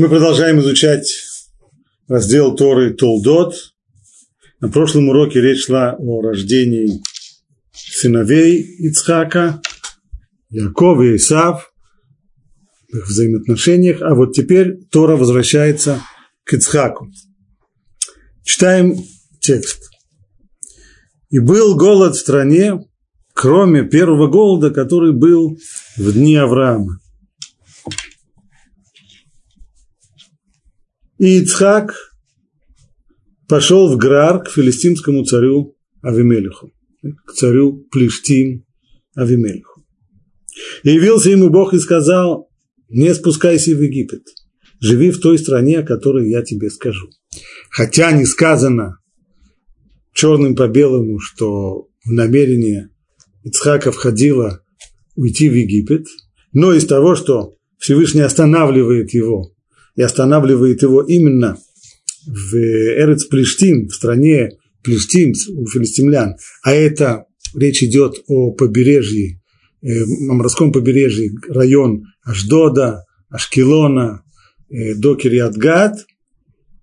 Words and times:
Мы 0.00 0.08
продолжаем 0.08 0.60
изучать 0.60 1.12
раздел 2.08 2.56
Торы 2.56 2.94
Толдот. 2.94 3.54
На 4.58 4.70
прошлом 4.70 5.10
уроке 5.10 5.42
речь 5.42 5.66
шла 5.66 5.94
о 5.98 6.22
рождении 6.22 7.02
сыновей 7.70 8.62
Ицхака, 8.78 9.60
Якова 10.48 11.02
и 11.02 11.16
Исав, 11.16 11.74
их 12.88 13.06
взаимоотношениях. 13.06 14.00
А 14.00 14.14
вот 14.14 14.32
теперь 14.32 14.78
Тора 14.90 15.16
возвращается 15.16 16.00
к 16.44 16.54
Ицхаку. 16.54 17.10
Читаем 18.42 19.04
текст. 19.38 19.90
«И 21.28 21.40
был 21.40 21.76
голод 21.76 22.14
в 22.14 22.20
стране, 22.20 22.88
кроме 23.34 23.82
первого 23.82 24.28
голода, 24.28 24.70
который 24.70 25.12
был 25.12 25.58
в 25.98 26.12
дни 26.14 26.36
Авраама. 26.36 27.00
И 31.20 31.40
Ицхак 31.40 31.92
пошел 33.46 33.92
в 33.92 33.98
Грар 33.98 34.42
к 34.42 34.48
филистимскому 34.48 35.22
царю 35.26 35.76
Авимелиху, 36.00 36.72
к 37.26 37.32
царю 37.34 37.86
Плештим 37.90 38.64
Авимелиху. 39.14 39.84
И 40.82 40.92
явился 40.92 41.28
ему 41.28 41.50
Бог 41.50 41.74
и 41.74 41.78
сказал, 41.78 42.48
не 42.88 43.14
спускайся 43.14 43.72
в 43.76 43.82
Египет, 43.82 44.22
живи 44.80 45.10
в 45.10 45.20
той 45.20 45.38
стране, 45.38 45.80
о 45.80 45.86
которой 45.86 46.30
я 46.30 46.40
тебе 46.40 46.70
скажу. 46.70 47.10
Хотя 47.68 48.12
не 48.12 48.24
сказано 48.24 48.96
черным 50.14 50.56
по 50.56 50.68
белому, 50.68 51.18
что 51.20 51.88
в 52.02 52.12
намерение 52.12 52.88
Ицхака 53.44 53.92
входило 53.92 54.62
уйти 55.16 55.50
в 55.50 55.54
Египет, 55.54 56.06
но 56.54 56.72
из 56.72 56.86
того, 56.86 57.14
что 57.14 57.56
Всевышний 57.76 58.22
останавливает 58.22 59.12
его 59.12 59.52
и 59.96 60.02
останавливает 60.02 60.82
его 60.82 61.02
именно 61.02 61.58
в 62.26 62.54
Эрец 62.54 63.24
Плештим, 63.24 63.88
в 63.88 63.94
стране 63.94 64.50
Плештим 64.82 65.32
у 65.54 65.66
филистимлян, 65.66 66.36
а 66.62 66.72
это 66.72 67.24
речь 67.54 67.82
идет 67.82 68.22
о 68.28 68.52
побережье, 68.52 69.40
э, 69.82 70.02
о 70.02 70.34
морском 70.34 70.72
побережье, 70.72 71.32
район 71.48 72.04
Ашдода, 72.22 73.04
Ашкелона, 73.28 74.22
э, 74.70 74.94
до 74.94 75.16
Кириатгад, 75.16 76.06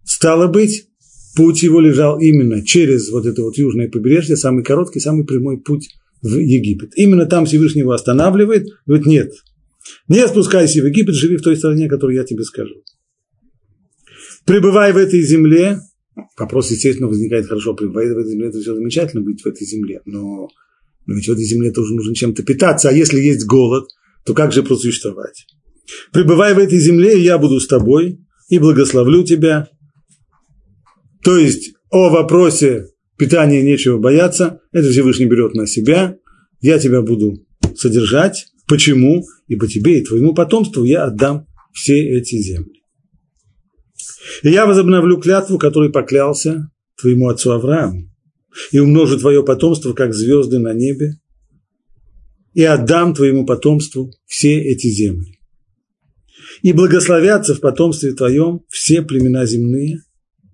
стало 0.03 0.47
быть, 0.47 0.87
путь 1.35 1.63
его 1.63 1.79
лежал 1.79 2.19
именно 2.19 2.65
через 2.65 3.09
вот 3.09 3.25
это 3.25 3.41
вот 3.43 3.57
южное 3.57 3.89
побережье, 3.89 4.35
самый 4.35 4.63
короткий, 4.63 4.99
самый 4.99 5.25
прямой 5.25 5.59
путь 5.59 5.89
в 6.21 6.35
Египет. 6.35 6.93
Именно 6.95 7.25
там 7.25 7.45
Всевышний 7.45 7.81
его 7.81 7.91
останавливает, 7.91 8.67
говорит, 8.85 9.05
нет, 9.05 9.33
не 10.07 10.27
спускайся 10.27 10.81
в 10.81 10.87
Египет, 10.87 11.15
живи 11.15 11.37
в 11.37 11.41
той 11.41 11.55
стране, 11.55 11.87
которую 11.87 12.17
я 12.17 12.23
тебе 12.23 12.43
скажу 12.43 12.83
пребывай 14.47 14.93
в 14.93 14.97
этой 14.97 15.21
земле, 15.21 15.79
вопрос, 16.39 16.71
естественно, 16.71 17.07
возникает 17.07 17.45
хорошо, 17.45 17.75
пребывай 17.75 18.11
в 18.11 18.17
этой 18.17 18.31
земле, 18.31 18.47
это 18.47 18.59
все 18.59 18.73
замечательно 18.73 19.21
быть 19.21 19.41
в 19.41 19.45
этой 19.45 19.67
земле, 19.67 20.01
но, 20.05 20.47
но 21.05 21.13
ведь 21.13 21.27
в 21.27 21.31
этой 21.31 21.43
земле 21.43 21.71
тоже 21.71 21.93
нужно 21.93 22.15
чем-то 22.15 22.41
питаться, 22.43 22.89
а 22.89 22.93
если 22.93 23.19
есть 23.19 23.45
голод, 23.45 23.87
то 24.25 24.33
как 24.33 24.53
же 24.53 24.63
просуществовать? 24.63 25.45
Пребывай 26.11 26.53
в 26.53 26.59
этой 26.59 26.79
земле, 26.79 27.19
и 27.19 27.23
я 27.23 27.37
буду 27.37 27.59
с 27.59 27.67
тобой, 27.67 28.19
и 28.49 28.59
благословлю 28.59 29.23
тебя. 29.23 29.67
То 31.23 31.37
есть 31.37 31.73
о 31.89 32.09
вопросе 32.09 32.87
питания 33.17 33.61
нечего 33.61 33.97
бояться, 33.97 34.61
это 34.71 34.89
Всевышний 34.89 35.25
берет 35.25 35.53
на 35.53 35.67
себя, 35.67 36.17
я 36.61 36.79
тебя 36.79 37.01
буду 37.01 37.45
содержать. 37.75 38.47
Почему? 38.67 39.23
Ибо 39.47 39.67
тебе 39.67 39.99
и 39.99 40.03
твоему 40.03 40.33
потомству 40.33 40.83
я 40.83 41.05
отдам 41.05 41.47
все 41.73 41.99
эти 42.17 42.35
земли. 42.41 42.76
И 44.43 44.49
я 44.49 44.65
возобновлю 44.65 45.17
клятву, 45.17 45.57
которой 45.57 45.91
поклялся 45.91 46.69
твоему 46.99 47.29
отцу 47.29 47.51
Аврааму, 47.51 48.09
и 48.71 48.79
умножу 48.79 49.17
твое 49.17 49.43
потомство, 49.43 49.93
как 49.93 50.13
звезды 50.13 50.59
на 50.59 50.73
небе, 50.73 51.13
и 52.53 52.63
отдам 52.63 53.13
твоему 53.13 53.45
потомству 53.45 54.11
все 54.25 54.59
эти 54.59 54.87
земли. 54.87 55.39
И 56.63 56.73
благословятся 56.73 57.53
в 57.53 57.59
потомстве 57.59 58.13
твоем 58.13 58.61
все 58.69 59.03
племена 59.03 59.45
земные 59.45 59.99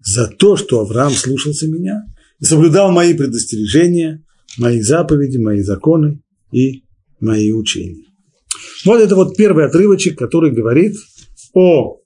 за 0.01 0.27
то, 0.27 0.57
что 0.57 0.81
Авраам 0.81 1.13
слушался 1.13 1.67
меня 1.67 2.03
и 2.39 2.45
соблюдал 2.45 2.91
мои 2.91 3.13
предостережения, 3.13 4.23
мои 4.57 4.81
заповеди, 4.81 5.37
мои 5.37 5.61
законы 5.61 6.21
и 6.51 6.83
мои 7.21 7.51
учения. 7.51 8.03
Вот 8.83 8.99
это 8.99 9.15
вот 9.15 9.37
первый 9.37 9.65
отрывочек, 9.65 10.17
который 10.17 10.51
говорит 10.51 10.95
о 11.53 12.02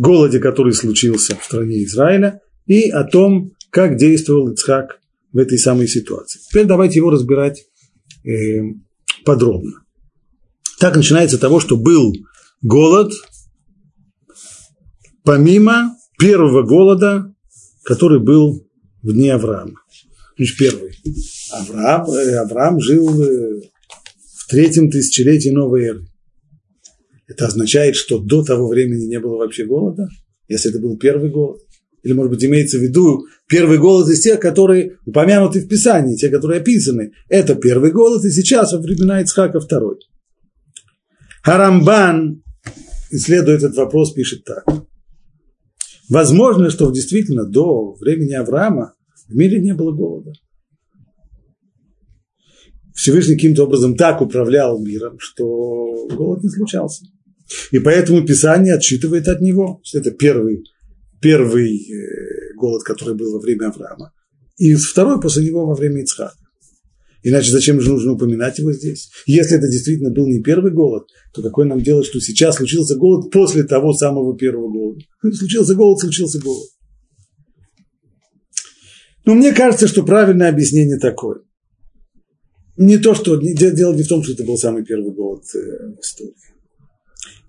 голоде, 0.00 0.38
который 0.38 0.72
случился 0.72 1.36
в 1.36 1.44
стране 1.44 1.84
Израиля, 1.84 2.40
и 2.66 2.88
о 2.88 3.04
том, 3.04 3.52
как 3.70 3.96
действовал 3.96 4.50
Ицхак 4.50 4.98
в 5.32 5.38
этой 5.38 5.58
самой 5.58 5.88
ситуации. 5.88 6.40
Теперь 6.48 6.64
давайте 6.64 6.96
его 6.96 7.10
разбирать 7.10 7.66
э, 8.24 8.62
подробно. 9.24 9.84
Так 10.78 10.96
начинается 10.96 11.38
того, 11.38 11.60
что 11.60 11.76
был 11.76 12.14
голод, 12.62 13.12
помимо 15.22 15.94
первого 16.18 16.62
голода, 16.62 17.34
который 17.84 18.20
был 18.20 18.66
в 19.02 19.12
дни 19.12 19.28
Авраама. 19.28 19.80
Значит, 20.36 20.56
первый. 20.56 20.92
Авраам, 21.52 22.10
э, 22.10 22.36
Авраам 22.36 22.80
жил 22.80 23.22
э, 23.22 23.60
в 24.38 24.46
третьем 24.48 24.90
тысячелетии 24.90 25.50
новой 25.50 25.84
эры. 25.84 26.09
Это 27.30 27.46
означает, 27.46 27.94
что 27.94 28.18
до 28.18 28.42
того 28.42 28.66
времени 28.66 29.04
не 29.04 29.20
было 29.20 29.36
вообще 29.36 29.64
голода, 29.64 30.08
если 30.48 30.70
это 30.70 30.80
был 30.80 30.98
первый 30.98 31.30
голод. 31.30 31.60
Или, 32.02 32.12
может 32.12 32.32
быть, 32.32 32.44
имеется 32.44 32.78
в 32.78 32.82
виду 32.82 33.24
первый 33.46 33.78
голод 33.78 34.08
из 34.08 34.20
тех, 34.20 34.40
которые 34.40 34.98
упомянуты 35.06 35.60
в 35.60 35.68
Писании, 35.68 36.16
те, 36.16 36.28
которые 36.28 36.60
описаны. 36.60 37.12
Это 37.28 37.54
первый 37.54 37.92
голод, 37.92 38.24
и 38.24 38.30
сейчас 38.30 38.72
во 38.72 38.80
времена 38.80 39.20
Ицхака 39.20 39.60
второй. 39.60 40.00
Харамбан, 41.44 42.42
исследуя 43.12 43.58
этот 43.58 43.76
вопрос, 43.76 44.12
пишет 44.12 44.42
так. 44.44 44.64
Возможно, 46.08 46.68
что 46.68 46.90
действительно 46.90 47.44
до 47.44 47.94
времени 48.00 48.32
Авраама 48.32 48.94
в 49.28 49.36
мире 49.36 49.60
не 49.60 49.72
было 49.72 49.92
голода. 49.92 50.32
Всевышний 52.92 53.36
каким-то 53.36 53.66
образом 53.66 53.94
так 53.94 54.20
управлял 54.20 54.80
миром, 54.80 55.20
что 55.20 56.08
голод 56.08 56.42
не 56.42 56.50
случался. 56.50 57.04
И 57.70 57.78
поэтому 57.78 58.24
Писание 58.24 58.74
отсчитывает 58.74 59.28
от 59.28 59.40
него. 59.40 59.80
Это 59.92 60.10
первый, 60.10 60.64
первый 61.20 61.76
э, 61.76 62.54
голод, 62.56 62.82
который 62.82 63.14
был 63.14 63.32
во 63.32 63.40
время 63.40 63.68
Авраама. 63.68 64.12
И 64.56 64.74
второй 64.74 65.20
после 65.20 65.46
него 65.46 65.66
во 65.66 65.74
время 65.74 66.02
Ицхака. 66.02 66.34
Иначе 67.22 67.50
зачем 67.50 67.80
же 67.80 67.90
нужно 67.90 68.12
упоминать 68.12 68.58
его 68.58 68.72
здесь? 68.72 69.10
Если 69.26 69.56
это 69.56 69.68
действительно 69.68 70.10
был 70.10 70.26
не 70.26 70.42
первый 70.42 70.72
голод, 70.72 71.06
то 71.34 71.42
какое 71.42 71.66
нам 71.66 71.82
дело, 71.82 72.02
что 72.02 72.18
сейчас 72.20 72.56
случился 72.56 72.96
голод 72.96 73.30
после 73.30 73.64
того 73.64 73.92
самого 73.92 74.36
первого 74.36 74.70
голода? 74.70 75.00
Случился 75.20 75.74
голод, 75.74 76.00
случился 76.00 76.38
голод. 76.38 76.68
Но 79.26 79.34
мне 79.34 79.52
кажется, 79.52 79.86
что 79.86 80.02
правильное 80.02 80.48
объяснение 80.48 80.98
такое. 80.98 81.42
Не 82.78 82.96
то, 82.96 83.14
что 83.14 83.36
дело 83.36 83.94
не 83.94 84.02
в 84.02 84.08
том, 84.08 84.22
что 84.22 84.32
это 84.32 84.44
был 84.44 84.56
самый 84.56 84.84
первый 84.84 85.12
голод 85.12 85.44
э, 85.54 85.58
в 85.96 86.00
истории. 86.00 86.34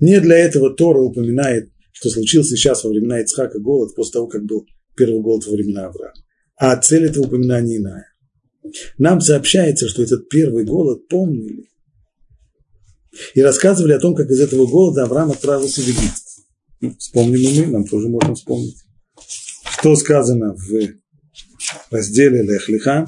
Не 0.02 0.20
для 0.20 0.38
этого 0.38 0.76
Тора 0.76 1.00
упоминает, 1.00 1.72
что 1.94 2.10
случился 2.10 2.58
сейчас 2.58 2.84
во 2.84 2.90
времена 2.90 3.22
Ицхака 3.22 3.60
голод, 3.60 3.96
после 3.96 4.14
того, 4.14 4.28
как 4.28 4.44
был 4.44 4.66
первый 4.98 5.22
голод 5.22 5.46
во 5.46 5.54
времена 5.54 5.86
Авраама. 5.86 6.16
А 6.58 6.76
цель 6.76 7.06
этого 7.06 7.28
упоминания 7.28 7.78
иная. 7.78 8.08
Нам 8.98 9.22
сообщается, 9.22 9.88
что 9.88 10.04
этот 10.04 10.28
первый 10.28 10.66
голод 10.66 11.08
помнили. 11.08 11.70
И 13.36 13.42
рассказывали 13.42 13.94
о 13.94 14.00
том, 14.00 14.16
как 14.16 14.30
из 14.30 14.40
этого 14.40 14.66
голода 14.66 15.04
Авраам 15.04 15.32
отправился 15.32 15.82
в 15.82 15.88
Египет. 15.88 16.24
Ну, 16.82 16.96
вспомним 16.98 17.40
и 17.40 17.60
мы, 17.60 17.68
нам 17.68 17.86
тоже 17.86 18.10
можно 18.10 18.34
вспомнить. 18.34 18.78
Что 19.70 19.96
сказано 19.96 20.56
в 20.56 21.92
разделе 21.92 22.42
Лехлиха, 22.42 23.08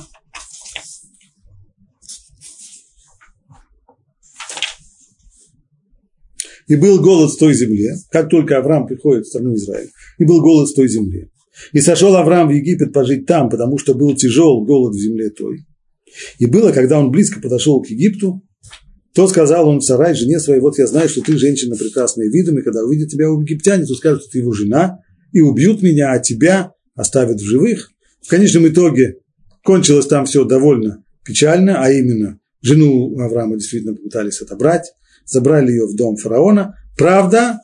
И 6.67 6.75
был 6.75 7.01
голод 7.01 7.31
в 7.31 7.37
той 7.37 7.53
земле, 7.53 7.93
как 8.11 8.29
только 8.29 8.57
Авраам 8.57 8.87
приходит 8.87 9.25
в 9.25 9.29
страну 9.29 9.53
Израиля, 9.55 9.89
и 10.17 10.25
был 10.25 10.41
голод 10.41 10.69
в 10.69 10.75
той 10.75 10.87
земле. 10.87 11.29
И 11.71 11.81
сошел 11.81 12.15
Авраам 12.15 12.47
в 12.47 12.51
Египет 12.51 12.93
пожить 12.93 13.25
там, 13.25 13.49
потому 13.49 13.77
что 13.77 13.93
был 13.93 14.15
тяжел 14.15 14.63
голод 14.63 14.95
в 14.95 14.99
земле 14.99 15.29
той. 15.29 15.65
И 16.39 16.45
было, 16.45 16.71
когда 16.71 16.99
он 16.99 17.11
близко 17.11 17.39
подошел 17.39 17.81
к 17.81 17.87
Египту, 17.87 18.41
то 19.13 19.27
сказал 19.27 19.67
он 19.67 19.81
сарай 19.81 20.15
жене 20.15 20.39
своей, 20.39 20.59
вот 20.59 20.77
я 20.79 20.87
знаю, 20.87 21.07
что 21.07 21.21
ты 21.21 21.37
женщина 21.37 21.75
прекрасная 21.75 22.29
видом, 22.29 22.57
и 22.57 22.63
когда 22.63 22.83
увидят 22.83 23.09
тебя 23.09 23.29
у 23.29 23.41
египтяне, 23.41 23.85
то 23.85 23.93
скажут, 23.93 24.23
что 24.23 24.31
ты 24.31 24.39
его 24.39 24.51
жена, 24.53 24.99
и 25.31 25.41
убьют 25.41 25.83
меня, 25.83 26.11
а 26.11 26.19
тебя 26.19 26.73
оставят 26.95 27.39
в 27.39 27.43
живых. 27.43 27.91
В 28.21 28.29
конечном 28.29 28.67
итоге 28.67 29.17
кончилось 29.63 30.07
там 30.07 30.25
все 30.25 30.45
довольно 30.45 31.03
печально, 31.23 31.83
а 31.83 31.91
именно 31.91 32.39
жену 32.61 33.19
Авраама 33.19 33.57
действительно 33.57 33.95
попытались 33.95 34.41
отобрать, 34.41 34.93
забрали 35.25 35.71
ее 35.71 35.87
в 35.87 35.95
дом 35.95 36.15
фараона. 36.17 36.75
Правда, 36.97 37.59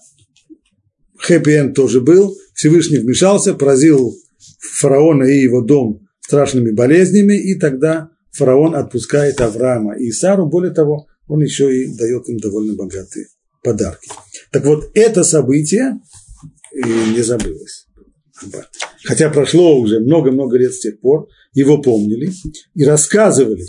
хэппи 1.18 1.74
тоже 1.74 2.02
был, 2.02 2.36
Всевышний 2.54 2.98
вмешался, 2.98 3.54
поразил 3.54 4.16
фараона 4.60 5.24
и 5.24 5.42
его 5.42 5.62
дом 5.62 6.08
страшными 6.20 6.72
болезнями, 6.72 7.34
и 7.34 7.58
тогда 7.58 8.10
фараон 8.32 8.76
отпускает 8.76 9.42
Авраама 9.42 9.98
и 9.98 10.12
Сару, 10.12 10.48
более 10.48 10.74
того, 10.74 11.08
он 11.28 11.42
еще 11.42 11.76
и 11.76 11.96
дает 11.96 12.28
им 12.30 12.38
довольно 12.38 12.76
богатые 12.76 13.28
подарки. 13.64 14.10
Так 14.52 14.66
вот, 14.66 14.92
это 14.94 15.24
событие 15.24 16.00
не 16.74 17.22
забылось. 17.22 17.88
Хотя 19.04 19.30
прошло 19.30 19.80
уже 19.80 20.00
много-много 20.00 20.58
лет 20.58 20.74
с 20.74 20.80
тех 20.80 21.00
пор, 21.00 21.28
его 21.54 21.82
помнили 21.82 22.32
и 22.76 22.84
рассказывали, 22.86 23.64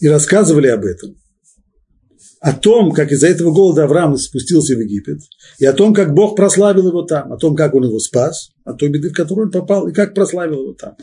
и 0.00 0.08
рассказывали 0.08 0.68
об 0.68 0.84
этом 0.84 1.16
о 2.46 2.52
том, 2.52 2.92
как 2.92 3.10
из-за 3.10 3.26
этого 3.26 3.50
голода 3.50 3.82
Авраам 3.82 4.16
спустился 4.16 4.76
в 4.76 4.78
Египет, 4.78 5.18
и 5.58 5.66
о 5.66 5.72
том, 5.72 5.92
как 5.92 6.14
Бог 6.14 6.36
прославил 6.36 6.86
его 6.86 7.02
там, 7.02 7.32
о 7.32 7.38
том, 7.38 7.56
как 7.56 7.74
он 7.74 7.86
его 7.86 7.98
спас, 7.98 8.50
о 8.64 8.74
той 8.74 8.88
беды, 8.88 9.10
в 9.10 9.14
которую 9.14 9.46
он 9.46 9.50
попал, 9.50 9.88
и 9.88 9.92
как 9.92 10.14
прославил 10.14 10.62
его 10.62 10.72
там. 10.74 10.96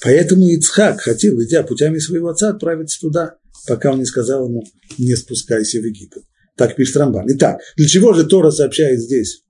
Поэтому 0.00 0.46
Ицхак 0.46 1.00
хотел, 1.00 1.42
идя 1.42 1.64
путями 1.64 1.98
своего 1.98 2.28
отца, 2.28 2.50
отправиться 2.50 3.00
туда, 3.00 3.34
пока 3.66 3.90
он 3.90 3.98
не 3.98 4.04
сказал 4.04 4.48
ему, 4.48 4.62
не 4.96 5.16
спускайся 5.16 5.80
в 5.80 5.86
Египет. 5.86 6.22
Так 6.56 6.76
пишет 6.76 6.98
Рамбан. 6.98 7.24
Итак, 7.30 7.58
для 7.76 7.88
чего 7.88 8.12
же 8.12 8.22
Тора 8.22 8.52
сообщает 8.52 9.00
здесь, 9.00 9.42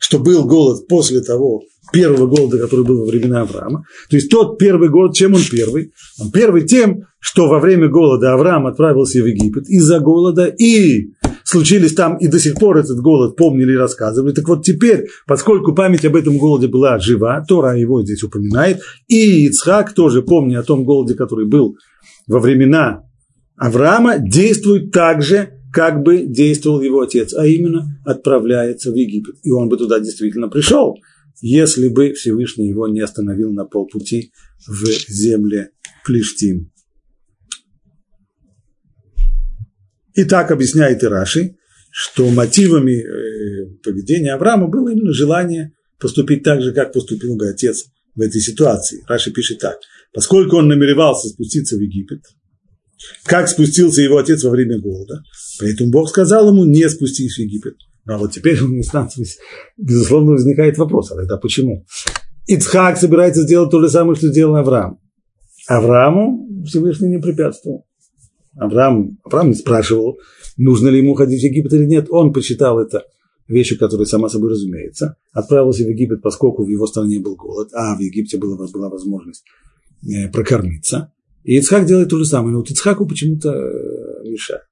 что 0.00 0.18
был 0.18 0.44
голод 0.44 0.88
после 0.88 1.20
того, 1.20 1.62
первого 1.92 2.26
голода, 2.26 2.58
который 2.58 2.84
был 2.84 3.00
во 3.00 3.06
времена 3.06 3.42
Авраама. 3.42 3.84
То 4.10 4.16
есть 4.16 4.30
тот 4.30 4.58
первый 4.58 4.88
голод, 4.88 5.14
чем 5.14 5.34
он 5.34 5.40
первый? 5.50 5.92
Он 6.20 6.30
первый 6.30 6.66
тем, 6.66 7.04
что 7.20 7.48
во 7.48 7.58
время 7.58 7.88
голода 7.88 8.32
Авраам 8.32 8.66
отправился 8.66 9.22
в 9.22 9.26
Египет 9.26 9.68
из-за 9.68 9.98
голода, 10.00 10.46
и 10.46 11.12
случились 11.44 11.94
там, 11.94 12.16
и 12.18 12.28
до 12.28 12.38
сих 12.38 12.54
пор 12.54 12.78
этот 12.78 13.00
голод 13.00 13.36
помнили 13.36 13.72
и 13.72 13.76
рассказывали. 13.76 14.32
Так 14.32 14.46
вот 14.48 14.62
теперь, 14.64 15.06
поскольку 15.26 15.74
память 15.74 16.04
об 16.04 16.16
этом 16.16 16.38
голоде 16.38 16.68
была 16.68 16.98
жива, 16.98 17.44
Тора 17.48 17.76
его 17.76 18.02
здесь 18.02 18.22
упоминает, 18.22 18.80
и 19.08 19.46
Ицхак 19.46 19.94
тоже, 19.94 20.22
помня 20.22 20.60
о 20.60 20.62
том 20.62 20.84
голоде, 20.84 21.14
который 21.14 21.46
был 21.46 21.76
во 22.26 22.38
времена 22.38 23.02
Авраама, 23.56 24.18
действует 24.18 24.92
так 24.92 25.22
же, 25.22 25.50
как 25.72 26.02
бы 26.02 26.26
действовал 26.26 26.80
его 26.80 27.00
отец, 27.00 27.34
а 27.34 27.46
именно 27.46 27.98
отправляется 28.04 28.90
в 28.90 28.94
Египет. 28.94 29.36
И 29.42 29.50
он 29.50 29.68
бы 29.68 29.76
туда 29.76 30.00
действительно 30.00 30.48
пришел, 30.48 30.96
если 31.40 31.88
бы 31.88 32.12
Всевышний 32.14 32.68
его 32.68 32.88
не 32.88 33.00
остановил 33.00 33.52
на 33.52 33.64
полпути 33.64 34.32
в 34.66 34.86
земле 35.08 35.70
Плештим. 36.04 36.72
И 40.14 40.24
так 40.24 40.50
объясняет 40.50 41.02
и 41.02 41.06
Раши, 41.06 41.56
что 41.92 42.28
мотивами 42.30 43.02
э, 43.02 43.76
поведения 43.82 44.34
Авраама 44.34 44.66
было 44.66 44.88
именно 44.88 45.12
желание 45.12 45.72
поступить 46.00 46.42
так 46.42 46.60
же, 46.60 46.72
как 46.72 46.92
поступил 46.92 47.36
бы 47.36 47.48
отец 47.48 47.84
в 48.14 48.20
этой 48.20 48.40
ситуации. 48.40 49.04
Раши 49.06 49.30
пишет 49.30 49.58
так. 49.60 49.78
Поскольку 50.12 50.56
он 50.56 50.68
намеревался 50.68 51.28
спуститься 51.28 51.76
в 51.76 51.80
Египет, 51.80 52.22
как 53.24 53.48
спустился 53.48 54.02
его 54.02 54.18
отец 54.18 54.42
во 54.42 54.50
время 54.50 54.80
голода, 54.80 55.22
поэтому 55.60 55.90
Бог 55.90 56.08
сказал 56.08 56.48
ему 56.48 56.64
не 56.64 56.88
спустись 56.88 57.36
в 57.36 57.38
Египет. 57.38 57.76
А 58.08 58.16
вот 58.16 58.32
теперь 58.32 58.60
у 58.62 58.74
инстанции, 58.74 59.26
безусловно, 59.76 60.32
возникает 60.32 60.78
вопрос, 60.78 61.12
а 61.12 61.16
тогда 61.16 61.36
почему? 61.36 61.84
Ицхак 62.46 62.96
собирается 62.96 63.42
сделать 63.42 63.70
то 63.70 63.80
же 63.82 63.90
самое, 63.90 64.16
что 64.16 64.28
сделал 64.28 64.56
Авраам. 64.56 64.98
Аврааму 65.68 66.64
Всевышний 66.66 67.08
не 67.08 67.18
препятствовал. 67.18 67.84
Авраам, 68.56 69.18
Авраам 69.24 69.48
не 69.48 69.54
спрашивал, 69.54 70.18
нужно 70.56 70.88
ли 70.88 70.98
ему 70.98 71.14
ходить 71.14 71.42
в 71.42 71.44
Египет 71.44 71.74
или 71.74 71.84
нет. 71.84 72.06
Он 72.08 72.32
посчитал 72.32 72.80
это 72.80 73.04
вещью, 73.46 73.78
которая 73.78 74.06
сама 74.06 74.30
собой 74.30 74.50
разумеется. 74.50 75.16
Отправился 75.32 75.84
в 75.84 75.88
Египет, 75.88 76.22
поскольку 76.22 76.64
в 76.64 76.68
его 76.68 76.86
стране 76.86 77.20
был 77.20 77.36
голод, 77.36 77.68
а 77.74 77.94
в 77.94 78.00
Египте 78.00 78.38
была, 78.38 78.56
была 78.56 78.88
возможность 78.88 79.44
э, 80.02 80.28
прокормиться. 80.28 81.12
И 81.44 81.58
Ицхак 81.58 81.84
делает 81.84 82.08
то 82.08 82.16
же 82.16 82.24
самое, 82.24 82.52
но 82.52 82.60
вот 82.60 82.70
Ицхаку 82.70 83.06
почему-то 83.06 83.50
э, 83.50 84.28
мешает. 84.28 84.62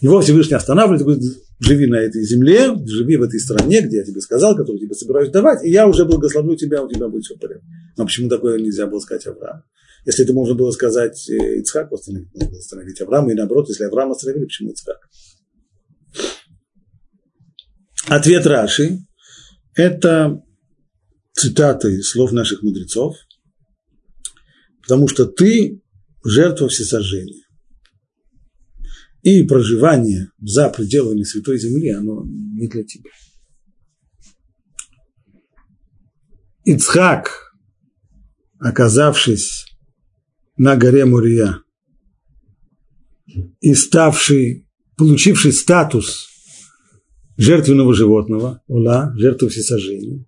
Его 0.00 0.20
Всевышний 0.20 0.56
останавливает, 0.56 1.02
говорит, 1.02 1.22
живи 1.58 1.86
на 1.86 1.96
этой 1.96 2.22
земле, 2.24 2.74
живи 2.84 3.16
в 3.16 3.22
этой 3.22 3.40
стране, 3.40 3.80
где 3.80 3.98
я 3.98 4.04
тебе 4.04 4.20
сказал, 4.20 4.56
которую 4.56 4.80
тебе 4.80 4.94
собираюсь 4.94 5.30
давать, 5.30 5.64
и 5.64 5.70
я 5.70 5.86
уже 5.86 6.04
благословлю 6.04 6.56
тебя, 6.56 6.82
у 6.82 6.88
тебя 6.88 7.08
будет 7.08 7.24
все 7.24 7.34
в 7.34 7.38
порядке. 7.38 7.64
Но 7.96 8.04
почему 8.04 8.28
такое 8.28 8.58
нельзя 8.58 8.86
было 8.86 9.00
сказать 9.00 9.26
Аврааму? 9.26 9.62
Если 10.04 10.24
это 10.24 10.34
можно 10.34 10.54
было 10.54 10.70
сказать 10.70 11.28
э, 11.28 11.58
Ицхаку, 11.60 11.96
остановить, 11.96 12.32
можно 12.32 12.50
было 12.50 12.58
остановить 12.58 13.00
Авраама, 13.00 13.32
и 13.32 13.34
наоборот, 13.34 13.68
если 13.68 13.84
Авраам 13.84 14.12
остановили, 14.12 14.44
почему 14.44 14.70
Ицхак? 14.70 14.98
Ответ 18.08 18.46
Раши– 18.46 19.00
это 19.74 20.40
цитата 21.32 21.88
из 21.88 22.08
слов 22.08 22.32
наших 22.32 22.62
мудрецов, 22.62 23.16
потому 24.82 25.08
что 25.08 25.26
ты 25.26 25.82
жертва 26.24 26.68
всесожжения 26.68 27.45
и 29.26 29.42
проживание 29.42 30.30
за 30.38 30.68
пределами 30.68 31.24
Святой 31.24 31.58
Земли, 31.58 31.90
оно 31.90 32.24
не 32.24 32.68
для 32.68 32.84
тебя. 32.84 33.10
Ицхак, 36.64 37.52
оказавшись 38.60 39.66
на 40.56 40.76
горе 40.76 41.06
Мурия 41.06 41.60
и 43.58 43.74
ставший, 43.74 44.68
получивший 44.96 45.52
статус 45.52 46.28
жертвенного 47.36 47.94
животного, 47.94 48.62
ула, 48.68 49.12
жертвы 49.16 49.48
всесожжения, 49.48 50.24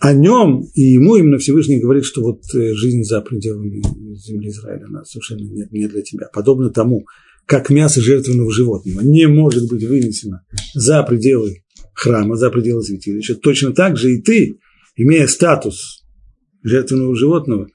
о 0.00 0.12
нем 0.12 0.64
и 0.74 0.82
ему 0.82 1.16
именно 1.16 1.38
Всевышний 1.38 1.80
говорит, 1.80 2.04
что 2.04 2.22
вот 2.22 2.42
э, 2.54 2.72
жизнь 2.74 3.02
за 3.02 3.20
пределами 3.20 3.82
земли 4.16 4.48
Израиля, 4.48 4.84
она 4.86 5.04
совершенно 5.04 5.40
не, 5.40 5.66
не 5.70 5.88
для 5.88 6.02
тебя. 6.02 6.28
Подобно 6.32 6.70
тому, 6.70 7.04
как 7.46 7.70
мясо 7.70 8.00
жертвенного 8.00 8.52
животного 8.52 9.00
не 9.00 9.26
может 9.26 9.68
быть 9.68 9.84
вынесено 9.84 10.44
за 10.74 11.02
пределы 11.02 11.64
храма, 11.94 12.36
за 12.36 12.50
пределы 12.50 12.82
святилища, 12.82 13.34
точно 13.34 13.72
так 13.72 13.96
же 13.96 14.12
и 14.14 14.22
ты, 14.22 14.60
имея 14.96 15.26
статус 15.26 16.04
жертвенного 16.62 17.16
животного, 17.16 17.68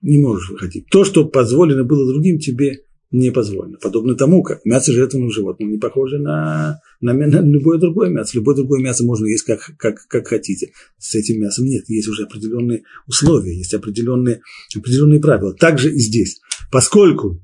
не 0.00 0.18
можешь 0.18 0.50
выходить. 0.50 0.86
То, 0.90 1.04
что 1.04 1.26
позволено 1.26 1.82
было 1.82 2.06
другим, 2.06 2.38
тебе 2.38 2.82
не 3.10 3.30
позволено. 3.30 3.78
Подобно 3.80 4.14
тому, 4.14 4.42
как 4.42 4.64
мясо 4.64 4.92
жертвенного 4.92 5.32
животного 5.32 5.70
не 5.70 5.78
похоже 5.78 6.18
на, 6.18 6.80
на, 7.00 7.14
на 7.14 7.40
любое 7.40 7.78
другое 7.78 8.10
мясо. 8.10 8.36
Любое 8.36 8.56
другое 8.56 8.82
мясо 8.82 9.04
можно 9.04 9.26
есть 9.26 9.44
как, 9.44 9.60
как, 9.78 10.06
как 10.08 10.28
хотите. 10.28 10.72
С 10.98 11.14
этим 11.14 11.40
мясом 11.40 11.64
нет. 11.64 11.88
Есть 11.88 12.08
уже 12.08 12.24
определенные 12.24 12.82
условия, 13.06 13.56
есть 13.56 13.72
определенные, 13.72 14.42
определенные 14.76 15.20
правила. 15.20 15.54
Также 15.54 15.94
и 15.94 15.98
здесь. 15.98 16.40
Поскольку 16.70 17.42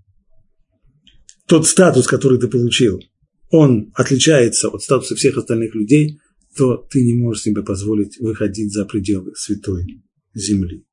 тот 1.47 1.67
статус, 1.67 2.07
который 2.07 2.39
ты 2.39 2.49
получил, 2.49 3.01
он 3.51 3.91
отличается 3.95 4.69
от 4.69 4.83
статуса 4.83 5.15
всех 5.15 5.39
остальных 5.39 5.75
людей, 5.75 6.19
то 6.57 6.77
ты 6.77 7.03
не 7.03 7.15
можешь 7.15 7.43
себе 7.43 7.63
позволить 7.63 8.19
выходить 8.19 8.73
за 8.73 8.85
пределы 8.85 9.33
святой 9.35 10.03
земли. 10.35 10.85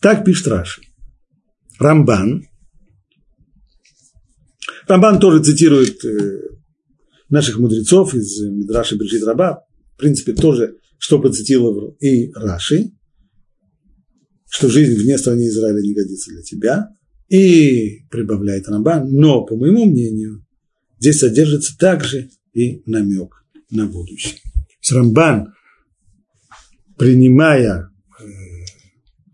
Так 0.00 0.24
пишет 0.24 0.48
Раши. 0.48 0.82
Рамбан 1.78 2.46
Рамбан 4.86 5.18
тоже 5.18 5.42
цитирует 5.42 6.04
э, 6.04 6.40
наших 7.28 7.58
мудрецов 7.58 8.14
из 8.14 8.40
Мидраши 8.42 8.96
Брешит 8.96 9.24
Раба, 9.24 9.64
в 9.94 9.98
принципе, 9.98 10.32
тоже, 10.32 10.76
что 10.98 11.20
процитировал 11.20 11.96
и 12.00 12.30
Раши, 12.32 12.92
что 14.50 14.68
жизнь 14.68 14.94
вне 15.00 15.18
страны 15.18 15.48
Израиля 15.48 15.80
не 15.80 15.94
годится 15.94 16.30
для 16.30 16.42
тебя, 16.42 16.88
и 17.28 18.04
прибавляет 18.10 18.68
Рамбан, 18.68 19.10
но, 19.10 19.44
по 19.44 19.56
моему 19.56 19.86
мнению, 19.86 20.44
здесь 20.98 21.18
содержится 21.18 21.76
также 21.78 22.30
и 22.52 22.82
намек 22.86 23.44
на 23.70 23.86
будущее. 23.86 24.40
С 24.80 24.92
Рамбан, 24.92 25.54
принимая 26.98 27.88
э, 28.20 28.24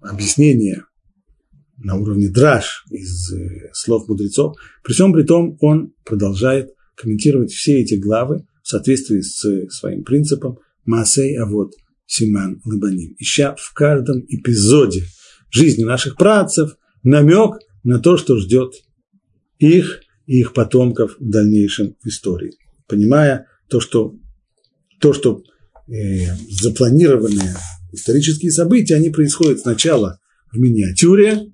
объяснение 0.01 0.85
на 1.81 1.97
уровне 1.97 2.29
драж 2.29 2.85
из 2.91 3.33
э, 3.33 3.71
слов 3.73 4.09
мудрецов. 4.09 4.57
При 4.85 4.93
всем 4.93 5.13
при 5.13 5.23
том 5.23 5.57
он 5.61 5.93
продолжает 6.05 6.71
комментировать 6.95 7.51
все 7.51 7.81
эти 7.81 7.95
главы 7.95 8.45
в 8.63 8.69
соответствии 8.69 9.21
с 9.21 9.69
своим 9.71 10.05
принципом 10.05 10.59
Масей 10.85 11.37
Авод 11.37 11.73
Симан 12.07 12.61
Лыбаним, 12.65 13.15
ища 13.19 13.55
в 13.59 13.73
каждом 13.73 14.21
эпизоде 14.29 15.05
жизни 15.51 15.85
наших 15.85 16.17
працев 16.17 16.77
намек 17.03 17.59
на 17.83 17.99
то, 17.99 18.17
что 18.17 18.37
ждет 18.39 18.75
их 19.59 20.01
и 20.27 20.41
их 20.41 20.53
потомков 20.53 21.17
в 21.19 21.29
дальнейшем 21.29 21.97
в 22.03 22.07
истории, 22.07 22.53
понимая 22.87 23.47
то, 23.69 23.81
что, 23.81 24.15
то, 25.01 25.13
что 25.13 25.43
э, 25.89 26.27
запланированные 26.51 27.55
исторические 27.93 28.51
события, 28.51 28.97
они 28.97 29.11
происходят 29.11 29.61
сначала 29.61 30.19
в 30.53 30.59
миниатюре, 30.59 31.53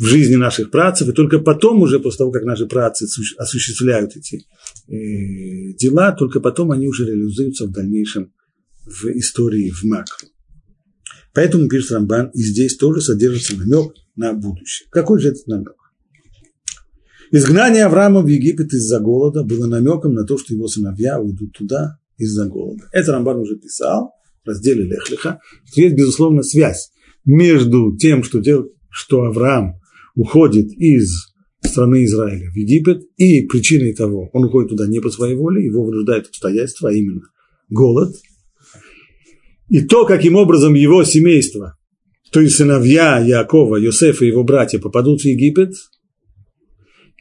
в 0.00 0.04
жизни 0.04 0.36
наших 0.36 0.70
працев, 0.70 1.08
и 1.08 1.12
только 1.12 1.40
потом 1.40 1.82
уже, 1.82 2.00
после 2.00 2.18
того, 2.18 2.30
как 2.32 2.44
наши 2.44 2.66
працы 2.66 3.06
осуществляют 3.36 4.16
эти 4.16 4.46
э, 4.88 5.74
дела, 5.78 6.12
только 6.12 6.40
потом 6.40 6.72
они 6.72 6.88
уже 6.88 7.04
реализуются 7.04 7.66
в 7.66 7.70
дальнейшем 7.70 8.32
в 8.86 9.04
истории, 9.08 9.70
в 9.70 9.84
макро. 9.84 10.26
Поэтому, 11.34 11.68
пишет 11.68 11.92
Рамбан, 11.92 12.30
и 12.30 12.42
здесь 12.42 12.78
тоже 12.78 13.02
содержится 13.02 13.56
намек 13.56 13.92
на 14.16 14.32
будущее. 14.32 14.88
Какой 14.90 15.20
же 15.20 15.28
этот 15.28 15.46
намек? 15.46 15.74
Изгнание 17.30 17.84
Авраама 17.84 18.22
в 18.22 18.26
Египет 18.26 18.72
из-за 18.72 19.00
голода 19.00 19.44
было 19.44 19.66
намеком 19.66 20.14
на 20.14 20.24
то, 20.24 20.38
что 20.38 20.54
его 20.54 20.66
сыновья 20.66 21.20
уйдут 21.20 21.52
туда 21.52 21.98
из-за 22.16 22.46
голода. 22.46 22.88
Это 22.92 23.12
Рамбан 23.12 23.36
уже 23.36 23.56
писал 23.56 24.14
в 24.44 24.48
разделе 24.48 24.84
Лехлиха. 24.84 25.40
Есть, 25.74 25.94
безусловно, 25.94 26.42
связь 26.42 26.90
между 27.26 27.94
тем, 27.98 28.24
что, 28.24 28.40
дел, 28.40 28.66
что 28.88 29.24
Авраам 29.24 29.79
уходит 30.14 30.72
из 30.72 31.30
страны 31.64 32.04
Израиля 32.04 32.50
в 32.50 32.56
Египет, 32.56 33.02
и 33.16 33.42
причиной 33.42 33.94
того, 33.94 34.30
он 34.32 34.44
уходит 34.44 34.70
туда 34.70 34.86
не 34.86 35.00
по 35.00 35.10
своей 35.10 35.36
воле, 35.36 35.64
его 35.64 35.84
вынуждает 35.84 36.26
обстоятельства, 36.26 36.90
а 36.90 36.92
именно 36.92 37.22
голод, 37.68 38.14
и 39.68 39.82
то, 39.82 40.04
каким 40.04 40.36
образом 40.36 40.74
его 40.74 41.04
семейство, 41.04 41.76
то 42.32 42.40
есть 42.40 42.56
сыновья 42.56 43.18
Якова, 43.18 43.76
Йосефа 43.76 44.24
и 44.24 44.28
его 44.28 44.42
братья 44.42 44.78
попадут 44.78 45.20
в 45.20 45.24
Египет, 45.24 45.74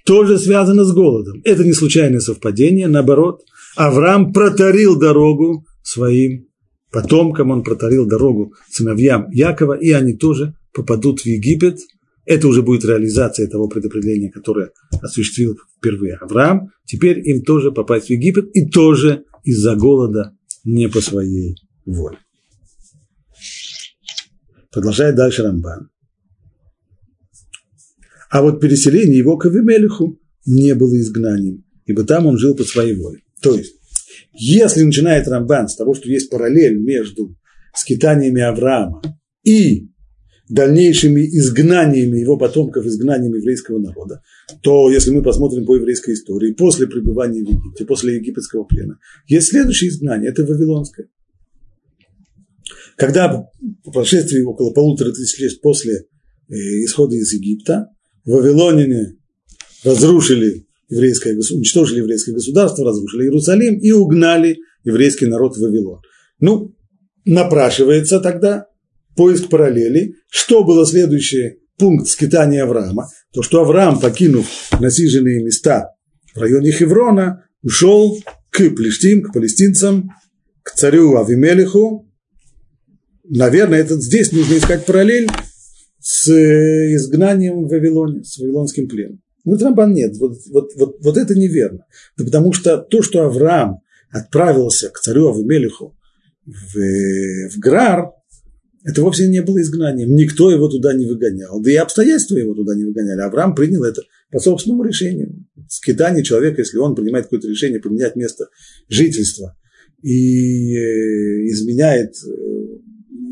тоже 0.05 0.39
связано 0.39 0.86
с 0.86 0.91
голодом. 0.91 1.41
Это 1.43 1.63
не 1.63 1.74
случайное 1.74 2.19
совпадение, 2.19 2.88
наоборот, 2.88 3.41
Авраам 3.75 4.34
протарил 4.34 4.98
дорогу 4.98 5.65
своим 5.84 6.48
потомкам, 6.91 7.51
он 7.51 7.63
протарил 7.63 8.08
дорогу 8.08 8.53
сыновьям 8.72 9.29
Якова, 9.29 9.74
и 9.74 9.91
они 9.91 10.13
тоже 10.13 10.55
попадут 10.74 11.22
в 11.22 11.25
Египет– 11.25 11.77
это 12.29 12.48
уже 12.48 12.62
будет 12.62 12.86
реализация 12.86 13.48
того 13.48 13.67
предопределения, 13.67 14.29
которое 14.29 14.69
осуществил 15.01 15.57
впервые 15.75 16.13
Авраам. 16.13 16.69
Теперь 16.86 17.27
им 17.27 17.43
тоже 17.43 17.71
попасть 17.71 18.05
в 18.05 18.09
Египет 18.12 18.55
и 18.55 18.69
тоже 18.69 19.25
из-за 19.43 19.75
голода 19.75 20.38
не 20.63 20.88
по 20.88 21.01
своей 21.01 21.55
воле. 21.86 22.19
Продолжает 24.71 25.15
дальше 25.15 25.41
Рамбан. 25.41 25.89
А 28.29 28.43
вот 28.43 28.62
переселение 28.62 29.17
его 29.17 29.36
к 29.38 29.48
Авимелиху 29.48 30.21
не 30.45 30.75
было 30.75 31.00
изгнанием, 31.00 31.65
ибо 31.86 32.03
там 32.03 32.27
он 32.27 32.38
жил 32.38 32.55
по 32.55 32.63
своей 32.63 32.93
воле. 32.93 33.24
То 33.41 33.55
есть, 33.55 33.74
если 34.33 34.83
начинает 34.83 35.27
Рамбан 35.27 35.67
с 35.67 35.75
того, 35.75 35.95
что 35.95 36.07
есть 36.07 36.29
параллель 36.29 36.77
между 36.77 37.36
скитаниями 37.74 38.43
Авраама 38.43 39.01
и 39.43 39.89
дальнейшими 40.50 41.22
изгнаниями 41.22 42.18
его 42.20 42.38
потомков, 42.38 42.86
изгнаниями 42.86 43.38
еврейского 43.38 43.77
народа, 43.77 44.22
то 44.62 44.89
если 44.89 45.12
мы 45.12 45.22
посмотрим 45.22 45.65
по 45.65 45.75
еврейской 45.75 46.15
истории, 46.15 46.53
после 46.53 46.88
пребывания 46.88 47.44
в 47.44 47.50
Египте, 47.50 47.86
после 47.86 48.15
египетского 48.15 48.63
плена, 48.63 49.00
есть 49.27 49.50
следующее 49.50 49.91
изгнание, 49.91 50.32
это 50.32 50.44
Вавилонское. 50.44 51.08
Когда 52.98 53.48
по 53.84 53.91
прошествии 53.91 54.41
около 54.41 54.74
полутора 54.74 55.13
тысяч 55.13 55.39
лет 55.39 55.62
после 55.62 55.94
э, 56.50 56.53
исхода 56.84 57.15
из 57.15 57.32
Египта, 57.32 57.88
Вавилоняне 58.25 59.18
разрушили 59.84 60.68
еврейское 60.89 61.36
уничтожили 61.36 62.00
еврейское 62.00 62.34
государство, 62.34 62.84
разрушили 62.84 63.24
Иерусалим 63.24 63.77
и 63.77 63.91
угнали 63.91 64.58
еврейский 64.84 65.27
народ 65.27 65.56
в 65.56 65.62
Вавилон. 65.62 66.01
Ну, 66.39 66.75
напрашивается 67.25 68.20
тогда 68.20 68.65
поиск 69.16 69.50
параллели. 69.50 70.16
Что 70.30 70.63
было 70.63 70.86
следующий 70.86 71.60
пункт 71.78 72.08
скитания 72.08 72.63
Авраама? 72.63 73.10
То, 73.34 73.42
что 73.42 73.62
Авраам, 73.62 74.00
покинув 74.00 74.48
насиженные 74.80 75.44
места 75.44 75.96
в 76.34 76.39
районе 76.39 76.72
Хеврона, 76.72 77.46
ушел 77.62 78.18
к 78.50 78.70
Плештим, 78.70 79.24
к 79.24 79.34
палестинцам, 79.34 80.12
к 80.63 80.72
царю 80.72 81.18
Авимелиху. 81.18 82.10
Наверное, 83.24 83.80
это 83.80 84.00
здесь 84.00 84.32
нужно 84.32 84.58
искать 84.58 84.86
параллель 84.86 85.30
с 86.00 86.30
изгнанием 86.30 87.66
в 87.66 87.70
Вавилоне, 87.70 88.24
с 88.24 88.38
вавилонским 88.39 88.88
пленом. 88.88 89.22
Ну, 89.46 89.58
Трамбан 89.58 89.94
нет, 89.94 90.18
вот, 90.18 90.38
вот, 90.51 90.72
вот, 90.75 90.98
вот 91.01 91.18
это 91.18 91.36
неверно. 91.36 91.86
Да 92.18 92.25
потому 92.25 92.54
что 92.54 92.78
то, 92.78 93.01
что 93.01 93.24
Авраам 93.24 93.82
отправился 94.12 94.89
к 94.89 95.00
царю 95.00 95.34
Авимелиху 95.34 95.96
в, 96.46 97.50
в 97.50 97.60
Грар, 97.60 98.12
это 98.83 99.01
вовсе 99.01 99.27
не 99.27 99.41
было 99.41 99.62
изгнанием. 99.62 100.15
Никто 100.15 100.51
его 100.51 100.69
туда 100.69 100.93
не 100.93 101.05
выгонял. 101.05 101.62
Да 101.62 101.71
и 101.71 101.75
обстоятельства 101.75 102.38
его 102.38 102.53
туда 102.53 102.75
не 102.75 102.86
выгоняли. 102.86 103.19
Авраам 103.21 103.53
принял 103.53 103.83
это 103.83 104.01
по 104.31 104.39
собственному 104.39 104.83
решению. 104.83 105.45
Скитание 105.67 106.24
человека, 106.24 106.62
если 106.62 106.77
он 106.77 106.95
принимает 106.95 107.25
какое-то 107.25 107.48
решение 107.48 107.79
поменять 107.79 108.15
место 108.15 108.48
жительства 108.88 109.57
и 110.01 110.75
э, 110.75 111.48
изменяет, 111.48 112.15
э, 112.25 112.29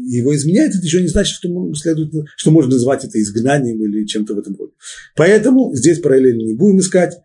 его 0.09 0.35
изменяет, 0.35 0.75
это 0.75 0.85
еще 0.85 1.01
не 1.01 1.07
значит, 1.07 1.35
что, 1.35 1.73
следует, 1.75 2.11
что 2.35 2.51
можно 2.51 2.73
назвать 2.73 3.05
это 3.05 3.19
изгнанием 3.19 3.81
или 3.81 4.05
чем-то 4.05 4.35
в 4.35 4.39
этом 4.39 4.55
роде. 4.57 4.73
Поэтому 5.15 5.73
здесь 5.75 5.99
параллельно 5.99 6.43
не 6.43 6.55
будем 6.55 6.79
искать. 6.79 7.17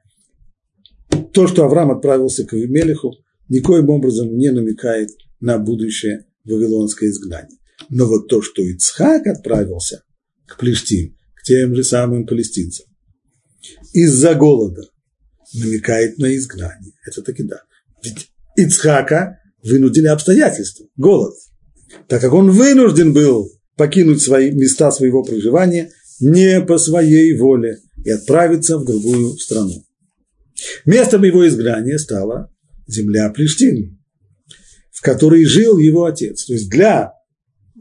То, 1.32 1.46
что 1.46 1.64
Авраам 1.64 1.90
отправился 1.90 2.44
к 2.44 2.52
Мелеху, 2.52 3.14
никоим 3.48 3.90
образом 3.90 4.36
не 4.36 4.50
намекает 4.50 5.10
на 5.40 5.58
будущее 5.58 6.24
вавилонское 6.44 7.10
изгнание. 7.10 7.58
Но 7.88 8.06
вот 8.06 8.28
то, 8.28 8.42
что 8.42 8.62
Ицхак 8.62 9.26
отправился 9.26 10.02
к 10.46 10.58
Плештим, 10.58 11.16
к 11.34 11.42
тем 11.42 11.74
же 11.74 11.84
самым 11.84 12.26
палестинцам, 12.26 12.86
из-за 13.92 14.34
голода, 14.34 14.82
намекает 15.54 16.18
на 16.18 16.34
изгнание. 16.34 16.92
Это 17.06 17.22
таки 17.22 17.42
да. 17.42 17.62
Ведь 18.02 18.30
Ицхака 18.56 19.38
вынудили 19.62 20.06
обстоятельства, 20.06 20.86
голод. 20.96 21.34
Так 22.08 22.20
как 22.20 22.32
он 22.32 22.50
вынужден 22.50 23.12
был 23.12 23.50
покинуть 23.76 24.22
свои 24.22 24.50
места 24.50 24.90
своего 24.90 25.22
проживания 25.22 25.90
не 26.20 26.60
по 26.60 26.78
своей 26.78 27.36
воле 27.36 27.78
и 28.04 28.10
отправиться 28.10 28.78
в 28.78 28.84
другую 28.84 29.36
страну. 29.38 29.84
Местом 30.84 31.24
его 31.24 31.46
изгнания 31.46 31.98
стала 31.98 32.52
земля 32.86 33.28
Плештин, 33.30 33.98
в 34.90 35.02
которой 35.02 35.44
жил 35.44 35.78
его 35.78 36.04
отец. 36.04 36.44
То 36.44 36.52
есть 36.52 36.68
для 36.70 37.12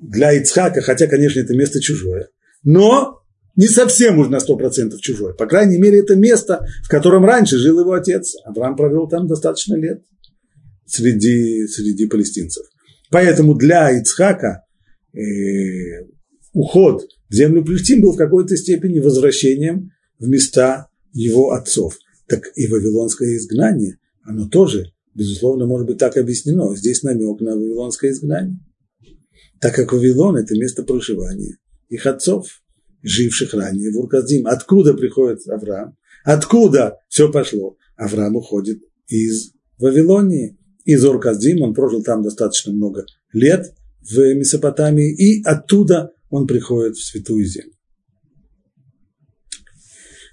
для 0.01 0.34
Ицхака, 0.34 0.81
хотя, 0.81 1.08
конечно, 1.08 1.39
это 1.39 1.55
место 1.55 1.79
чужое, 1.79 2.29
но 2.63 3.22
не 3.55 3.67
совсем 3.67 4.17
уж 4.17 4.29
на 4.29 4.39
сто 4.39 4.58
процентов 4.58 5.01
чужое. 5.01 5.34
По 5.34 5.46
крайней 5.46 5.77
мере, 5.77 6.00
это 6.00 6.15
место, 6.15 6.65
в 6.84 6.89
котором 6.89 7.25
раньше 7.25 7.58
жил 7.58 7.79
его 7.79 7.93
отец. 7.93 8.36
Авраам 8.46 8.75
провел 8.75 9.08
там 9.08 9.27
достаточно 9.27 9.75
лет 9.75 10.03
среди, 10.86 11.67
среди 11.67 12.08
палестинцев. 12.08 12.65
Поэтому 13.12 13.55
для 13.55 13.91
Ицхака 13.91 14.63
э, 15.13 15.20
уход 16.53 17.03
в 17.29 17.34
землю 17.34 17.63
Плештим 17.63 18.01
был 18.01 18.13
в 18.13 18.17
какой-то 18.17 18.55
степени 18.55 19.00
возвращением 19.00 19.91
в 20.17 20.27
места 20.27 20.88
его 21.13 21.51
отцов. 21.51 21.98
Так 22.27 22.43
и 22.55 22.67
вавилонское 22.67 23.36
изгнание, 23.36 23.98
оно 24.24 24.48
тоже, 24.48 24.93
безусловно, 25.13 25.65
может 25.65 25.88
быть 25.88 25.98
так 25.98 26.15
объяснено. 26.15 26.74
Здесь 26.75 27.03
намек 27.03 27.41
на 27.41 27.55
вавилонское 27.55 28.12
изгнание 28.12 28.60
так 29.62 29.75
как 29.75 29.94
Вавилон– 29.94 30.36
это 30.38 30.56
место 30.56 30.84
проживания 30.84 31.58
их 31.88 32.06
отцов, 32.08 32.48
живших 33.03 33.53
ранее 33.53 33.91
в 33.91 33.98
Урказдим. 33.98 34.48
Откуда 34.48 34.94
приходит 34.94 35.48
Авраам? 35.48 35.98
Откуда 36.24 36.98
все 37.10 37.32
пошло? 37.32 37.77
Авраам 37.96 38.36
уходит 38.38 38.80
из 39.08 39.51
Вавилонии, 39.77 40.58
из 40.86 41.03
Урказдим, 41.06 41.62
он 41.62 41.74
прожил 41.74 42.01
там 42.01 42.24
достаточно 42.24 42.72
много 42.72 43.06
лет 43.34 43.74
в 44.01 44.18
Месопотамии, 44.34 45.13
и 45.13 45.44
оттуда 45.44 46.12
он 46.30 46.48
приходит 46.48 46.96
в 46.96 47.06
Святую 47.06 47.46
Землю. 47.46 47.74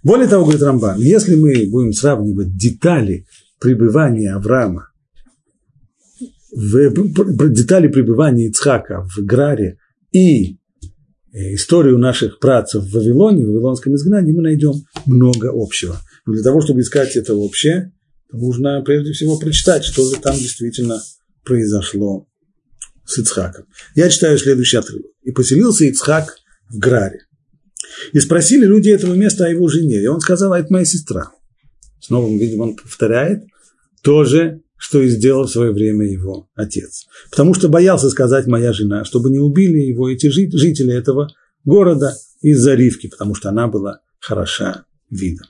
Более 0.03 0.29
того, 0.29 0.45
говорит 0.45 0.63
Рамбан, 0.63 1.01
если 1.01 1.35
мы 1.35 1.67
будем 1.69 1.93
сравнивать 1.93 2.57
детали 2.57 3.27
пребывания 3.59 4.33
Авраама 4.33 4.91
в 6.59 7.51
детали 7.51 7.87
пребывания 7.87 8.49
Ицхака 8.49 9.07
в 9.17 9.25
Граре 9.25 9.79
и 10.11 10.57
э, 11.33 11.55
историю 11.55 11.99
наших 11.99 12.41
працев 12.41 12.83
в 12.83 12.93
Вавилоне, 12.93 13.45
в 13.45 13.49
Вавилонском 13.49 13.95
изгнании, 13.95 14.33
мы 14.33 14.43
найдем 14.43 14.73
много 15.07 15.51
общего. 15.53 16.01
Но 16.27 16.33
для 16.33 16.43
того, 16.43 16.61
чтобы 16.61 16.81
искать 16.81 17.15
это 17.15 17.35
общее, 17.35 17.93
нужно 18.33 18.83
прежде 18.83 19.13
всего 19.13 19.39
прочитать, 19.39 19.85
что 19.85 20.11
же 20.11 20.21
там 20.21 20.37
действительно 20.37 21.01
произошло 21.45 22.27
с 23.05 23.19
Ицхаком. 23.19 23.67
Я 23.95 24.09
читаю 24.11 24.37
следующий 24.37 24.79
отрывок. 24.79 25.13
«И 25.23 25.31
поселился 25.31 25.85
Ицхак 25.85 26.39
в 26.71 26.79
Граре. 26.79 27.21
И 28.13 28.19
спросили 28.19 28.67
люди 28.67 28.91
этого 28.91 29.15
места 29.15 29.47
о 29.47 29.49
его 29.49 29.69
жене. 29.69 30.03
И 30.03 30.07
он 30.07 30.21
сказал, 30.21 30.53
а 30.53 30.59
это 30.59 30.73
моя 30.73 30.85
сестра. 30.85 31.31
Снова, 32.01 32.29
видимо, 32.37 32.65
он 32.65 32.77
повторяет 32.77 33.45
тоже 34.03 34.63
что 34.79 35.03
и 35.03 35.09
сделал 35.09 35.45
в 35.45 35.51
свое 35.51 35.73
время 35.73 36.07
его 36.11 36.49
отец. 36.55 37.07
Потому 37.31 37.53
что 37.53 37.69
боялся 37.69 38.09
сказать 38.09 38.47
моя 38.47 38.73
жена, 38.73 39.05
чтобы 39.05 39.29
не 39.31 39.39
убили 39.39 39.79
его 39.79 40.09
эти 40.09 40.29
жители 40.29 40.95
этого 40.95 41.29
города 41.65 42.15
из-за 42.41 42.75
Ривки, 42.75 43.09
потому 43.09 43.35
что 43.35 43.49
она 43.49 43.69
была 43.69 44.01
хороша 44.21 44.85
видом. 45.11 45.47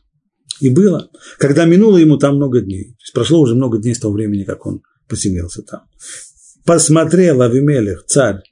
И 0.60 0.70
было, 0.70 1.10
когда 1.38 1.66
минуло 1.66 1.98
ему 1.98 2.16
там 2.16 2.36
много 2.36 2.60
дней, 2.60 2.84
то 2.84 3.02
есть 3.02 3.12
прошло 3.12 3.40
уже 3.40 3.54
много 3.54 3.78
дней 3.78 3.94
с 3.94 4.00
того 4.00 4.14
времени, 4.14 4.44
как 4.44 4.66
он 4.66 4.82
поселился 5.08 5.62
там. 5.62 5.82
Посмотрел 6.64 7.42
Авимелех, 7.42 8.04
царь 8.06 8.42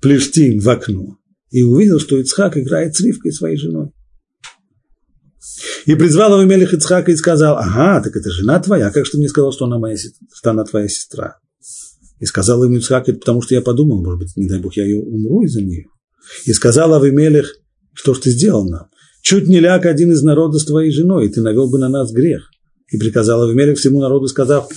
Плештим, 0.00 0.60
в 0.60 0.68
окно 0.68 1.18
и 1.50 1.62
увидел, 1.62 1.98
что 1.98 2.18
Ицхак 2.18 2.56
играет 2.56 2.94
с 2.94 3.00
Ривкой, 3.00 3.32
своей 3.32 3.56
женой. 3.56 3.87
И 5.88 5.94
призвал 5.94 6.38
Авимелех 6.38 6.74
Ицхака 6.74 7.10
и 7.12 7.16
сказал, 7.16 7.56
ага, 7.56 8.02
так 8.02 8.14
это 8.14 8.30
жена 8.30 8.60
твоя, 8.60 8.90
как 8.90 9.06
же 9.06 9.12
ты 9.12 9.16
мне 9.16 9.28
сказал, 9.28 9.52
что 9.52 9.64
она, 9.64 9.78
моя, 9.78 9.96
что 9.96 10.50
она 10.50 10.62
твоя 10.64 10.86
сестра? 10.86 11.38
И 12.20 12.26
сказал 12.26 12.62
ему 12.62 12.76
Ицхак, 12.76 13.06
потому 13.06 13.40
что 13.40 13.54
я 13.54 13.62
подумал, 13.62 14.04
может 14.04 14.18
быть, 14.18 14.36
не 14.36 14.46
дай 14.46 14.58
Бог, 14.60 14.76
я 14.76 14.84
ее 14.84 15.00
умру 15.00 15.44
из-за 15.44 15.62
нее. 15.62 15.86
И 16.44 16.52
сказал 16.52 16.92
Авимелех, 16.92 17.56
что 17.94 18.12
ж 18.12 18.18
ты 18.18 18.30
сделал 18.32 18.68
нам? 18.68 18.88
Чуть 19.22 19.48
не 19.48 19.60
ляг 19.60 19.86
один 19.86 20.12
из 20.12 20.22
народа 20.22 20.58
с 20.58 20.66
твоей 20.66 20.90
женой, 20.90 21.24
и 21.24 21.30
ты 21.30 21.40
навел 21.40 21.70
бы 21.70 21.78
на 21.78 21.88
нас 21.88 22.12
грех. 22.12 22.50
И 22.92 22.98
приказал 22.98 23.44
Авимелех 23.44 23.78
всему 23.78 24.02
народу, 24.02 24.26
сказав, 24.26 24.68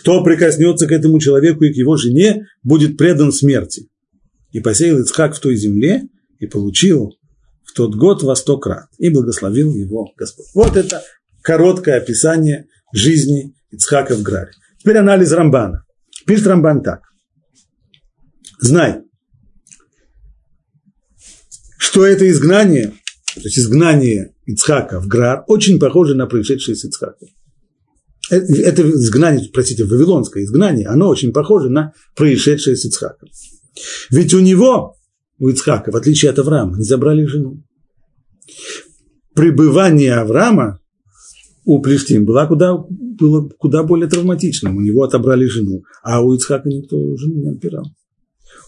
кто 0.00 0.24
прикоснется 0.24 0.88
к 0.88 0.90
этому 0.90 1.20
человеку 1.20 1.62
и 1.62 1.72
к 1.72 1.76
его 1.76 1.96
жене, 1.96 2.48
будет 2.64 2.96
предан 2.96 3.30
смерти. 3.30 3.86
И 4.50 4.58
посеял 4.58 4.98
Ицхак 4.98 5.36
в 5.36 5.38
той 5.38 5.54
земле, 5.54 6.08
и 6.40 6.46
получил 6.46 7.12
тот 7.76 7.94
год 7.94 8.22
во 8.22 8.34
сто 8.34 8.58
крат, 8.58 8.88
и 8.98 9.10
благословил 9.10 9.72
его 9.72 10.10
Господь. 10.16 10.46
Вот 10.54 10.76
это 10.76 11.02
короткое 11.42 11.98
описание 11.98 12.66
жизни 12.92 13.54
Ицхака 13.70 14.16
в 14.16 14.22
Граре. 14.22 14.50
Теперь 14.78 14.96
анализ 14.96 15.30
Рамбана. 15.32 15.84
Пишет 16.26 16.46
Рамбан 16.46 16.82
так. 16.82 17.02
Знай, 18.58 19.02
что 21.76 22.04
это 22.06 22.28
изгнание, 22.30 22.94
то 23.34 23.42
есть 23.42 23.58
изгнание 23.58 24.34
Ицхака 24.46 25.00
в 25.00 25.06
Грар, 25.06 25.44
очень 25.46 25.78
похоже 25.78 26.14
на 26.14 26.26
происшедшее 26.26 26.74
с 26.74 26.84
Ицхаком. 26.84 27.28
Э, 28.30 28.36
это 28.36 28.82
изгнание, 28.90 29.48
простите, 29.52 29.84
вавилонское 29.84 30.44
изгнание, 30.44 30.88
оно 30.88 31.08
очень 31.08 31.32
похоже 31.32 31.68
на 31.68 31.92
происшедшее 32.14 32.76
с 32.76 32.84
Ицхаком. 32.84 33.28
Ведь 34.10 34.32
у 34.34 34.40
него, 34.40 34.96
у 35.38 35.48
Ицхака, 35.48 35.90
в 35.92 35.96
отличие 35.96 36.30
от 36.30 36.38
Авраама, 36.38 36.78
не 36.78 36.84
забрали 36.84 37.26
жену. 37.26 37.62
Пребывание 39.34 40.14
Авраама 40.14 40.80
у 41.64 41.80
Плештим 41.82 42.24
было 42.24 42.46
куда, 42.46 42.76
было 42.76 43.48
куда 43.58 43.82
более 43.82 44.08
травматичным. 44.08 44.76
У 44.76 44.80
него 44.80 45.02
отобрали 45.02 45.46
жену, 45.46 45.82
а 46.02 46.22
у 46.22 46.34
Ицхака 46.34 46.68
никто 46.68 46.96
жену 47.16 47.40
не 47.42 47.50
отбирал. 47.50 47.84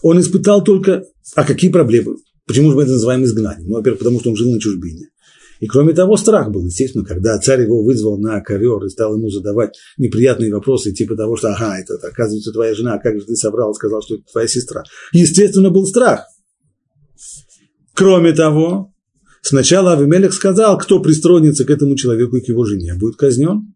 Он 0.03 0.19
испытал 0.19 0.63
только... 0.63 1.03
А 1.35 1.43
какие 1.43 1.71
проблемы? 1.71 2.15
Почему 2.45 2.71
же 2.71 2.75
мы 2.75 2.83
это 2.83 2.91
называем 2.93 3.23
изгнанием? 3.23 3.69
Ну, 3.69 3.75
во-первых, 3.75 3.99
потому 3.99 4.19
что 4.19 4.31
он 4.31 4.35
жил 4.35 4.51
на 4.51 4.59
чужбине. 4.59 5.09
И 5.59 5.67
кроме 5.67 5.93
того, 5.93 6.15
страх 6.15 6.51
был, 6.51 6.65
естественно, 6.65 7.03
когда 7.03 7.37
царь 7.37 7.63
его 7.63 7.83
вызвал 7.83 8.17
на 8.17 8.39
ковер 8.41 8.83
и 8.85 8.89
стал 8.89 9.15
ему 9.17 9.29
задавать 9.29 9.77
неприятные 9.97 10.53
вопросы, 10.53 10.93
типа 10.93 11.15
того, 11.15 11.35
что, 11.35 11.49
ага, 11.49 11.77
это, 11.77 11.95
оказывается 12.07 12.51
твоя 12.51 12.73
жена, 12.73 12.93
а 12.93 12.99
как 12.99 13.19
же 13.19 13.25
ты 13.25 13.35
собрал, 13.35 13.73
сказал, 13.73 14.01
что 14.01 14.15
это 14.15 14.23
твоя 14.31 14.47
сестра. 14.47 14.83
Естественно, 15.11 15.69
был 15.69 15.85
страх. 15.85 16.25
Кроме 17.93 18.31
того, 18.31 18.93
сначала 19.41 19.93
Авимелех 19.93 20.33
сказал, 20.33 20.77
кто 20.77 21.01
пристроится 21.01 21.65
к 21.65 21.69
этому 21.69 21.95
человеку 21.95 22.37
и 22.37 22.41
к 22.41 22.47
его 22.47 22.65
жене, 22.65 22.95
будет 22.95 23.15
казнен. 23.15 23.73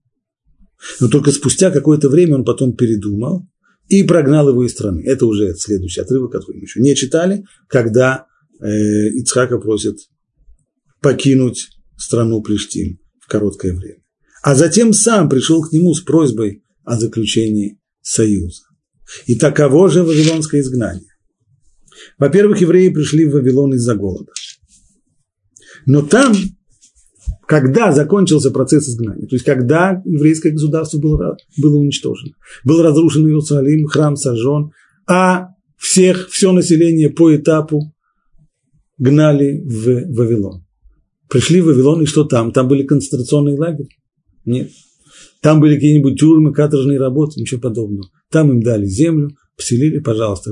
Но 1.00 1.08
только 1.08 1.32
спустя 1.32 1.72
какое-то 1.72 2.10
время 2.10 2.36
он 2.36 2.46
потом 2.46 2.74
передумал 2.74 3.48
и 3.88 4.04
прогнал 4.04 4.50
его 4.50 4.66
из 4.66 4.72
страны. 4.72 5.04
Это 5.06 5.26
уже 5.26 5.56
следующий 5.56 6.02
отрывок, 6.02 6.32
который 6.32 6.58
мы 6.58 6.64
еще 6.64 6.82
не 6.82 6.96
читали, 6.96 7.46
когда 7.68 8.26
э, 8.60 8.68
Ицхака 9.20 9.58
просит 9.60 9.98
покинуть 11.02 11.70
страну 11.98 12.42
Плештим 12.42 13.00
в 13.20 13.28
короткое 13.28 13.74
время. 13.74 14.02
А 14.42 14.56
затем 14.56 14.94
сам 14.94 15.30
пришел 15.30 15.62
к 15.62 15.72
нему 15.72 15.94
с 15.94 16.02
просьбой 16.02 16.64
о 16.84 17.00
заключении 17.00 17.80
союза. 18.02 18.64
И 19.26 19.38
таково 19.38 19.90
же 19.90 20.04
вавилонское 20.04 20.62
изгнание. 20.62 21.10
Во-первых, 22.18 22.60
евреи 22.62 22.90
пришли 22.90 23.26
в 23.26 23.34
Вавилон 23.34 23.74
из-за 23.76 23.96
голода. 23.96 24.32
Но 25.86 26.02
там, 26.02 26.34
когда 27.48 27.92
закончился 27.92 28.52
процесс 28.52 28.88
изгнания, 28.88 29.28
то 29.28 29.36
есть 29.36 29.46
когда 29.46 30.02
еврейское 30.06 30.52
государство 30.52 30.98
было, 30.98 31.38
было 31.58 31.78
уничтожено, 31.78 32.34
был 32.64 32.82
разрушен 32.82 33.26
Иерусалим, 33.28 33.88
храм 33.88 34.16
сожжен, 34.16 34.72
а 35.08 35.50
всех, 35.78 36.30
все 36.30 36.52
население 36.52 37.10
по 37.10 37.36
этапу 37.36 37.94
гнали 38.98 39.62
в 39.66 40.16
Вавилон. 40.16 40.66
Пришли 41.30 41.62
в 41.62 41.66
Вавилон, 41.66 42.04
и 42.04 42.06
что 42.06 42.24
там? 42.24 42.52
Там 42.52 42.68
были 42.68 42.84
концентрационные 42.84 43.58
лагеря? 43.58 43.90
Нет. 44.46 44.70
Там 45.42 45.60
были 45.60 45.76
какие-нибудь 45.76 46.18
тюрьмы, 46.18 46.54
каторжные 46.54 47.00
работы, 47.00 47.42
ничего 47.42 47.60
подобного. 47.60 48.10
Там 48.32 48.52
им 48.52 48.62
дали 48.62 48.86
землю, 48.86 49.36
поселили, 49.58 50.00
пожалуйста, 50.00 50.52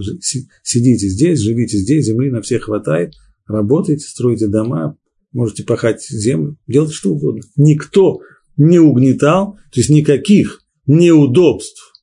сидите 0.64 1.08
здесь, 1.08 1.40
живите 1.40 1.78
здесь, 1.78 2.06
земли 2.06 2.30
на 2.30 2.42
всех 2.42 2.64
хватает, 2.64 3.14
работайте, 3.48 4.06
стройте 4.06 4.48
дома, 4.48 4.98
можете 5.32 5.64
пахать 5.64 6.04
землю, 6.04 6.58
делать 6.68 6.94
что 6.94 7.12
угодно. 7.12 7.42
Никто 7.56 8.20
не 8.58 8.80
угнетал, 8.80 9.54
то 9.72 9.80
есть 9.80 9.90
никаких 9.90 10.62
неудобств, 10.86 11.94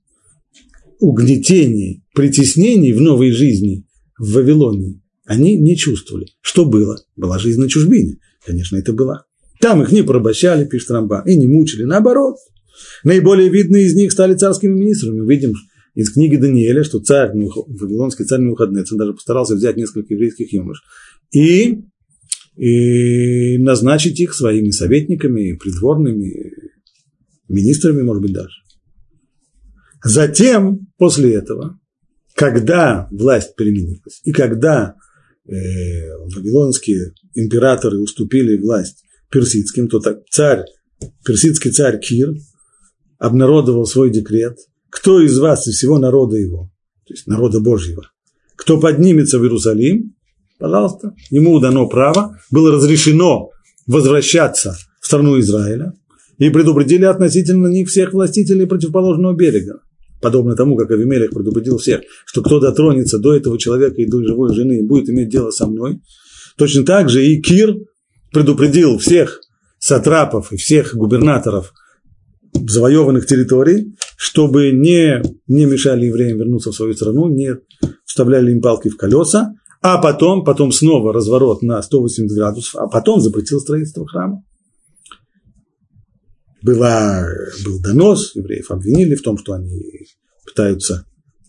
угнетений, 0.99 2.05
притеснений 2.15 2.93
в 2.93 3.01
новой 3.01 3.31
жизни 3.31 3.87
в 4.19 4.33
Вавилоне 4.33 5.01
они 5.29 5.57
не 5.59 5.77
чувствовали. 5.77 6.27
Что 6.41 6.65
было? 6.65 6.97
Была 7.15 7.39
жизнь 7.39 7.61
на 7.61 7.69
чужбине. 7.69 8.17
Конечно, 8.45 8.77
это 8.77 8.95
была. 8.95 9.27
Там 9.61 9.83
их 9.83 9.93
не 9.93 10.03
порабощали, 10.03 10.65
пишет 10.65 10.91
Рамбан, 10.91 11.27
и 11.27 11.37
не 11.37 11.47
мучили. 11.47 11.85
Наоборот, 11.85 12.37
наиболее 13.05 13.51
видные 13.51 13.87
из 13.87 13.95
них 13.95 14.11
стали 14.11 14.35
царскими 14.35 14.73
министрами. 14.73 15.29
Видим 15.29 15.53
из 15.95 16.13
книги 16.13 16.37
Даниэля, 16.37 16.83
что 16.83 17.01
царь, 17.01 17.33
вавилонский 17.35 18.25
царь 18.25 18.41
Навуходнец, 18.41 18.91
он 18.91 18.99
даже 18.99 19.13
постарался 19.13 19.55
взять 19.55 19.77
несколько 19.77 20.15
еврейских 20.15 20.53
юнош 20.53 20.83
и, 21.31 21.83
и 22.59 23.57
назначить 23.59 24.19
их 24.19 24.35
своими 24.35 24.71
советниками, 24.71 25.57
придворными, 25.57 26.53
министрами, 27.49 28.03
может 28.03 28.21
быть, 28.21 28.33
даже. 28.33 28.57
Затем, 30.03 30.89
после 30.97 31.35
этого, 31.35 31.79
когда 32.35 33.09
власть 33.13 33.55
переменилась, 33.55 34.21
и 34.25 34.33
когда 34.33 34.97
э, 35.47 35.53
вавилонские 36.35 37.13
императоры 37.35 37.99
уступили 37.99 38.61
власть 38.61 39.05
персидским, 39.31 39.89
то 39.89 40.01
так 40.01 40.27
царь, 40.29 40.65
персидский 41.25 41.71
царь 41.71 42.01
Кир 42.01 42.35
обнародовал 43.19 43.87
свой 43.87 44.11
декрет, 44.11 44.59
кто 44.91 45.21
из 45.21 45.39
вас 45.39 45.69
и 45.69 45.71
всего 45.71 45.99
народа 45.99 46.37
его, 46.37 46.73
то 47.07 47.15
есть 47.15 47.29
народа 47.29 47.61
Божьего, 47.61 48.03
кто 48.57 48.81
поднимется 48.81 49.39
в 49.39 49.43
Иерусалим, 49.43 50.17
пожалуйста, 50.59 51.15
ему 51.31 51.59
дано 51.61 51.89
право, 51.89 52.39
было 52.51 52.73
разрешено 52.73 53.51
возвращаться 53.87 54.77
в 55.01 55.07
страну 55.07 55.39
Израиля, 55.41 55.93
и 56.39 56.51
предупредили 56.51 57.05
относительно 57.05 57.69
них 57.69 57.89
всех 57.89 58.13
властителей 58.13 58.67
противоположного 58.67 59.35
берега. 59.35 59.81
Подобно 60.21 60.57
тому, 60.57 60.77
как 60.77 60.91
Авимелех 60.91 61.31
предупредил 61.31 61.79
всех, 61.79 62.01
что 62.27 62.43
кто 62.43 62.61
дотронется 62.61 63.19
до 63.19 63.35
этого 63.35 63.59
человека 63.59 64.03
и 64.03 64.07
до 64.07 64.23
живой 64.23 64.55
жены 64.55 64.79
и 64.79 64.87
будет 64.87 65.09
иметь 65.09 65.29
дело 65.29 65.51
со 65.51 65.67
мной, 65.67 66.01
Точно 66.59 66.85
так 66.85 67.09
же 67.09 67.25
и 67.25 67.41
Кир 67.41 67.77
предупредил 68.33 68.99
всех 68.99 69.41
сатрапов 69.79 70.53
и 70.53 70.57
всех 70.57 70.95
губернаторов 70.95 71.73
завоеванных 72.53 73.27
территорий, 73.27 73.95
чтобы 74.17 74.73
не, 74.73 75.23
не 75.47 75.67
мешали 75.67 76.07
евреям 76.07 76.39
вернуться 76.39 76.73
в 76.73 76.75
свою 76.75 76.95
страну, 76.95 77.29
не 77.29 77.57
вставляли 78.05 78.51
им 78.51 78.61
палки 78.61 78.89
в 78.89 78.97
колеса, 78.97 79.55
а 79.81 79.99
потом, 79.99 80.45
потом 80.45 80.73
снова 80.73 81.13
разворот 81.13 81.63
на 81.63 81.81
180 81.83 82.37
градусов, 82.37 82.77
а 82.77 82.89
потом 82.89 83.21
запретил 83.21 83.61
строительство 83.61 84.07
храма. 84.07 84.43
Была, 86.63 87.27
был 87.65 87.81
донос, 87.81 88.35
евреев 88.35 88.71
обвинили 88.71 89.15
в 89.15 89.23
том, 89.23 89.39
что 89.39 89.53
они 89.53 90.07
пытаются 90.45 91.05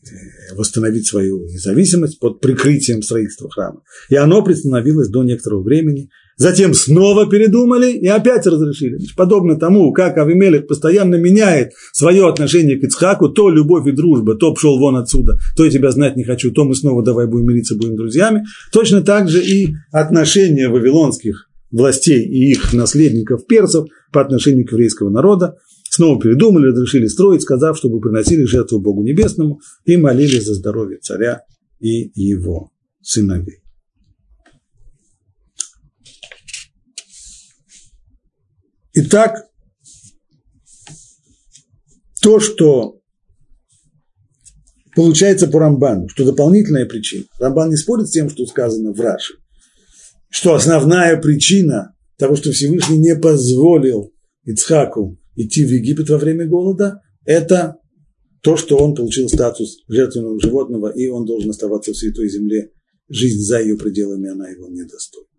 Э, 0.10 0.56
восстановить 0.56 1.08
свою 1.08 1.46
независимость 1.46 2.20
под 2.20 2.40
прикрытием 2.40 3.02
строительства 3.02 3.50
храма. 3.50 3.82
И 4.10 4.16
оно 4.16 4.44
приостановилось 4.44 5.10
до 5.10 5.24
некоторого 5.24 5.62
времени. 5.62 6.10
Затем 6.40 6.74
снова 6.74 7.30
передумали 7.30 7.92
и 7.92 8.08
опять 8.08 8.48
разрешили. 8.48 8.98
Подобно 9.18 9.60
тому, 9.60 9.92
как 9.92 10.18
Авимелех 10.18 10.68
постоянно 10.68 11.16
меняет 11.16 11.74
свое 11.92 12.30
отношение 12.30 12.80
к 12.80 12.84
Ицхаку, 12.86 13.28
то 13.28 13.50
любовь 13.50 13.86
и 13.88 13.92
дружба, 13.92 14.36
то 14.36 14.54
пшел 14.54 14.80
вон 14.80 14.96
отсюда, 14.96 15.38
то 15.58 15.66
я 15.66 15.70
тебя 15.70 15.92
знать 15.92 16.16
не 16.16 16.24
хочу, 16.24 16.52
то 16.52 16.64
мы 16.64 16.76
снова 16.76 17.04
давай 17.04 17.28
будем 17.28 17.46
мириться, 17.46 17.76
будем 17.76 17.98
друзьями. 17.98 18.46
Точно 18.72 19.02
так 19.02 19.28
же 19.28 19.44
и 19.44 19.76
отношения 19.92 20.70
вавилонских 20.70 21.50
властей 21.72 22.24
и 22.24 22.52
их 22.52 22.74
наследников 22.74 23.46
персов 23.46 23.90
по 24.14 24.22
отношению 24.22 24.66
к 24.66 24.72
еврейскому 24.72 25.10
народа 25.10 25.58
снова 25.90 26.22
передумали, 26.22 26.68
разрешили 26.68 27.08
строить, 27.08 27.42
сказав, 27.42 27.78
чтобы 27.78 28.00
приносили 28.00 28.46
жертву 28.46 28.80
Богу 28.80 29.04
Небесному 29.04 29.60
и 29.84 29.98
молились 29.98 30.46
за 30.46 30.54
здоровье 30.54 31.00
царя 31.00 31.42
и 31.82 32.12
его 32.16 32.72
сыновей. 33.02 33.59
Итак, 39.02 39.46
то, 42.22 42.42
что 42.42 43.00
получается 44.94 45.48
по 45.48 45.60
Рамбану, 45.60 46.10
что 46.10 46.26
дополнительная 46.26 46.86
причина. 46.86 47.24
Рамбан 47.40 47.70
не 47.70 47.78
спорит 47.78 48.08
с 48.08 48.12
тем, 48.12 48.30
что 48.30 48.46
сказано 48.46 48.92
в 48.92 49.00
Раши, 49.00 49.36
что 50.30 50.54
основная 50.54 51.16
причина 51.16 51.96
того, 52.18 52.36
что 52.36 52.52
Всевышний 52.52 52.98
не 52.98 53.16
позволил 53.16 54.12
Ицхаку 54.44 55.18
идти 55.38 55.64
в 55.64 55.70
Египет 55.70 56.10
во 56.10 56.18
время 56.18 56.46
голода, 56.46 57.00
это 57.24 57.78
то, 58.42 58.58
что 58.58 58.78
он 58.78 58.96
получил 58.96 59.30
статус 59.30 59.78
жертвенного 59.88 60.42
животного, 60.42 60.90
и 60.90 61.08
он 61.08 61.26
должен 61.26 61.52
оставаться 61.52 61.94
в 61.94 61.96
Святой 61.96 62.28
Земле. 62.28 62.72
Жизнь 63.08 63.40
за 63.40 63.62
ее 63.62 63.78
пределами, 63.78 64.30
она 64.30 64.50
его 64.50 64.68
недостойна. 64.68 65.30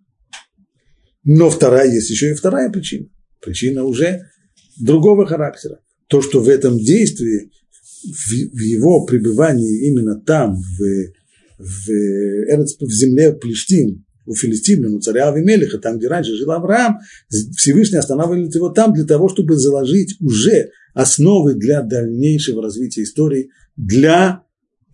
Но 1.24 1.50
вторая, 1.50 1.92
есть 1.92 2.08
еще 2.08 2.30
и 2.30 2.34
вторая 2.34 2.70
причина. 2.70 3.10
Причина 3.40 3.84
уже 3.84 4.22
другого 4.78 5.26
характера. 5.26 5.80
То, 6.08 6.22
что 6.22 6.40
в 6.40 6.48
этом 6.48 6.78
действии, 6.78 7.50
в, 8.04 8.60
его 8.60 9.04
пребывании 9.04 9.88
именно 9.88 10.20
там, 10.20 10.56
в, 10.56 11.12
в, 11.58 11.86
в 12.80 12.92
земле 12.92 13.32
Плештим, 13.32 14.04
у 14.26 14.34
филистимлян, 14.34 14.94
у 14.94 15.00
царя 15.00 15.28
Авимелиха, 15.28 15.78
там, 15.78 15.98
где 15.98 16.08
раньше 16.08 16.36
жил 16.36 16.52
Авраам, 16.52 17.00
Всевышний 17.56 17.98
останавливает 17.98 18.54
его 18.54 18.68
там 18.68 18.92
для 18.92 19.04
того, 19.04 19.28
чтобы 19.28 19.56
заложить 19.56 20.16
уже 20.20 20.70
основы 20.94 21.54
для 21.54 21.82
дальнейшего 21.82 22.62
развития 22.62 23.02
истории, 23.02 23.50
для 23.76 24.42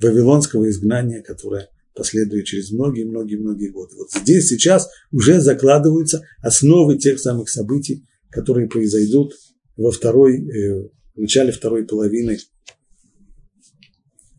вавилонского 0.00 0.68
изгнания, 0.70 1.22
которое 1.22 1.68
последует 1.94 2.44
через 2.44 2.70
многие-многие-многие 2.70 3.68
годы. 3.68 3.96
Вот 3.96 4.10
здесь 4.12 4.48
сейчас 4.48 4.88
уже 5.10 5.40
закладываются 5.40 6.22
основы 6.42 6.98
тех 6.98 7.18
самых 7.18 7.48
событий, 7.48 8.06
которые 8.30 8.68
произойдут 8.68 9.34
во 9.76 9.90
второй, 9.90 10.38
э, 10.38 10.88
в 11.14 11.20
начале 11.20 11.52
второй 11.52 11.86
половины 11.86 12.38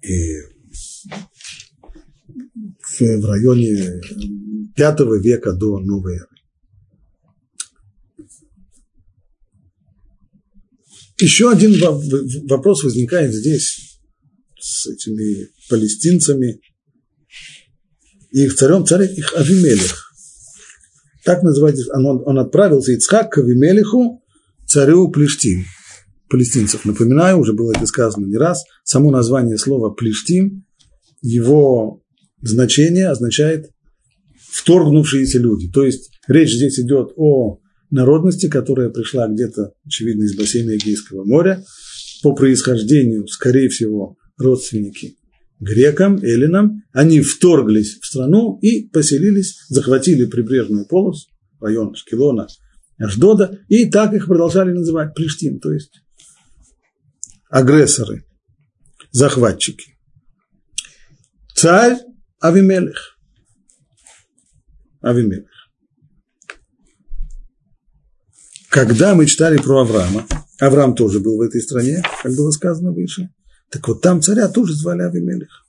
э, 0.01 0.07
в, 2.81 2.99
в 2.99 3.25
районе 3.25 4.01
V 4.77 5.19
века 5.21 5.53
до 5.53 5.79
новой 5.79 6.15
эры. 6.15 6.27
Еще 11.19 11.49
один 11.49 11.73
вопрос 12.47 12.83
возникает 12.83 13.33
здесь 13.33 13.99
с 14.59 14.87
этими 14.87 15.49
палестинцами– 15.69 16.61
и 18.31 18.43
их 18.43 18.55
царем 18.55 18.85
царь 18.85 19.11
их 19.11 19.33
Авимелих. 19.35 20.06
Так 21.27 21.43
называется, 21.43 21.91
он, 21.93 22.23
он 22.25 22.39
отправился 22.39 22.93
Ицхак 22.93 23.33
к 23.33 23.39
Авимелиху, 23.39 24.23
царю 24.65 25.09
Плештим, 25.09 25.65
палестинцев. 26.29 26.85
Напоминаю, 26.85 27.39
уже 27.39 27.51
было 27.51 27.73
это 27.73 27.85
сказано 27.85 28.25
не 28.25 28.37
раз, 28.37 28.63
само 28.85 29.11
название 29.11 29.57
слова 29.57 29.89
Плештим, 29.89 30.63
его 31.21 32.01
значение 32.41 33.09
означает 33.09 33.69
вторгнувшиеся 34.53 35.39
люди. 35.39 35.69
То 35.69 35.83
есть 35.83 36.11
речь 36.29 36.53
здесь 36.55 36.79
идет 36.79 37.11
о 37.17 37.59
народности, 37.89 38.47
которая 38.47 38.89
пришла 38.89 39.27
где-то, 39.27 39.73
очевидно, 39.85 40.23
из 40.23 40.37
бассейна 40.37 40.77
Эгейского 40.77 41.25
моря, 41.25 41.61
по 42.23 42.33
происхождению, 42.35 43.27
скорее 43.27 43.67
всего, 43.67 44.15
родственники 44.37 45.17
грекам, 45.59 46.17
эллинам, 46.17 46.83
они 46.91 47.21
вторглись 47.21 47.99
в 47.99 48.05
страну 48.05 48.59
и 48.61 48.87
поселились, 48.89 49.65
захватили 49.69 50.25
прибрежную 50.25 50.85
полосу, 50.85 51.29
район 51.59 51.95
Шкелона, 51.95 52.47
Аждода, 52.97 53.59
и 53.67 53.89
так 53.89 54.13
их 54.13 54.27
продолжали 54.27 54.71
называть 54.71 55.13
Плештим, 55.13 55.59
то 55.59 55.71
есть 55.71 56.01
агрессоры, 57.49 58.25
захватчики. 59.11 59.97
Царь 61.55 61.97
Авимелех. 62.39 63.17
Авимелех. 65.01 65.49
Когда 68.69 69.15
мы 69.15 69.25
читали 69.25 69.57
про 69.57 69.81
Авраама, 69.81 70.27
Авраам 70.59 70.95
тоже 70.95 71.19
был 71.19 71.37
в 71.37 71.41
этой 71.41 71.61
стране, 71.61 72.03
как 72.21 72.35
было 72.35 72.51
сказано 72.51 72.91
выше, 72.91 73.29
так 73.69 73.87
вот 73.87 74.01
там 74.01 74.21
царя 74.21 74.47
тоже 74.47 74.73
звали 74.73 75.01
Авимелих. 75.01 75.65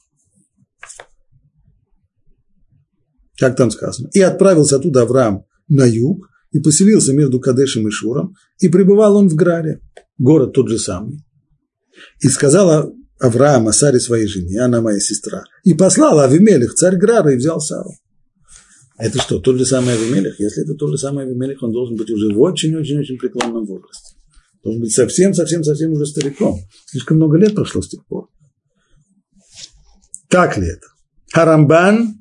Как 3.38 3.56
там 3.56 3.70
сказано. 3.70 4.08
И 4.12 4.20
отправился 4.20 4.76
оттуда 4.76 5.02
Авраам 5.02 5.44
на 5.68 5.84
юг, 5.84 6.28
и 6.50 6.60
поселился 6.60 7.12
между 7.12 7.40
Кадешем 7.40 7.86
и 7.86 7.90
Шуром, 7.90 8.34
и 8.58 8.68
пребывал 8.68 9.16
он 9.16 9.28
в 9.28 9.34
Граре, 9.34 9.80
город 10.16 10.54
тот 10.54 10.68
же 10.68 10.78
самый. 10.78 11.24
И 12.20 12.28
сказала 12.28 12.92
Авраам 13.20 13.68
о 13.68 13.72
Саре 13.72 14.00
своей 14.00 14.26
жене, 14.26 14.60
она 14.60 14.80
моя 14.80 15.00
сестра, 15.00 15.44
и 15.64 15.74
послал 15.74 16.20
Авимелих, 16.20 16.74
царь 16.74 16.96
Грара, 16.96 17.32
и 17.32 17.36
взял 17.36 17.60
Сару. 17.60 17.90
Это 18.96 19.20
что, 19.20 19.38
тот 19.38 19.58
же 19.58 19.66
самый 19.66 19.94
Авимелих? 19.94 20.40
Если 20.40 20.64
это 20.64 20.74
тот 20.74 20.90
же 20.90 20.98
самый 20.98 21.24
Авимелих, 21.24 21.62
он 21.62 21.72
должен 21.72 21.96
быть 21.96 22.10
уже 22.10 22.32
в 22.34 22.40
очень-очень-очень 22.40 23.18
преклонном 23.18 23.64
возрасте. 23.64 24.07
Должен 24.62 24.80
быть 24.80 24.92
совсем-совсем-совсем 24.92 25.92
уже 25.92 26.06
стариком. 26.06 26.58
Слишком 26.86 27.18
много 27.18 27.38
лет 27.38 27.54
прошло 27.54 27.80
с 27.80 27.88
тех 27.88 28.04
пор. 28.06 28.28
Так 30.28 30.58
ли 30.58 30.66
это? 30.66 30.86
Харамбан 31.32 32.18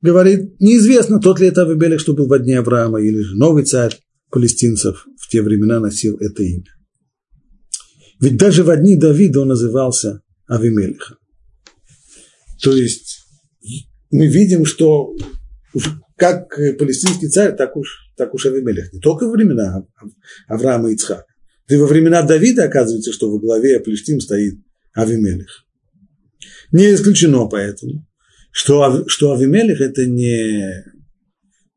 говорит, 0.00 0.60
неизвестно, 0.60 1.20
тот 1.20 1.40
ли 1.40 1.46
это 1.46 1.62
Авибелек, 1.62 2.00
что 2.00 2.14
был 2.14 2.26
в 2.26 2.38
дни 2.38 2.54
Авраама, 2.54 3.00
или 3.00 3.20
же 3.20 3.36
новый 3.36 3.64
царь 3.64 3.98
палестинцев 4.30 5.06
в 5.18 5.28
те 5.28 5.42
времена 5.42 5.78
носил 5.78 6.16
это 6.18 6.42
имя. 6.42 6.64
Ведь 8.20 8.36
даже 8.36 8.62
в 8.64 8.76
дни 8.76 8.96
Давида 8.96 9.40
он 9.40 9.48
назывался 9.48 10.22
Авимелихом. 10.46 11.18
То 12.62 12.72
есть 12.72 13.20
мы 14.10 14.26
видим, 14.26 14.64
что 14.64 15.14
как 16.16 16.48
палестинский 16.78 17.28
царь, 17.28 17.56
так 17.56 17.76
уж 17.76 18.01
так 18.22 18.34
уж 18.34 18.46
Авимелех, 18.46 18.92
не 18.92 19.00
только 19.00 19.24
во 19.24 19.32
времена 19.32 19.84
Авраама 20.46 20.90
и 20.90 20.94
Ицхака. 20.94 21.26
Да 21.68 21.74
и 21.74 21.78
во 21.78 21.86
времена 21.86 22.22
Давида 22.22 22.64
оказывается, 22.64 23.12
что 23.12 23.32
во 23.32 23.40
главе 23.40 23.80
Плештим 23.80 24.20
стоит 24.20 24.60
Авимелех. 24.94 25.66
Не 26.70 26.94
исключено 26.94 27.46
поэтому, 27.46 28.06
что, 28.52 29.08
что 29.08 29.32
Авимелех– 29.32 29.80
это 29.80 30.06
не, 30.06 30.84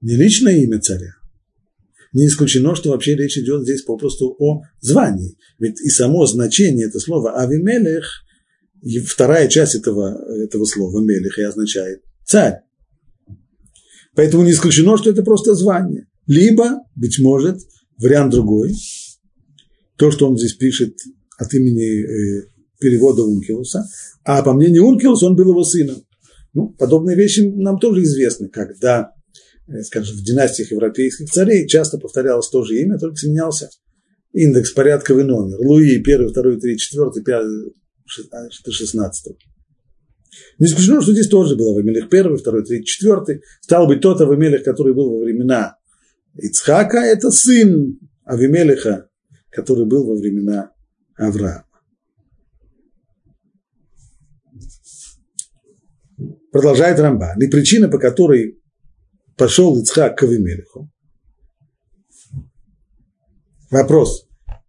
не 0.01 0.15
личное 0.15 0.57
имя 0.57 0.79
царя. 0.79 1.15
Не 2.13 2.27
исключено, 2.27 2.75
что 2.75 2.91
вообще 2.91 3.15
речь 3.15 3.39
идет 3.39 3.63
здесь 3.63 3.81
попросту 3.81 4.35
о 4.37 4.61
звании. 4.81 5.35
Ведь 5.57 5.81
и 5.81 5.89
само 5.89 6.27
значение 6.27 6.87
этого 6.87 7.01
слова 7.01 7.41
Авимелех, 7.41 8.05
и 8.83 8.99
вторая 8.99 9.47
часть 9.47 9.73
этого, 9.73 10.15
этого 10.43 10.65
слова 10.65 11.01
Мелех 11.01 11.39
и 11.39 11.41
означает 11.41 12.03
царь. 12.23 12.61
Поэтому 14.13 14.43
не 14.43 14.51
исключено, 14.51 14.95
что 14.97 15.09
это 15.09 15.23
просто 15.23 15.55
звание. 15.55 16.07
Либо, 16.27 16.81
быть 16.95 17.19
может, 17.19 17.59
вариант 17.97 18.31
другой, 18.31 18.73
то, 19.97 20.11
что 20.11 20.27
он 20.27 20.37
здесь 20.37 20.53
пишет 20.53 20.95
от 21.37 21.53
имени 21.53 22.39
э, 22.39 22.47
перевода 22.79 23.23
Ункилуса, 23.23 23.85
а 24.23 24.41
по 24.41 24.53
мнению 24.53 24.85
Ункилуса 24.85 25.27
он 25.27 25.35
был 25.35 25.49
его 25.49 25.63
сыном. 25.63 25.97
Ну, 26.53 26.69
подобные 26.69 27.15
вещи 27.15 27.41
нам 27.41 27.79
тоже 27.79 28.03
известны, 28.03 28.49
когда, 28.49 29.11
э, 29.67 29.81
скажем, 29.83 30.17
в 30.17 30.23
династиях 30.23 30.71
европейских 30.71 31.29
царей 31.29 31.67
часто 31.67 31.97
повторялось 31.97 32.49
то 32.49 32.63
же 32.63 32.79
имя, 32.79 32.97
только 32.97 33.17
сменялся 33.17 33.69
индекс, 34.33 34.71
порядковый 34.71 35.23
номер. 35.23 35.57
Луи, 35.59 36.01
первый, 36.01 36.29
второй, 36.29 36.59
третий, 36.59 36.79
четвертый, 36.79 37.23
пятый, 37.23 37.73
шестнадцатый. 38.05 39.37
Не 40.59 40.67
исключено, 40.67 41.01
что 41.01 41.13
здесь 41.13 41.29
тоже 41.29 41.55
был 41.55 41.77
Авимелех 41.77 42.09
первый, 42.09 42.37
второй, 42.37 42.65
третий, 42.65 42.85
четвертый. 42.85 43.41
Стал 43.61 43.87
быть 43.87 44.01
тот 44.01 44.19
Авимелех, 44.19 44.63
который 44.63 44.93
был 44.93 45.09
во 45.09 45.23
времена 45.23 45.77
Ицхака– 46.35 46.97
это 46.99 47.31
сын 47.31 47.99
Авимелиха, 48.23 49.09
который 49.51 49.85
был 49.85 50.05
во 50.05 50.15
времена 50.15 50.71
Авраама. 51.15 51.65
Продолжает 56.51 56.99
Рамбан. 56.99 57.41
И 57.41 57.47
причина, 57.47 57.89
по 57.89 57.99
которой 57.99 58.61
пошел 59.37 59.77
Ицхак 59.79 60.17
к 60.17 60.23
Авимелиху. 60.23 60.89
Вопрос, 63.71 64.27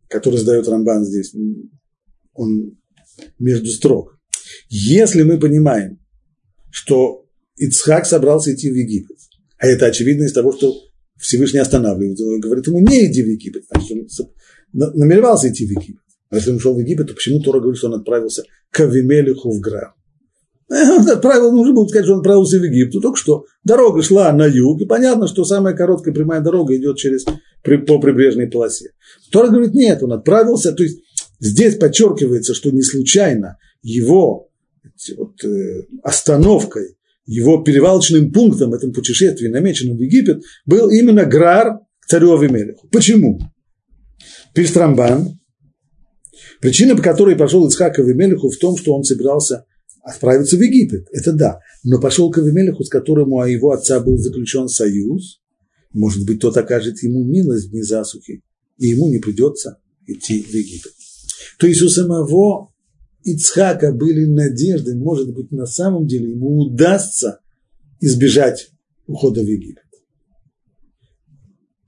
который 0.09 0.39
задает 0.39 0.69
Рамбан 0.69 1.05
здесь, 1.05 1.35
он 2.33 2.77
между 3.39 3.69
строк. 3.69 4.19
Если 4.69 5.23
мы 5.23 5.39
понимаем, 5.39 6.01
что 6.71 7.27
Ицхак 7.57 8.05
собрался 8.07 8.55
идти 8.55 8.71
в 8.71 8.75
Египет, 8.75 9.17
а 9.59 9.67
это 9.67 9.87
очевидно 9.87 10.25
из 10.25 10.33
того, 10.33 10.53
что 10.53 10.75
Всевышний 11.19 11.61
останавливает 11.61 12.19
его 12.19 12.37
и 12.37 12.41
говорит 12.41 12.67
ему, 12.67 12.81
не 12.81 13.07
иди 13.07 13.23
в 13.23 13.27
Египет. 13.27 13.65
Значит, 13.71 13.93
он 13.93 14.93
намеревался 14.95 15.51
идти 15.51 15.67
в 15.67 15.71
Египет. 15.71 16.03
А 16.31 16.37
если 16.37 16.51
он 16.51 16.57
ушел 16.57 16.75
в 16.75 16.79
Египет, 16.79 17.09
то 17.09 17.15
почему 17.15 17.41
Тора 17.41 17.61
говорит, 17.61 17.79
что 17.79 17.89
он 17.89 17.95
отправился 17.95 18.43
к 18.71 18.81
Авимелиху 18.81 19.51
в 19.51 19.61
Грам? 19.61 19.93
Он 20.69 21.09
отправил, 21.09 21.53
нужно 21.53 21.75
было 21.75 21.87
сказать, 21.87 22.07
что 22.07 22.15
он 22.15 22.21
отправился 22.21 22.59
в 22.59 22.65
Египет. 22.65 23.01
Только 23.01 23.17
что 23.17 23.45
дорога 23.63 24.03
шла 24.03 24.33
на 24.33 24.47
юг, 24.47 24.81
и 24.81 24.85
понятно, 24.85 25.29
что 25.29 25.45
самая 25.45 25.75
короткая 25.75 26.13
прямая 26.13 26.41
дорога 26.41 26.77
идет 26.77 26.97
через, 26.97 27.25
по 27.25 28.01
прибрежной 28.01 28.49
полосе. 28.49 28.91
Тора 29.31 29.49
говорит, 29.49 29.75
нет, 29.75 30.03
он 30.03 30.13
отправился, 30.13 30.73
то 30.73 30.83
есть 30.83 30.99
здесь 31.39 31.77
подчеркивается, 31.77 32.55
что 32.55 32.73
не 32.73 32.83
случайно 32.83 33.59
его 33.83 34.49
вот, 35.17 35.45
э, 35.45 35.83
остановкой, 36.03 36.96
его 37.27 37.63
перевалочным 37.63 38.33
пунктом 38.33 38.71
в 38.71 38.75
этом 38.75 38.93
путешествии, 38.93 39.49
намеченном 39.49 39.97
в 39.97 40.01
Египет, 40.01 40.43
был 40.65 40.91
именно 40.91 41.25
Грар 41.25 41.81
к 42.01 42.07
царю 42.07 42.37
Авимелеху. 42.39 42.89
Почему? 42.89 43.41
Пишет 44.55 44.77
Рамбан, 44.77 45.39
причина, 46.61 46.97
по 46.97 47.03
которой 47.03 47.37
пошел 47.37 47.67
Ицхак 47.67 47.99
Авимелеху 47.99 48.49
в 48.49 48.57
том, 48.59 48.77
что 48.77 48.95
он 48.95 49.03
собирался 49.03 49.67
отправиться 50.03 50.57
в 50.57 50.61
Египет, 50.61 51.09
это 51.13 51.33
да, 51.33 51.59
но 51.83 52.01
пошел 52.01 52.31
к 52.31 52.39
Авимелеху, 52.39 52.85
с 52.85 52.89
которым 52.89 53.33
у 53.33 53.45
его 53.45 53.73
отца 53.73 54.01
был 54.01 54.17
заключен 54.19 54.69
союз, 54.69 55.41
может 55.93 56.25
быть, 56.27 56.41
тот 56.41 56.57
окажет 56.57 57.03
ему 57.03 57.25
милость 57.25 57.67
в 57.67 57.71
дни 57.71 57.83
засухи, 57.83 58.43
и 58.79 58.89
ему 58.89 59.09
не 59.09 59.19
придется 59.19 59.79
идти 60.07 60.43
в 60.43 60.55
Египет. 60.55 60.93
То 61.59 61.67
есть 61.67 61.83
у 61.83 61.89
самого 61.89 62.73
Ицхака 63.27 63.93
были 63.93 64.25
надежды, 64.25 64.95
может 64.95 65.35
быть, 65.35 65.51
на 65.51 65.67
самом 65.67 66.07
деле 66.07 66.31
ему 66.31 66.59
удастся 66.59 67.41
избежать 68.01 68.71
ухода 69.09 69.41
в 69.41 69.47
Египет. 69.47 69.83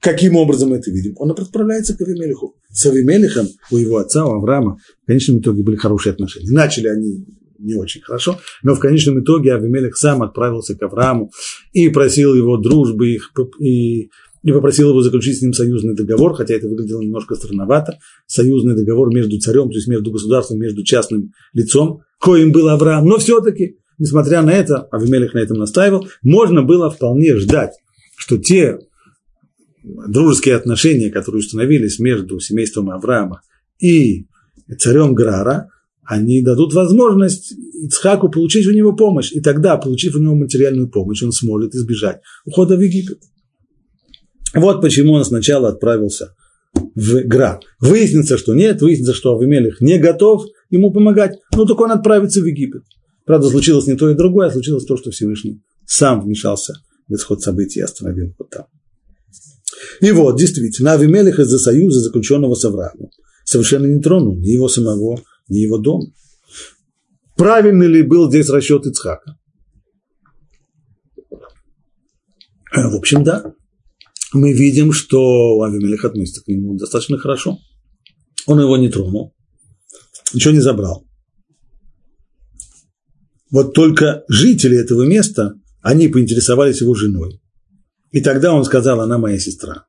Каким 0.00 0.34
образом 0.34 0.72
это 0.72 0.90
видим? 0.90 1.14
Он 1.16 1.30
отправляется 1.30 1.96
к 1.96 2.00
Авимелиху. 2.00 2.56
С 2.70 2.86
Авимелихом 2.86 3.46
у 3.70 3.76
его 3.76 3.98
отца, 3.98 4.26
у 4.26 4.32
Авраама, 4.32 4.78
в 5.04 5.06
конечном 5.06 5.38
итоге 5.38 5.62
были 5.62 5.76
хорошие 5.76 6.12
отношения. 6.12 6.50
Начали 6.50 6.88
они 6.88 7.24
не 7.58 7.74
очень 7.74 8.00
хорошо, 8.00 8.40
но 8.64 8.74
в 8.74 8.80
конечном 8.80 9.22
итоге 9.22 9.54
Авимелих 9.54 9.96
сам 9.96 10.22
отправился 10.22 10.76
к 10.76 10.82
Аврааму 10.82 11.30
и 11.72 11.88
просил 11.88 12.34
его 12.34 12.56
дружбы 12.56 13.18
и 13.60 14.10
и 14.42 14.52
попросил 14.52 14.90
его 14.90 15.02
заключить 15.02 15.38
с 15.38 15.42
ним 15.42 15.52
союзный 15.52 15.94
договор, 15.94 16.34
хотя 16.34 16.54
это 16.54 16.68
выглядело 16.68 17.02
немножко 17.02 17.34
странновато, 17.34 17.98
союзный 18.26 18.76
договор 18.76 19.12
между 19.12 19.38
царем, 19.38 19.70
то 19.70 19.76
есть 19.76 19.88
между 19.88 20.10
государством, 20.10 20.58
между 20.58 20.84
частным 20.84 21.32
лицом, 21.52 22.02
коим 22.20 22.52
был 22.52 22.68
Авраам, 22.68 23.06
но 23.06 23.18
все-таки, 23.18 23.78
несмотря 23.98 24.42
на 24.42 24.50
это, 24.50 24.82
Авимелих 24.90 25.34
на 25.34 25.38
этом 25.38 25.58
настаивал, 25.58 26.08
можно 26.22 26.62
было 26.62 26.90
вполне 26.90 27.36
ждать, 27.36 27.72
что 28.16 28.38
те 28.38 28.78
дружеские 29.82 30.56
отношения, 30.56 31.10
которые 31.10 31.40
установились 31.40 31.98
между 31.98 32.40
семейством 32.40 32.90
Авраама 32.90 33.40
и 33.78 34.26
царем 34.78 35.14
Грара, 35.14 35.70
они 36.04 36.42
дадут 36.42 36.72
возможность 36.72 37.52
Ицхаку 37.84 38.30
получить 38.30 38.66
у 38.66 38.72
него 38.72 38.94
помощь. 38.94 39.30
И 39.32 39.40
тогда, 39.40 39.76
получив 39.76 40.14
у 40.14 40.18
него 40.18 40.34
материальную 40.34 40.88
помощь, 40.88 41.22
он 41.22 41.32
сможет 41.32 41.74
избежать 41.74 42.20
ухода 42.46 42.76
в 42.76 42.80
Египет. 42.80 43.18
Вот 44.54 44.80
почему 44.80 45.12
он 45.12 45.24
сначала 45.24 45.68
отправился 45.68 46.34
в 46.74 47.22
Гра. 47.24 47.60
Выяснится, 47.80 48.38
что 48.38 48.54
нет, 48.54 48.80
выяснится, 48.82 49.14
что 49.14 49.36
Авимелих 49.36 49.80
не 49.80 49.98
готов 49.98 50.44
ему 50.70 50.92
помогать, 50.92 51.38
ну 51.54 51.64
только 51.66 51.82
он 51.82 51.92
отправится 51.92 52.40
в 52.40 52.44
Египет. 52.44 52.82
Правда, 53.24 53.48
случилось 53.48 53.86
не 53.86 53.94
то 53.94 54.08
и 54.08 54.14
другое, 54.14 54.48
а 54.48 54.50
случилось 54.50 54.84
то, 54.84 54.96
что 54.96 55.10
Всевышний 55.10 55.60
сам 55.86 56.22
вмешался 56.22 56.74
в 57.08 57.14
исход 57.14 57.42
событий 57.42 57.80
и 57.80 57.82
остановил 57.82 58.34
вот 58.38 58.50
там. 58.50 58.66
И 60.00 60.10
вот, 60.12 60.38
действительно, 60.38 60.92
Авимелих 60.92 61.38
из-за 61.38 61.58
союза, 61.58 62.00
заключенного 62.00 62.54
с 62.54 62.64
Авраамом, 62.64 63.10
совершенно 63.44 63.86
не 63.86 64.00
тронул 64.00 64.36
ни 64.36 64.48
его 64.48 64.68
самого, 64.68 65.20
ни 65.48 65.58
его 65.58 65.78
дом. 65.78 66.12
Правильный 67.36 67.86
ли 67.86 68.02
был 68.02 68.28
здесь 68.28 68.48
расчет 68.48 68.86
Ицхака? 68.86 69.36
В 72.72 72.96
общем, 72.96 73.24
да 73.24 73.54
мы 74.32 74.52
видим, 74.52 74.92
что 74.92 75.62
Авимелех 75.62 76.04
относится 76.04 76.42
к 76.42 76.48
нему 76.48 76.76
достаточно 76.76 77.18
хорошо. 77.18 77.58
Он 78.46 78.60
его 78.60 78.76
не 78.76 78.88
тронул, 78.88 79.34
ничего 80.32 80.52
не 80.52 80.60
забрал. 80.60 81.06
Вот 83.50 83.72
только 83.74 84.24
жители 84.28 84.78
этого 84.78 85.06
места, 85.06 85.54
они 85.80 86.08
поинтересовались 86.08 86.80
его 86.80 86.94
женой. 86.94 87.40
И 88.10 88.20
тогда 88.20 88.52
он 88.52 88.64
сказал, 88.64 89.00
она 89.00 89.18
моя 89.18 89.38
сестра. 89.38 89.86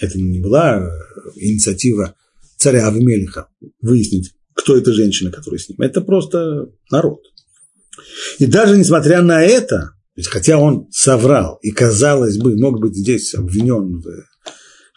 Это 0.00 0.18
не 0.18 0.40
была 0.40 0.88
инициатива 1.36 2.14
царя 2.56 2.88
Авимелиха 2.88 3.48
выяснить, 3.80 4.32
кто 4.54 4.76
эта 4.76 4.92
женщина, 4.92 5.30
которая 5.30 5.58
с 5.58 5.68
ним. 5.68 5.80
Это 5.80 6.00
просто 6.00 6.68
народ. 6.90 7.20
И 8.38 8.46
даже 8.46 8.76
несмотря 8.76 9.22
на 9.22 9.42
это, 9.42 9.92
ведь 10.14 10.28
хотя 10.28 10.58
он 10.58 10.88
соврал 10.90 11.58
и, 11.62 11.70
казалось 11.70 12.36
бы, 12.36 12.56
мог 12.56 12.80
быть 12.80 12.94
здесь 12.94 13.34
обвинен 13.34 14.00
в 14.00 14.06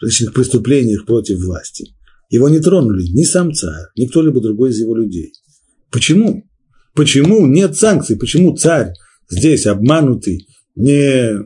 различных 0.00 0.34
преступлениях 0.34 1.06
против 1.06 1.38
власти, 1.42 1.94
его 2.28 2.48
не 2.48 2.60
тронули 2.60 3.06
ни 3.08 3.24
сам 3.24 3.52
царь, 3.52 3.86
ни 3.96 4.06
кто-либо 4.06 4.40
другой 4.40 4.70
из 4.70 4.80
его 4.80 4.94
людей. 4.94 5.32
Почему? 5.90 6.44
Почему 6.94 7.46
нет 7.46 7.76
санкций? 7.76 8.16
Почему 8.16 8.56
царь 8.56 8.92
здесь 9.30 9.66
обманутый 9.66 10.46
не, 10.74 11.44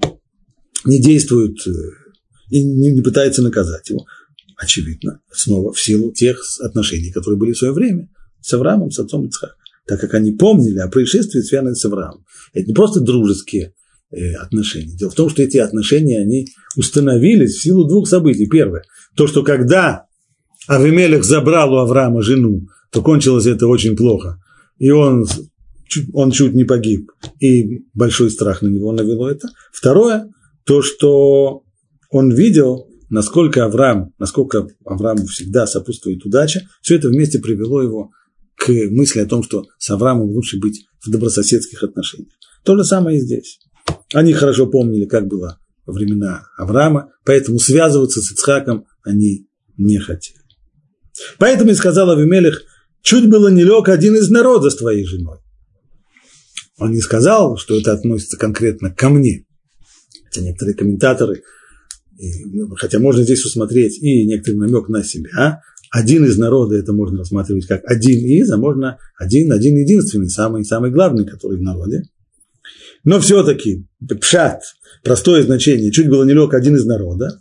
не 0.85 1.01
действует 1.01 1.57
э, 1.67 1.71
и 2.51 2.65
не, 2.65 2.93
не 2.93 3.03
пытается 3.03 3.43
наказать 3.43 3.89
его? 3.91 4.05
Очевидно, 4.57 5.21
снова 5.33 5.73
в 5.73 5.81
силу 5.81 6.13
тех 6.13 6.43
отношений, 6.61 7.13
которые 7.13 7.39
были 7.39 7.53
в 7.53 7.59
свое 7.59 7.73
время 7.73 8.09
с 8.41 8.53
Авраамом, 8.53 8.91
с 8.91 8.99
отцом 8.99 9.27
Ицхака 9.27 9.60
так 9.91 10.01
как 10.01 10.15
они 10.15 10.31
помнили 10.31 10.79
о 10.79 10.87
происшествии, 10.87 11.41
связанном 11.41 11.75
с 11.75 11.85
Авраамом. 11.85 12.25
Это 12.53 12.69
не 12.69 12.75
просто 12.75 13.01
дружеские 13.01 13.75
э, 14.13 14.35
отношения. 14.35 14.97
Дело 14.97 15.11
в 15.11 15.17
том, 15.17 15.29
что 15.29 15.43
эти 15.43 15.57
отношения, 15.57 16.21
они 16.21 16.47
установились 16.77 17.57
в 17.57 17.61
силу 17.61 17.89
двух 17.89 18.07
событий. 18.07 18.47
Первое, 18.47 18.85
то, 19.17 19.27
что 19.27 19.43
когда 19.43 20.05
Авимелех 20.69 21.25
забрал 21.25 21.75
у 21.75 21.79
Авраама 21.79 22.23
жену, 22.23 22.69
то 22.93 23.03
кончилось 23.03 23.47
это 23.47 23.67
очень 23.67 23.97
плохо. 23.97 24.39
И 24.79 24.91
он, 24.91 25.27
он 26.13 26.31
чуть 26.31 26.55
не 26.55 26.63
погиб. 26.63 27.11
И 27.41 27.81
большой 27.93 28.31
страх 28.31 28.63
на 28.63 28.69
него 28.69 28.93
навело 28.93 29.29
это. 29.29 29.49
Второе, 29.73 30.29
то, 30.63 30.83
что 30.83 31.65
он 32.13 32.31
видел, 32.31 32.87
насколько 33.09 33.65
Авраам, 33.65 34.13
насколько 34.21 34.69
Аврааму 34.85 35.27
всегда 35.27 35.67
сопутствует 35.67 36.25
удача, 36.25 36.61
все 36.81 36.95
это 36.95 37.09
вместе 37.09 37.41
привело 37.41 37.83
его 37.83 38.13
к 38.61 38.69
мысли 38.91 39.21
о 39.21 39.27
том, 39.27 39.43
что 39.43 39.65
с 39.79 39.89
Авраамом 39.91 40.29
лучше 40.29 40.59
быть 40.59 40.85
в 41.05 41.11
добрососедских 41.11 41.83
отношениях. 41.83 42.35
То 42.63 42.77
же 42.77 42.85
самое 42.85 43.17
и 43.17 43.21
здесь. 43.21 43.59
Они 44.13 44.35
хорошо 44.35 44.67
помнили, 44.67 45.07
как 45.07 45.27
было 45.27 45.59
во 45.87 45.95
времена 45.95 46.45
Авраама, 46.59 47.11
поэтому 47.25 47.59
связываться 47.59 48.21
с 48.21 48.33
Ицхаком 48.33 48.85
они 49.03 49.49
не 49.79 49.99
хотели. 49.99 50.39
Поэтому 51.39 51.71
и 51.71 51.75
сказал 51.75 52.11
Авимелех, 52.11 52.63
чуть 53.03 53.31
было 53.31 53.49
не 53.49 53.65
лег 53.65 53.89
один 53.89 54.15
из 54.17 54.29
народа 54.29 54.69
с 54.69 54.77
твоей 54.77 55.07
женой. 55.07 55.39
Он 56.77 56.93
не 56.93 57.01
сказал, 57.01 57.57
что 57.57 57.79
это 57.79 57.93
относится 57.93 58.37
конкретно 58.37 58.91
ко 58.91 59.09
мне. 59.09 59.47
Хотя 60.27 60.43
некоторые 60.43 60.77
комментаторы, 60.77 61.43
хотя 62.77 62.99
можно 62.99 63.23
здесь 63.23 63.45
усмотреть 63.45 64.03
и 64.03 64.27
некоторый 64.27 64.57
намек 64.57 64.89
на 64.89 65.03
себя, 65.03 65.63
один 65.91 66.25
из 66.25 66.39
народа 66.39 66.77
это 66.77 66.93
можно 66.93 67.19
рассматривать 67.19 67.67
как 67.67 67.83
один 67.85 68.25
из, 68.25 68.51
а 68.51 68.57
можно 68.57 68.99
один, 69.19 69.53
один 69.53 69.77
единственный, 69.77 70.29
самый, 70.29 70.65
самый 70.65 70.91
главный, 70.91 71.27
который 71.27 71.59
в 71.59 71.63
народе. 71.63 72.05
Но 73.03 73.19
все-таки 73.19 73.87
пшат, 74.21 74.63
простое 75.03 75.43
значение, 75.43 75.91
чуть 75.91 76.09
было 76.09 76.25
не 76.25 76.33
лег 76.33 76.55
один 76.55 76.77
из 76.77 76.85
народа, 76.85 77.41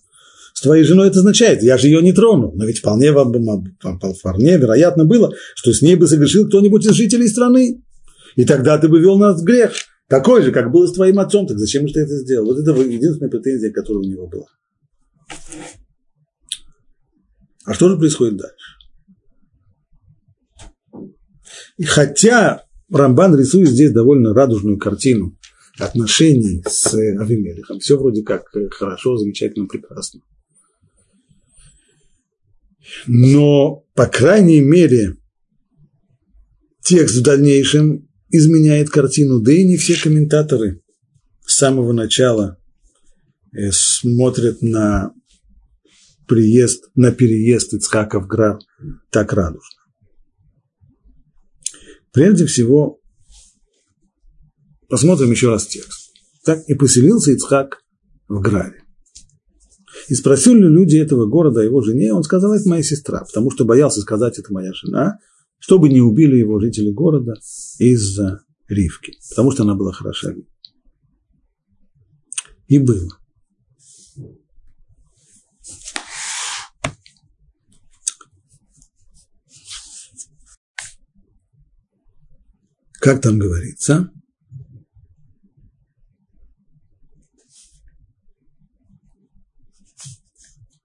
с 0.59 0.61
твоей 0.61 0.83
женой 0.83 1.07
это 1.07 1.19
означает, 1.19 1.63
я 1.63 1.77
же 1.77 1.87
ее 1.87 2.01
не 2.01 2.11
тронул. 2.11 2.53
Но 2.53 2.65
ведь 2.65 2.79
вполне, 2.79 3.13
вполне 3.13 4.57
вероятно 4.57 5.05
было, 5.05 5.31
что 5.55 5.71
с 5.71 5.81
ней 5.81 5.95
бы 5.95 6.05
согрешил 6.05 6.47
кто-нибудь 6.47 6.85
из 6.85 6.91
жителей 6.91 7.29
страны. 7.29 7.81
И 8.35 8.43
тогда 8.43 8.77
ты 8.77 8.89
бы 8.89 8.99
вел 8.99 9.17
нас 9.17 9.41
в 9.41 9.45
грех. 9.45 9.71
Такой 10.09 10.41
же, 10.41 10.51
как 10.51 10.71
было 10.71 10.85
с 10.87 10.91
твоим 10.91 11.19
отцом. 11.19 11.47
Так 11.47 11.59
зачем 11.59 11.87
же 11.87 11.93
ты 11.93 12.01
это 12.01 12.17
сделал? 12.17 12.47
Вот 12.47 12.59
это 12.59 12.71
единственная 12.71 13.29
претензия, 13.29 13.71
которая 13.71 14.03
у 14.03 14.07
него 14.07 14.27
была. 14.27 14.47
А 17.69 17.73
что 17.75 17.87
же 17.87 17.97
происходит 17.99 18.37
дальше? 18.37 18.65
И 21.77 21.83
хотя 21.83 22.63
Рамбан 22.91 23.37
рисует 23.37 23.69
здесь 23.69 23.91
довольно 23.91 24.33
радужную 24.33 24.79
картину 24.79 25.37
отношений 25.77 26.63
с 26.67 26.91
Авимелихом, 26.95 27.77
все 27.77 27.95
вроде 27.99 28.23
как 28.23 28.47
хорошо, 28.71 29.17
замечательно, 29.17 29.67
прекрасно. 29.67 30.21
Но, 33.05 33.85
по 33.93 34.07
крайней 34.07 34.61
мере, 34.61 35.17
текст 36.83 37.17
в 37.17 37.21
дальнейшем 37.21 38.09
изменяет 38.31 38.89
картину, 38.89 39.41
да 39.41 39.51
и 39.51 39.63
не 39.63 39.77
все 39.77 39.95
комментаторы 39.95 40.81
с 41.45 41.55
самого 41.55 41.93
начала 41.93 42.57
э, 43.53 43.69
смотрят 43.71 44.63
на 44.63 45.13
приезд, 46.29 46.89
на 46.95 47.11
переезд 47.11 47.73
Ицхака 47.73 48.21
в 48.21 48.27
Грар 48.27 48.59
так 49.09 49.33
радужно. 49.33 49.79
Прежде 52.13 52.45
всего, 52.45 52.99
Посмотрим 54.89 55.29
еще 55.29 55.49
раз 55.49 55.67
текст. 55.67 56.11
Так 56.43 56.63
и 56.67 56.73
поселился 56.73 57.31
Ицхак 57.31 57.83
в 58.27 58.41
Граре. 58.41 58.83
И 60.07 60.15
спросили 60.15 60.65
люди 60.65 60.97
этого 60.97 61.27
города 61.27 61.61
о 61.61 61.63
его 61.63 61.81
жене, 61.81 62.13
он 62.13 62.23
сказал, 62.23 62.53
это 62.53 62.67
моя 62.67 62.81
сестра, 62.81 63.23
потому 63.23 63.51
что 63.51 63.65
боялся 63.65 64.01
сказать, 64.01 64.39
это 64.39 64.51
моя 64.51 64.71
жена, 64.73 65.19
чтобы 65.59 65.89
не 65.89 66.01
убили 66.01 66.37
его 66.37 66.59
жители 66.59 66.91
города 66.91 67.33
из-за 67.77 68.41
Ривки, 68.67 69.13
потому 69.29 69.51
что 69.51 69.63
она 69.63 69.75
была 69.75 69.91
хороша. 69.91 70.33
И 72.67 72.79
было. 72.79 73.18
Как 83.09 83.23
там 83.23 83.39
говорится? 83.39 84.11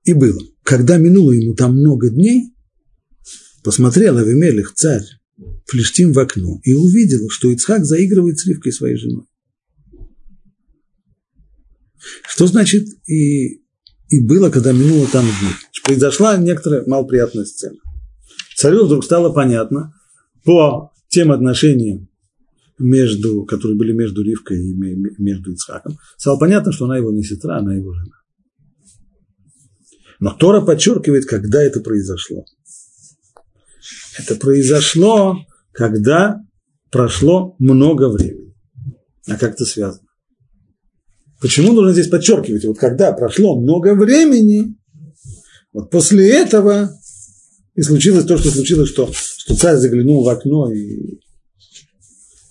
И 0.05 0.15
было. 0.15 0.41
Когда 0.63 0.97
минуло 0.97 1.33
ему 1.33 1.55
там 1.55 1.77
много 1.77 2.09
дней, 2.09 2.55
посмотрел 3.63 4.17
Авимелих, 4.17 4.73
царь, 4.73 5.05
Флештим 5.67 6.15
в 6.15 6.19
окно 6.19 6.61
и 6.63 6.73
увидел, 6.73 7.29
что 7.29 7.51
Ицхак 7.51 7.85
заигрывает 7.85 8.39
с 8.39 8.47
Ривкой 8.47 8.73
своей 8.73 8.97
женой. 8.97 9.27
Что 12.27 12.47
значит 12.47 12.87
и, 13.07 13.57
и 14.09 14.19
было, 14.19 14.49
когда 14.49 14.73
минуло 14.73 15.07
там 15.09 15.27
дни? 15.27 15.51
Произошла 15.85 16.39
некоторая 16.39 16.87
малоприятная 16.87 17.45
сцена. 17.45 17.77
Царю 18.57 18.87
вдруг 18.87 19.05
стало 19.05 19.31
понятно 19.31 19.93
по 20.43 20.91
тем 21.09 21.31
отношениям, 21.31 22.09
между, 22.79 23.45
которые 23.45 23.77
были 23.77 23.93
между 23.93 24.23
Ривкой 24.23 24.59
и 24.59 24.75
между 24.75 25.53
Ицхаком, 25.53 25.99
стало 26.17 26.39
понятно, 26.39 26.73
что 26.73 26.87
она 26.87 26.97
его 26.97 27.13
не 27.13 27.23
сестра, 27.23 27.59
она 27.59 27.75
его 27.75 27.93
жена. 27.93 28.17
Но 30.21 30.33
Тора 30.33 30.61
подчеркивает, 30.61 31.27
когда 31.27 31.63
это 31.63 31.81
произошло. 31.81 32.45
Это 34.19 34.37
произошло, 34.37 35.39
когда 35.73 36.41
прошло 36.91 37.57
много 37.59 38.09
времени. 38.09 38.55
А 39.27 39.37
как 39.37 39.55
это 39.55 39.65
связано? 39.65 40.07
Почему 41.41 41.73
нужно 41.73 41.93
здесь 41.93 42.09
подчеркивать? 42.09 42.65
Вот 42.65 42.79
когда 42.79 43.13
прошло 43.13 43.61
много 43.61 43.95
времени, 43.95 44.77
вот 45.73 45.91
после 45.91 46.31
этого 46.31 46.91
и 47.75 47.83
случилось 47.83 48.25
то, 48.25 48.39
что 48.39 48.51
случилось, 48.51 48.89
что, 48.89 49.11
что 49.13 49.57
царь 49.57 49.77
заглянул 49.77 50.25
в 50.25 50.29
окно 50.29 50.73
и... 50.73 51.21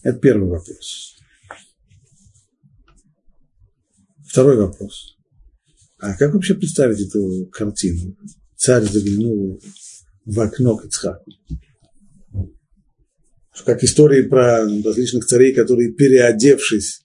Это 0.03 0.19
первый 0.19 0.49
вопрос. 0.49 1.15
Второй 4.27 4.57
вопрос. 4.57 5.17
А 5.99 6.15
как 6.17 6.33
вообще 6.33 6.55
представить 6.55 6.99
эту 6.99 7.45
картину? 7.51 8.17
Царь 8.57 8.83
заглянул 8.83 9.61
в 10.25 10.39
окно 10.39 10.75
к 10.75 10.85
Ицхаку. 10.85 11.31
Как 13.65 13.83
истории 13.83 14.23
про 14.23 14.65
различных 14.83 15.25
царей, 15.25 15.53
которые, 15.53 15.93
переодевшись, 15.93 17.03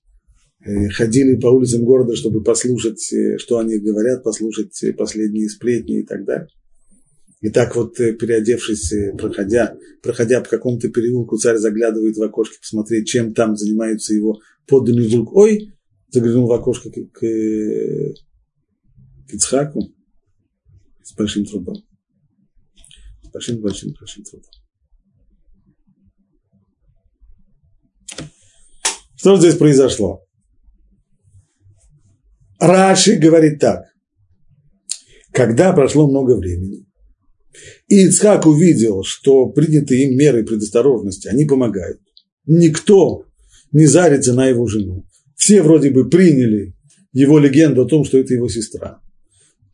э, 0.65 0.89
ходили 0.89 1.39
по 1.39 1.49
улицам 1.49 1.85
города, 1.85 2.17
чтобы 2.17 2.43
послушать, 2.43 3.13
э, 3.13 3.39
что 3.39 3.59
они 3.59 3.79
говорят, 3.79 4.25
послушать 4.25 4.83
э, 4.83 4.93
последние 4.93 5.49
сплетни 5.49 6.01
и 6.01 6.07
так 6.07 6.25
далее. 6.25 6.49
И 7.41 7.51
так 7.51 7.77
вот, 7.77 7.97
переодевшись, 7.97 8.93
проходя, 9.17 9.77
проходя 10.03 10.41
по 10.41 10.49
какому-то 10.49 10.89
переулку, 10.89 11.37
царь 11.37 11.57
заглядывает 11.57 12.17
в 12.17 12.23
окошко 12.23 12.57
посмотреть, 12.61 13.07
чем 13.07 13.33
там 13.33 13.57
занимаются 13.57 14.13
его 14.13 14.41
подданные 14.67 15.07
вдруг. 15.07 15.33
Ой, 15.37 15.73
заглянул 16.11 16.49
в 16.49 16.53
окошко 16.53 16.91
к, 16.91 16.95
к, 16.95 17.21
к 17.21 19.35
Ицхаку 19.35 19.95
с 21.03 21.15
большим 21.15 21.45
трудом. 21.45 21.77
С 23.23 23.29
большим, 23.31 23.61
большим, 23.61 23.93
большим 23.99 24.25
трудом. 24.25 24.51
Что 29.17 29.37
здесь 29.37 29.57
произошло? 29.57 30.25
Раши 32.59 33.17
говорит 33.17 33.61
так. 33.61 33.85
Когда 35.33 35.73
прошло 35.73 36.09
много 36.09 36.37
времени, 36.37 36.88
и 37.89 38.07
Ицхак 38.07 38.47
увидел, 38.47 39.03
что 39.05 39.47
принятые 39.47 40.05
им 40.05 40.17
меры 40.17 40.45
предосторожности, 40.45 41.29
они 41.29 41.45
помогают. 41.45 42.01
Никто 42.47 43.25
не 43.73 43.87
зарится 43.87 44.35
на 44.35 44.47
его 44.47 44.67
жену. 44.67 45.05
Все 45.37 45.63
вроде 45.63 45.91
бы 45.91 46.09
приняли 46.09 46.75
его 47.13 47.39
легенду 47.39 47.83
о 47.83 47.89
том, 47.89 48.05
что 48.05 48.19
это 48.19 48.35
его 48.35 48.49
сестра. 48.49 49.01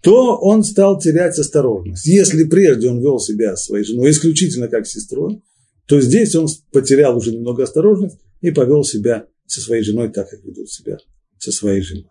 То 0.03 0.37
он 0.37 0.65
стал 0.65 0.99
терять 0.99 1.39
осторожность. 1.39 2.07
Если 2.07 2.45
прежде 2.45 2.91
он 2.91 3.01
вел 3.01 3.19
себя 3.19 3.57
своей 3.57 3.85
женой 3.85 4.11
исключительно 4.11 4.69
как 4.69 4.87
сестрой, 4.87 5.43
то 5.87 6.01
здесь 6.01 6.35
он 6.35 6.47
потерял 6.73 7.17
уже 7.17 7.33
немного 7.33 7.65
осторожность 7.65 8.19
и 8.41 8.51
повел 8.51 8.85
себя 8.85 9.27
со 9.47 9.61
своей 9.61 9.83
женой 9.83 10.13
так, 10.13 10.29
как 10.29 10.43
ведут 10.45 10.71
себя 10.71 10.99
со 11.39 11.53
своей 11.53 11.81
женой. 11.81 12.11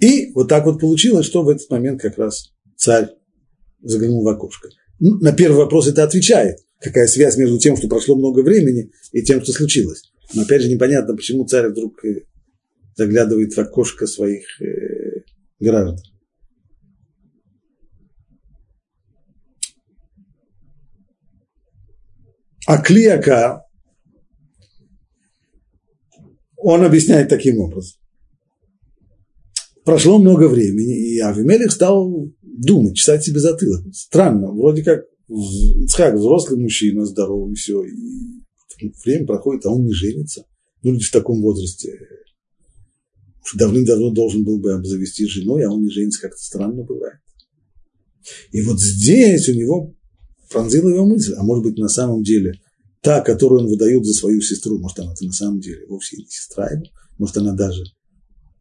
И 0.00 0.32
вот 0.32 0.48
так 0.48 0.64
вот 0.66 0.80
получилось, 0.80 1.26
что 1.26 1.42
в 1.42 1.48
этот 1.48 1.68
момент 1.70 2.00
как 2.00 2.18
раз 2.18 2.52
царь 2.76 3.10
заглянул 3.88 4.22
в 4.22 4.28
окошко. 4.28 4.68
Ну, 4.98 5.18
на 5.18 5.32
первый 5.32 5.56
вопрос 5.58 5.88
это 5.88 6.04
отвечает. 6.04 6.58
Какая 6.80 7.06
связь 7.06 7.36
между 7.36 7.58
тем, 7.58 7.76
что 7.76 7.88
прошло 7.88 8.16
много 8.16 8.40
времени, 8.40 8.90
и 9.12 9.22
тем, 9.22 9.42
что 9.42 9.52
случилось. 9.52 10.12
Но 10.34 10.42
опять 10.42 10.62
же 10.62 10.70
непонятно, 10.70 11.14
почему 11.14 11.46
царь 11.46 11.68
вдруг 11.68 12.04
э, 12.04 12.22
заглядывает 12.96 13.54
в 13.54 13.58
окошко 13.58 14.06
своих 14.06 14.44
э, 14.60 15.22
граждан. 15.60 15.98
А 22.66 22.82
Клиака, 22.82 23.62
он 26.56 26.84
объясняет 26.84 27.28
таким 27.28 27.60
образом. 27.60 28.00
Прошло 29.84 30.18
много 30.18 30.48
времени, 30.48 31.14
и 31.14 31.20
Авимелих 31.20 31.70
стал 31.70 32.28
думать, 32.56 32.96
чесать 32.96 33.24
себе 33.24 33.40
затылок. 33.40 33.84
Странно, 33.94 34.50
вроде 34.50 34.82
как 34.82 35.04
Ицхак 35.28 36.14
взрослый 36.14 36.60
мужчина, 36.60 37.04
здоровый, 37.04 37.54
все, 37.54 37.82
и 37.84 38.92
время 39.04 39.26
проходит, 39.26 39.66
а 39.66 39.70
он 39.70 39.84
не 39.84 39.92
женится. 39.92 40.44
Ну, 40.82 40.92
люди 40.92 41.04
в 41.04 41.10
таком 41.10 41.40
возрасте 41.40 41.98
давным-давно 43.54 44.10
должен 44.10 44.44
был 44.44 44.58
бы 44.58 44.72
обзавестись 44.72 45.28
женой, 45.28 45.64
а 45.64 45.70
он 45.70 45.82
не 45.82 45.90
женится, 45.90 46.20
как-то 46.22 46.40
странно 46.40 46.82
бывает. 46.82 47.18
И 48.50 48.62
вот 48.62 48.80
здесь 48.80 49.48
у 49.48 49.54
него 49.54 49.94
пронзила 50.50 50.88
его 50.88 51.06
мысль, 51.06 51.34
а 51.36 51.42
может 51.42 51.64
быть 51.64 51.78
на 51.78 51.88
самом 51.88 52.22
деле 52.22 52.54
та, 53.00 53.20
которую 53.20 53.62
он 53.62 53.68
выдает 53.68 54.04
за 54.04 54.14
свою 54.14 54.40
сестру, 54.40 54.78
может 54.78 54.98
она-то 54.98 55.24
на 55.24 55.32
самом 55.32 55.60
деле 55.60 55.86
вовсе 55.88 56.16
не 56.16 56.26
сестра 56.26 56.68
его, 56.68 56.86
может 57.18 57.36
она 57.36 57.54
даже 57.54 57.84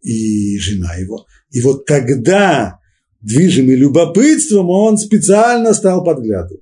и 0.02 0.58
жена 0.60 0.96
его. 0.96 1.26
И 1.52 1.62
вот 1.62 1.86
тогда 1.86 2.80
движимый 3.26 3.76
любопытством, 3.76 4.70
он 4.70 4.98
специально 4.98 5.74
стал 5.74 6.04
подглядывать. 6.04 6.62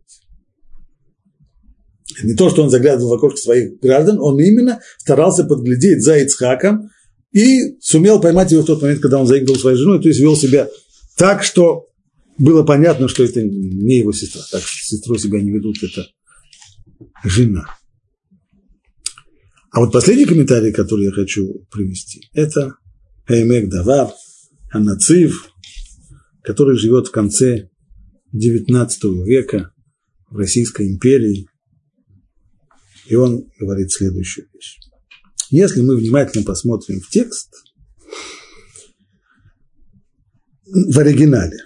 Не 2.23 2.35
то, 2.35 2.49
что 2.49 2.63
он 2.63 2.69
заглядывал 2.69 3.11
в 3.11 3.13
окошко 3.15 3.37
своих 3.37 3.79
граждан, 3.79 4.19
он 4.19 4.39
именно 4.39 4.79
старался 4.97 5.43
подглядеть 5.43 6.03
за 6.03 6.19
Ицхаком 6.19 6.89
и 7.31 7.77
сумел 7.79 8.21
поймать 8.21 8.51
его 8.51 8.61
в 8.61 8.65
тот 8.65 8.81
момент, 8.81 9.01
когда 9.01 9.19
он 9.19 9.27
заиграл 9.27 9.55
своей 9.55 9.77
женой, 9.77 10.01
то 10.01 10.07
есть 10.07 10.19
вел 10.19 10.35
себя 10.35 10.69
так, 11.17 11.43
что 11.43 11.87
было 12.37 12.63
понятно, 12.63 13.07
что 13.07 13.23
это 13.23 13.41
не 13.41 13.99
его 13.99 14.13
сестра. 14.13 14.41
Так 14.51 14.61
сестру 14.63 15.17
себя 15.17 15.41
не 15.41 15.51
ведут, 15.51 15.77
это 15.83 16.07
жена. 17.23 17.65
А 19.71 19.79
вот 19.79 19.91
последний 19.91 20.25
комментарий, 20.25 20.71
который 20.71 21.05
я 21.05 21.11
хочу 21.11 21.65
привести, 21.71 22.21
это 22.33 22.75
Хаймек 23.25 23.69
Давар, 23.69 24.11
Анацив, 24.71 25.52
который 26.43 26.77
живет 26.77 27.07
в 27.07 27.11
конце 27.11 27.69
XIX 28.33 29.23
века 29.23 29.71
в 30.29 30.37
Российской 30.37 30.89
империи. 30.89 31.47
И 33.07 33.15
он 33.15 33.49
говорит 33.59 33.91
следующую 33.91 34.47
вещь. 34.53 34.77
Если 35.49 35.81
мы 35.81 35.95
внимательно 35.95 36.43
посмотрим 36.43 36.99
в 36.99 37.09
текст, 37.09 37.49
в 40.65 40.97
оригинале, 40.97 41.59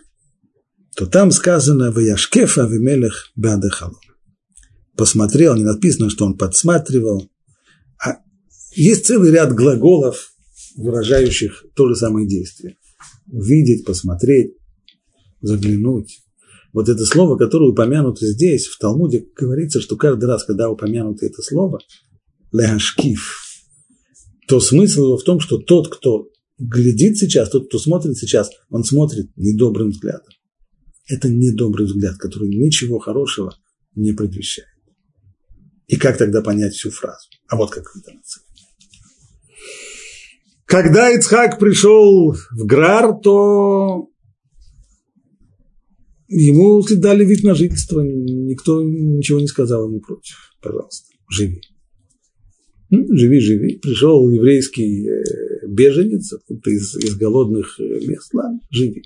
то 0.95 1.05
там 1.05 1.31
сказано 1.31 1.91
«Ваяшкеф 1.91 2.57
Авимелех 2.57 3.31
Беадехалом». 3.35 4.01
Посмотрел, 4.97 5.55
не 5.55 5.63
написано, 5.63 6.09
что 6.09 6.25
он 6.25 6.37
подсматривал. 6.37 7.29
А 8.03 8.17
есть 8.75 9.05
целый 9.05 9.31
ряд 9.31 9.53
глаголов, 9.53 10.31
выражающих 10.75 11.65
то 11.75 11.87
же 11.87 11.95
самое 11.95 12.27
действие. 12.27 12.77
Увидеть, 13.27 13.85
посмотреть, 13.85 14.56
заглянуть. 15.41 16.21
Вот 16.73 16.89
это 16.89 17.05
слово, 17.05 17.37
которое 17.37 17.71
упомянуто 17.71 18.25
здесь, 18.25 18.67
в 18.67 18.77
Талмуде, 18.77 19.25
говорится, 19.35 19.81
что 19.81 19.95
каждый 19.95 20.25
раз, 20.25 20.43
когда 20.43 20.69
упомянуто 20.69 21.25
это 21.25 21.41
слово, 21.41 21.79
лehashkif, 22.53 23.19
то 24.47 24.59
смысл 24.59 25.05
его 25.05 25.17
в 25.17 25.23
том, 25.23 25.39
что 25.39 25.57
тот, 25.57 25.89
кто 25.89 26.29
глядит 26.57 27.17
сейчас, 27.17 27.49
тот, 27.49 27.67
кто 27.67 27.79
смотрит 27.79 28.17
сейчас, 28.17 28.49
он 28.69 28.83
смотрит 28.83 29.29
недобрым 29.35 29.89
взглядом. 29.89 30.33
Это 31.07 31.29
недобрый 31.29 31.87
взгляд, 31.87 32.17
который 32.17 32.49
ничего 32.49 32.99
хорошего 32.99 33.55
не 33.95 34.13
предвещает. 34.13 34.69
И 35.87 35.95
как 35.95 36.17
тогда 36.17 36.41
понять 36.41 36.73
всю 36.73 36.91
фразу? 36.91 37.29
А 37.47 37.55
вот 37.55 37.71
как 37.71 37.89
в 37.89 37.97
интонации. 37.97 38.41
Когда 40.65 41.09
Ицхак 41.09 41.59
пришел 41.59 42.33
в 42.33 42.65
Грар, 42.65 43.17
то 43.23 44.09
ему 46.27 46.83
дали 46.97 47.25
вид 47.25 47.43
на 47.43 47.55
жительство, 47.55 48.01
никто 48.01 48.81
ничего 48.81 49.39
не 49.39 49.47
сказал 49.47 49.87
ему 49.87 49.99
против. 49.99 50.35
Пожалуйста, 50.61 51.07
живи. 51.29 51.61
Живи, 52.89 53.39
живи. 53.39 53.77
Пришел 53.79 54.29
еврейский 54.29 55.07
э, 55.07 55.67
беженец 55.67 56.33
из, 56.65 56.95
из 56.95 57.15
голодных 57.15 57.79
э, 57.79 57.83
мест. 58.05 58.33
Ладно, 58.33 58.59
живи. 58.69 59.03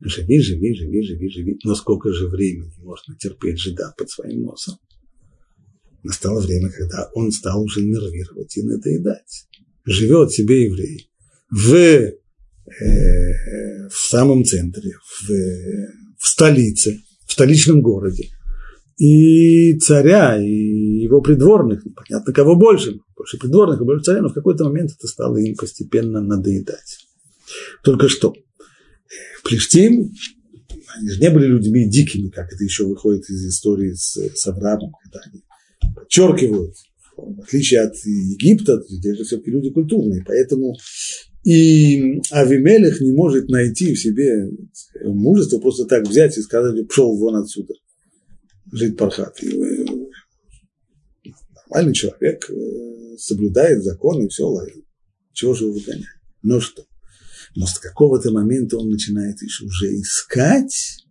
Живи, 0.00 0.40
живи, 0.40 0.74
живи, 0.74 1.02
живи, 1.02 1.28
живи. 1.30 1.58
Но 1.64 1.74
сколько 1.74 2.12
же 2.12 2.28
времени 2.28 2.72
можно 2.78 3.16
терпеть 3.16 3.58
жида 3.58 3.94
под 3.96 4.08
своим 4.08 4.42
носом? 4.42 4.76
Настало 6.04 6.40
время, 6.40 6.70
когда 6.70 7.10
он 7.14 7.30
стал 7.32 7.62
уже 7.62 7.82
нервировать 7.82 8.56
и 8.56 8.62
надоедать. 8.62 9.48
Живет 9.84 10.30
себе 10.32 10.64
еврей 10.64 11.10
в, 11.50 11.74
э, 11.74 12.18
в 13.88 13.96
самом 13.96 14.44
центре, 14.44 14.92
в, 14.92 15.30
в 16.22 16.28
столице, 16.28 17.02
в 17.26 17.32
столичном 17.32 17.82
городе. 17.82 18.28
И 18.96 19.76
царя, 19.78 20.40
и 20.40 21.02
его 21.02 21.20
придворных, 21.20 21.82
понятно, 21.96 22.32
кого 22.32 22.54
больше, 22.54 23.00
больше 23.16 23.38
придворных, 23.38 23.80
и 23.80 23.84
больше 23.84 24.04
царя, 24.04 24.22
но 24.22 24.28
в 24.28 24.34
какой-то 24.34 24.64
момент 24.64 24.92
это 24.96 25.08
стало 25.08 25.38
им 25.38 25.56
постепенно 25.56 26.20
надоедать. 26.20 27.08
Только 27.82 28.08
что, 28.08 28.34
Плештим, 29.42 30.12
они 30.96 31.10
же 31.10 31.20
не 31.20 31.30
были 31.30 31.46
людьми 31.46 31.90
дикими, 31.90 32.28
как 32.28 32.52
это 32.52 32.62
еще 32.62 32.84
выходит 32.84 33.28
из 33.28 33.44
истории 33.48 33.92
с, 33.92 34.16
с 34.16 34.46
Авраамом, 34.46 34.92
когда 35.02 35.20
они 35.26 35.42
подчеркивают, 35.96 36.76
в 37.16 37.40
отличие 37.40 37.80
от 37.80 37.96
Египта, 38.04 38.80
здесь 38.88 39.18
же 39.18 39.24
все-таки 39.24 39.50
люди 39.50 39.70
культурные, 39.70 40.22
поэтому 40.24 40.76
и 41.44 42.20
Авимелех 42.30 43.00
не 43.00 43.12
может 43.12 43.48
найти 43.48 43.94
в 43.94 44.00
себе 44.00 44.50
мужество 45.04 45.58
просто 45.58 45.86
так 45.86 46.06
взять 46.06 46.38
и 46.38 46.42
сказать, 46.42 46.86
пошел 46.86 47.16
вон 47.16 47.36
отсюда, 47.36 47.74
жить 48.70 48.96
пархат. 48.96 49.42
Э, 49.42 49.84
нормальный 51.66 51.94
человек 51.94 52.48
э, 52.48 53.16
соблюдает 53.18 53.82
законы 53.82 54.26
и 54.26 54.28
все, 54.28 54.66
чего 55.32 55.54
же 55.54 55.64
его 55.64 55.74
выгонять? 55.74 56.06
Но 56.42 56.60
что? 56.60 56.86
Но 57.56 57.66
с 57.66 57.78
какого-то 57.78 58.30
момента 58.30 58.78
он 58.78 58.88
начинает 58.88 59.36
уже 59.42 59.94
искать, 60.00 61.04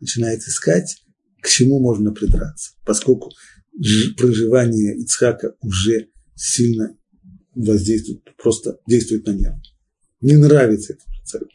начинает 0.00 0.40
искать, 0.42 1.02
к 1.40 1.48
чему 1.48 1.80
можно 1.80 2.12
придраться, 2.12 2.72
поскольку 2.84 3.30
проживание 4.16 4.96
Ицхака 4.96 5.54
уже 5.60 6.08
сильно 6.34 6.96
воздействует, 7.56 8.20
просто 8.40 8.78
действует 8.86 9.26
на 9.26 9.32
нервы. 9.32 9.60
Не 10.20 10.36
нравится 10.36 10.94
это 10.94 11.02
царю. 11.24 11.46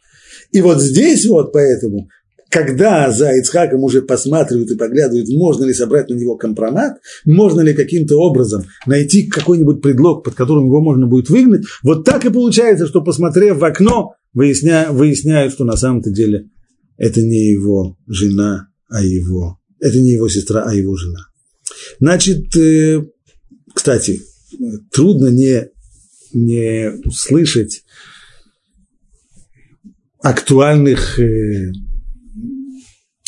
И 0.52 0.62
вот 0.62 0.82
здесь 0.82 1.26
вот 1.28 1.54
поэтому, 1.54 2.10
когда 2.50 3.12
за 3.12 3.32
Ицхаком 3.38 3.84
уже 3.84 4.02
посматривают 4.02 4.72
и 4.72 4.78
поглядывают, 4.78 5.30
можно 5.30 5.64
ли 5.66 5.74
собрать 5.74 6.10
на 6.10 6.16
него 6.16 6.36
компромат, 6.36 6.98
можно 7.26 7.62
ли 7.62 7.74
каким-то 7.74 8.18
образом 8.18 8.64
найти 8.86 9.28
какой-нибудь 9.28 9.82
предлог, 9.82 10.24
под 10.24 10.36
которым 10.36 10.66
его 10.66 10.82
можно 10.82 11.08
будет 11.08 11.30
выгнать, 11.30 11.64
вот 11.84 12.04
так 12.04 12.26
и 12.26 12.30
получается, 12.30 12.88
что 12.88 13.02
посмотрев 13.02 13.58
в 13.58 13.64
окно, 13.64 14.16
выясня, 14.34 14.88
выясняют, 14.92 15.54
что 15.54 15.64
на 15.64 15.78
самом-то 15.78 16.12
деле 16.12 16.50
это 16.98 17.22
не 17.22 17.52
его 17.52 17.98
жена, 18.08 18.68
а 18.90 19.04
его, 19.04 19.60
это 19.80 20.00
не 20.00 20.12
его 20.12 20.28
сестра, 20.28 20.64
а 20.66 20.74
его 20.74 20.96
жена. 20.96 21.20
Значит, 22.00 22.56
э, 22.58 23.02
кстати, 23.74 24.22
трудно 24.92 25.28
не, 25.28 25.70
не 26.34 26.92
слышать 27.12 27.84
актуальных 30.22 31.20
э, 31.20 31.72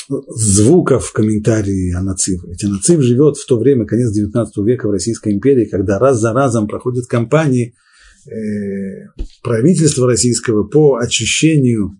звуков 0.07 1.11
комментарии 1.11 1.93
Анацифа. 1.93 2.47
Ведь 2.47 2.63
Анациф 2.63 3.01
живет 3.01 3.37
в 3.37 3.45
то 3.47 3.57
время, 3.57 3.85
конец 3.85 4.15
XIX 4.17 4.45
века 4.65 4.87
в 4.87 4.91
Российской 4.91 5.33
империи, 5.33 5.65
когда 5.65 5.97
раз 5.99 6.19
за 6.19 6.33
разом 6.33 6.67
проходят 6.67 7.07
кампании 7.07 7.73
э, 8.25 9.07
правительства 9.41 10.07
российского 10.07 10.63
по 10.63 10.97
очищению 10.97 11.97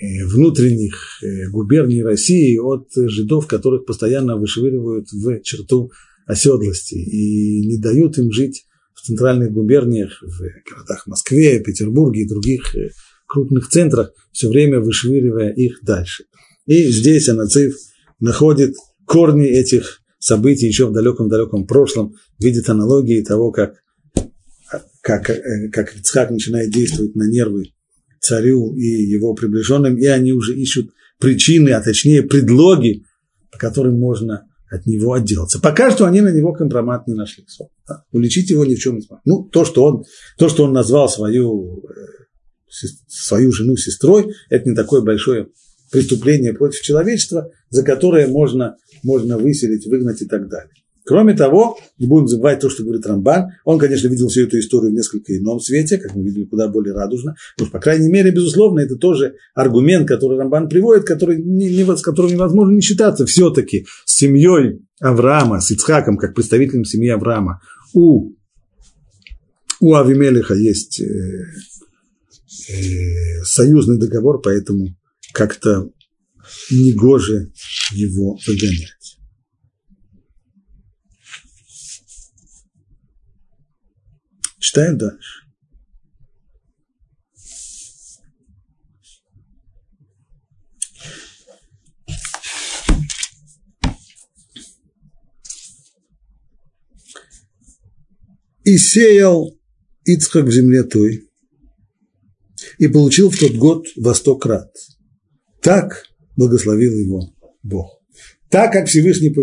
Э, 0.00 0.24
внутренних 0.26 1.22
губерний 1.50 2.04
России 2.04 2.56
от 2.58 2.88
жидов, 2.94 3.46
которых 3.46 3.84
постоянно 3.84 4.36
вышвыривают 4.36 5.10
в 5.10 5.40
черту 5.40 5.90
оседлости 6.26 6.94
и 6.94 7.66
не 7.66 7.78
дают 7.78 8.16
им 8.18 8.30
жить 8.30 8.66
в 8.98 9.06
центральных 9.06 9.52
губерниях, 9.52 10.20
в 10.20 10.40
городах 10.68 11.06
Москве, 11.06 11.60
Петербурге 11.60 12.22
и 12.22 12.28
других 12.28 12.74
э, 12.74 12.90
крупных 13.26 13.68
центрах, 13.68 14.12
все 14.32 14.48
время 14.48 14.80
вышвыривая 14.80 15.50
их 15.50 15.78
дальше. 15.82 16.24
И 16.66 16.90
здесь 16.90 17.28
Анациф 17.28 17.74
находит 18.20 18.74
корни 19.06 19.46
этих 19.46 20.00
событий 20.18 20.66
еще 20.66 20.88
в 20.88 20.92
далеком-далеком 20.92 21.66
прошлом, 21.66 22.16
видит 22.40 22.68
аналогии 22.68 23.22
того, 23.22 23.52
как, 23.52 23.76
как, 25.00 25.30
как 25.72 25.96
Ицхак 25.96 26.30
начинает 26.30 26.70
действовать 26.70 27.14
на 27.14 27.28
нервы 27.30 27.70
царю 28.20 28.74
и 28.74 28.84
его 28.84 29.34
приближенным, 29.34 29.96
и 29.96 30.06
они 30.06 30.32
уже 30.32 30.56
ищут 30.56 30.90
причины, 31.20 31.70
а 31.70 31.80
точнее 31.80 32.22
предлоги, 32.24 33.04
по 33.52 33.58
которым 33.58 33.98
можно 33.98 34.48
от 34.68 34.86
него 34.86 35.12
отделаться. 35.12 35.60
Пока 35.60 35.90
что 35.90 36.04
они 36.04 36.20
на 36.20 36.32
него 36.32 36.52
компромат 36.52 37.06
не 37.06 37.14
нашли. 37.14 37.44
Да? 37.58 37.66
Уличить 38.12 38.50
его 38.50 38.64
ни 38.64 38.74
в 38.74 38.78
чем 38.78 38.96
не 38.96 39.02
смогли. 39.02 39.22
Ну, 39.24 39.44
то, 39.44 39.64
что 39.64 39.84
он, 39.84 40.04
то, 40.36 40.48
что 40.48 40.64
он 40.64 40.72
назвал 40.72 41.08
свою, 41.08 41.84
э, 41.88 42.86
свою 43.08 43.52
жену 43.52 43.76
сестрой, 43.76 44.34
это 44.50 44.68
не 44.68 44.74
такое 44.74 45.02
большое 45.02 45.48
преступление 45.90 46.52
против 46.52 46.82
человечества, 46.82 47.50
за 47.70 47.82
которое 47.82 48.26
можно, 48.26 48.76
можно 49.02 49.38
выселить, 49.38 49.86
выгнать 49.86 50.22
и 50.22 50.26
так 50.26 50.48
далее. 50.48 50.72
Кроме 51.08 51.32
того, 51.32 51.78
не 51.98 52.06
будем 52.06 52.28
забывать 52.28 52.60
то, 52.60 52.68
что 52.68 52.82
говорит 52.84 53.06
Рамбан, 53.06 53.52
он, 53.64 53.78
конечно, 53.78 54.08
видел 54.08 54.28
всю 54.28 54.42
эту 54.42 54.58
историю 54.58 54.90
в 54.90 54.94
несколько 54.94 55.34
ином 55.34 55.58
свете, 55.58 55.96
как 55.96 56.14
мы 56.14 56.22
видели, 56.22 56.44
куда 56.44 56.68
более 56.68 56.92
радужно, 56.92 57.34
но, 57.58 57.64
по 57.64 57.80
крайней 57.80 58.10
мере, 58.12 58.30
безусловно, 58.30 58.80
это 58.80 58.96
тоже 58.96 59.36
аргумент, 59.54 60.06
который 60.06 60.36
Рамбан 60.36 60.68
приводит, 60.68 61.04
который 61.04 61.42
не, 61.42 61.82
с 61.82 62.02
которым 62.02 62.32
невозможно 62.32 62.74
не 62.74 62.82
считаться 62.82 63.24
все-таки 63.24 63.86
с 64.04 64.16
семьей 64.16 64.80
Авраама, 65.00 65.60
с 65.60 65.70
Ицхаком, 65.70 66.18
как 66.18 66.34
представителем 66.34 66.84
семьи 66.84 67.08
Авраама. 67.08 67.62
У, 67.94 68.34
у 69.80 69.94
Авимелиха 69.94 70.54
есть 70.54 71.00
э, 71.00 71.04
э, 72.68 73.42
союзный 73.44 73.98
договор, 73.98 74.40
поэтому 74.42 74.96
как-то 75.32 75.90
негоже 76.70 77.52
его 77.92 78.38
выгонять. 78.46 79.18
Читаем 84.58 84.98
дальше. 84.98 85.47
И 98.68 98.76
сеял 98.76 99.58
Ицхак 100.04 100.44
в 100.44 100.52
земле 100.52 100.82
той, 100.82 101.22
и 102.78 102.86
получил 102.86 103.30
в 103.30 103.38
тот 103.38 103.54
год 103.54 103.86
во 103.96 104.14
сто 104.14 104.36
крат. 104.36 104.70
Так 105.62 106.04
благословил 106.36 106.92
его 106.92 107.34
Бог. 107.62 108.02
Так, 108.50 108.74
как 108.74 108.86
Всевышний 108.86 109.34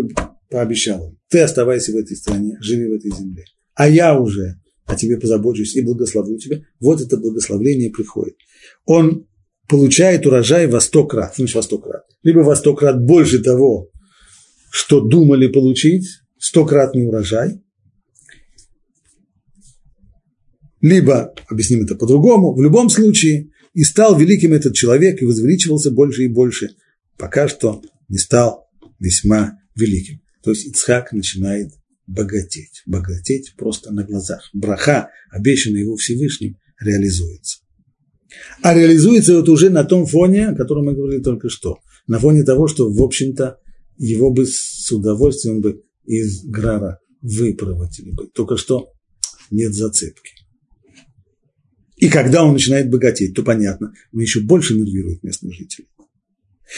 пообещал. 0.48 1.12
Ты 1.28 1.40
оставайся 1.40 1.90
в 1.90 1.96
этой 1.96 2.16
стране, 2.16 2.56
живи 2.60 2.86
в 2.86 2.92
этой 2.92 3.10
земле. 3.10 3.42
А 3.74 3.88
я 3.88 4.16
уже 4.16 4.60
о 4.84 4.94
тебе 4.94 5.18
позабочусь 5.18 5.74
и 5.74 5.82
благословлю 5.82 6.38
тебя, 6.38 6.60
вот 6.78 7.00
это 7.00 7.16
благословление 7.16 7.90
приходит. 7.90 8.36
Он 8.84 9.26
получает 9.68 10.24
урожай 10.24 10.68
во 10.68 10.78
сто 10.78 11.04
крат, 11.04 11.34
значит, 11.34 11.56
во 11.56 11.62
сто 11.62 11.78
крат. 11.78 12.04
Либо 12.22 12.44
во 12.44 12.54
сто 12.54 12.76
крат 12.76 13.04
больше 13.04 13.42
того, 13.42 13.90
что 14.70 15.00
думали 15.00 15.48
получить, 15.48 16.06
стократный 16.38 17.08
урожай, 17.08 17.60
либо, 20.86 21.34
объясним 21.48 21.82
это 21.82 21.96
по-другому, 21.96 22.54
в 22.54 22.62
любом 22.62 22.88
случае, 22.88 23.50
и 23.74 23.82
стал 23.82 24.18
великим 24.18 24.52
этот 24.52 24.74
человек, 24.74 25.20
и 25.20 25.24
возвеличивался 25.24 25.90
больше 25.90 26.24
и 26.24 26.28
больше, 26.28 26.70
пока 27.18 27.48
что 27.48 27.82
не 28.08 28.18
стал 28.18 28.68
весьма 28.98 29.58
великим. 29.74 30.20
То 30.42 30.50
есть 30.50 30.66
Ицхак 30.66 31.12
начинает 31.12 31.72
богатеть. 32.06 32.82
Богатеть 32.86 33.54
просто 33.56 33.92
на 33.92 34.04
глазах. 34.04 34.48
Браха, 34.52 35.10
обещанная 35.30 35.80
его 35.80 35.96
Всевышним, 35.96 36.56
реализуется. 36.80 37.58
А 38.62 38.72
реализуется 38.72 39.40
это 39.40 39.50
уже 39.50 39.70
на 39.70 39.82
том 39.82 40.06
фоне, 40.06 40.48
о 40.48 40.54
котором 40.54 40.86
мы 40.86 40.94
говорили 40.94 41.20
только 41.20 41.48
что. 41.48 41.78
На 42.06 42.20
фоне 42.20 42.44
того, 42.44 42.68
что, 42.68 42.88
в 42.88 43.02
общем-то, 43.02 43.58
его 43.98 44.30
бы 44.30 44.46
с 44.46 44.90
удовольствием 44.92 45.60
бы 45.60 45.82
из 46.04 46.44
Грара 46.44 47.00
выпроводили 47.22 48.12
бы. 48.12 48.28
Только 48.28 48.56
что 48.56 48.92
нет 49.50 49.74
зацепки. 49.74 50.45
И 51.96 52.08
когда 52.08 52.44
он 52.44 52.52
начинает 52.52 52.90
богатеть, 52.90 53.34
то 53.34 53.42
понятно, 53.42 53.92
он 54.12 54.20
еще 54.20 54.40
больше 54.40 54.74
нервирует 54.74 55.22
местных 55.22 55.54
жителей. 55.54 55.88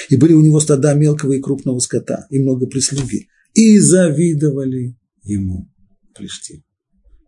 И 0.09 0.17
были 0.17 0.33
у 0.33 0.41
него 0.41 0.61
стада 0.61 0.95
мелкого 0.95 1.33
и 1.33 1.41
крупного 1.41 1.79
скота, 1.81 2.27
и 2.31 2.39
много 2.39 2.67
прислуги. 2.67 3.29
И 3.55 3.79
завидовали 3.79 4.97
ему 5.23 5.71
плештим. 6.15 6.63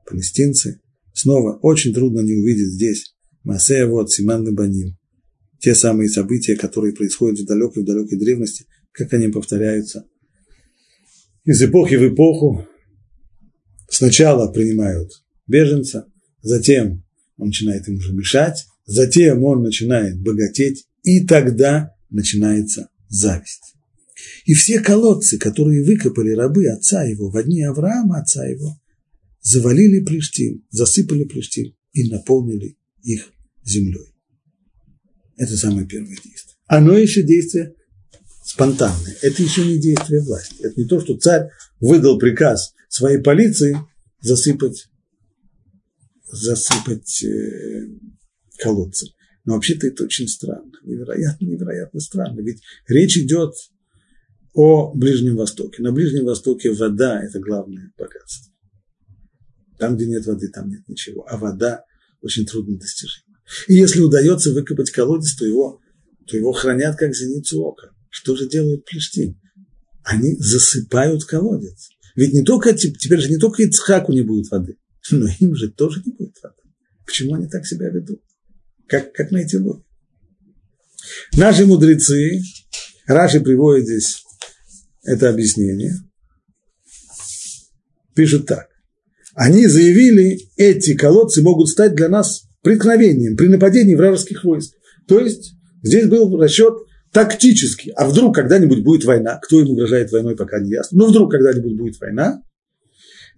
Палестинцы 0.06 0.80
снова 1.12 1.58
очень 1.62 1.92
трудно 1.92 2.20
не 2.20 2.34
увидеть 2.34 2.72
здесь 2.72 3.14
Масея 3.42 3.86
вот 3.86 4.12
Симан 4.12 4.46
Лабаним. 4.46 4.96
Те 5.58 5.74
самые 5.74 6.08
события, 6.08 6.56
которые 6.56 6.94
происходят 6.94 7.40
в 7.40 7.46
далекой, 7.46 7.82
в 7.82 7.86
далекой 7.86 8.18
древности, 8.18 8.66
как 8.92 9.12
они 9.12 9.28
повторяются. 9.28 10.06
Из 11.44 11.62
эпохи 11.62 11.96
в 11.96 12.14
эпоху 12.14 12.66
сначала 13.88 14.52
принимают 14.52 15.10
беженца, 15.46 16.06
затем 16.42 17.04
он 17.40 17.48
начинает 17.48 17.88
им 17.88 17.96
уже 17.96 18.12
мешать, 18.12 18.66
затем 18.86 19.44
он 19.44 19.62
начинает 19.62 20.20
богатеть, 20.20 20.86
и 21.02 21.26
тогда 21.26 21.94
начинается 22.10 22.88
зависть. 23.08 23.74
И 24.44 24.54
все 24.54 24.80
колодцы, 24.80 25.38
которые 25.38 25.84
выкопали 25.84 26.32
рабы 26.32 26.68
отца 26.68 27.04
его 27.04 27.30
в 27.30 27.42
дни 27.42 27.62
Авраама, 27.62 28.20
отца 28.20 28.46
его, 28.46 28.78
завалили 29.40 30.00
Плештим, 30.00 30.64
засыпали 30.70 31.24
Плештим 31.24 31.74
и 31.92 32.10
наполнили 32.10 32.76
их 33.02 33.32
землей. 33.64 34.14
Это 35.36 35.56
самое 35.56 35.86
первое 35.86 36.16
действие. 36.16 36.56
Оно 36.66 36.96
еще 36.98 37.22
действие 37.22 37.74
спонтанное. 38.44 39.16
Это 39.22 39.42
еще 39.42 39.64
не 39.64 39.78
действие 39.78 40.20
власти. 40.22 40.56
Это 40.60 40.78
не 40.78 40.86
то, 40.86 41.00
что 41.00 41.16
царь 41.16 41.48
выдал 41.80 42.18
приказ 42.18 42.74
своей 42.88 43.18
полиции 43.18 43.78
засыпать, 44.20 44.88
засыпать 46.32 47.22
э, 47.24 47.88
колодцы. 48.58 49.06
Но 49.44 49.54
вообще-то 49.54 49.86
это 49.86 50.04
очень 50.04 50.28
странно, 50.28 50.72
невероятно, 50.84 51.46
невероятно 51.46 52.00
странно. 52.00 52.40
Ведь 52.40 52.60
речь 52.86 53.16
идет 53.18 53.54
о 54.54 54.92
Ближнем 54.94 55.36
Востоке. 55.36 55.82
На 55.82 55.92
Ближнем 55.92 56.24
Востоке 56.24 56.72
вода– 56.72 57.22
это 57.24 57.40
главное 57.40 57.92
богатство. 57.96 58.52
Там, 59.78 59.96
где 59.96 60.06
нет 60.06 60.26
воды, 60.26 60.48
там 60.48 60.68
нет 60.68 60.86
ничего. 60.88 61.26
А 61.26 61.38
вода 61.38 61.84
очень 62.20 62.44
трудно 62.44 62.78
достижима. 62.78 63.38
И 63.66 63.74
если 63.74 64.00
удается 64.00 64.52
выкопать 64.52 64.90
колодец, 64.90 65.34
то 65.36 65.46
его, 65.46 65.80
то 66.26 66.36
его 66.36 66.52
хранят 66.52 66.96
как 66.96 67.14
зеницу 67.14 67.60
ока. 67.62 67.90
Что 68.10 68.36
же 68.36 68.48
делают 68.48 68.84
плештим? 68.84 69.40
Они 70.04 70.36
засыпают 70.36 71.24
колодец. 71.24 71.90
Ведь 72.14 72.34
не 72.34 72.42
только, 72.44 72.74
теперь 72.74 73.20
же 73.20 73.30
не 73.30 73.38
только 73.38 73.62
Ицхаку 73.62 74.12
не 74.12 74.22
будет 74.22 74.50
воды, 74.50 74.76
но 75.10 75.26
им 75.38 75.54
же 75.54 75.70
тоже 75.70 76.02
не 76.04 76.12
будет 76.12 76.36
воды. 76.42 76.62
Почему 77.06 77.34
они 77.34 77.48
так 77.48 77.66
себя 77.66 77.88
ведут? 77.88 78.22
Как, 78.86 79.12
как 79.12 79.30
найти 79.30 79.56
логику? 79.58 79.86
Наши 81.36 81.66
мудрецы, 81.66 82.40
Раши 83.06 83.40
приводит 83.40 83.86
здесь 83.86 84.22
это 85.02 85.30
объяснение, 85.30 85.92
пишут 88.14 88.46
так. 88.46 88.68
Они 89.34 89.66
заявили, 89.66 90.38
эти 90.56 90.94
колодцы 90.94 91.42
могут 91.42 91.68
стать 91.68 91.94
для 91.94 92.08
нас 92.08 92.42
преткновением 92.62 93.36
при 93.36 93.46
нападении 93.46 93.94
вражеских 93.94 94.44
войск. 94.44 94.74
То 95.08 95.20
есть 95.20 95.54
здесь 95.82 96.06
был 96.06 96.36
расчет 96.38 96.74
тактический. 97.12 97.92
А 97.92 98.06
вдруг 98.06 98.34
когда-нибудь 98.34 98.84
будет 98.84 99.04
война? 99.04 99.38
Кто 99.42 99.60
им 99.60 99.70
угрожает 99.70 100.12
войной, 100.12 100.36
пока 100.36 100.60
не 100.60 100.70
ясно. 100.70 100.98
Но 100.98 101.06
вдруг 101.06 101.30
когда-нибудь 101.30 101.76
будет 101.76 102.00
война, 102.00 102.42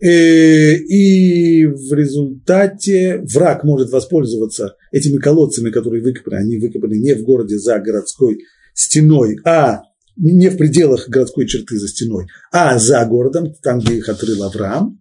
и 0.05 1.65
в 1.65 1.93
результате 1.95 3.23
враг 3.33 3.63
может 3.63 3.91
воспользоваться 3.91 4.75
этими 4.91 5.19
колодцами, 5.19 5.71
которые 5.71 6.03
выкопаны. 6.03 6.39
Они 6.39 6.59
выкопаны 6.59 6.95
не 6.95 7.15
в 7.15 7.23
городе 7.23 7.57
за 7.57 7.79
городской 7.79 8.41
стеной, 8.75 9.39
а 9.45 9.83
не 10.17 10.49
в 10.49 10.57
пределах 10.57 11.09
городской 11.09 11.47
черты 11.47 11.79
за 11.79 11.87
стеной, 11.87 12.27
а 12.51 12.81
за 12.81 13.05
городом, 13.07 13.55
там, 13.63 13.79
где 13.79 13.95
их 13.95 14.09
отрыл 14.09 14.43
Авраам. 14.43 15.01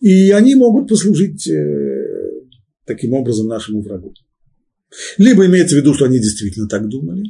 И 0.00 0.30
они 0.32 0.56
могут 0.56 0.88
послужить 0.88 1.46
э, 1.48 2.32
таким 2.86 3.14
образом 3.14 3.46
нашему 3.46 3.80
врагу. 3.80 4.12
Либо 5.18 5.46
имеется 5.46 5.76
в 5.76 5.78
виду, 5.78 5.94
что 5.94 6.06
они 6.06 6.18
действительно 6.18 6.68
так 6.68 6.88
думали, 6.88 7.26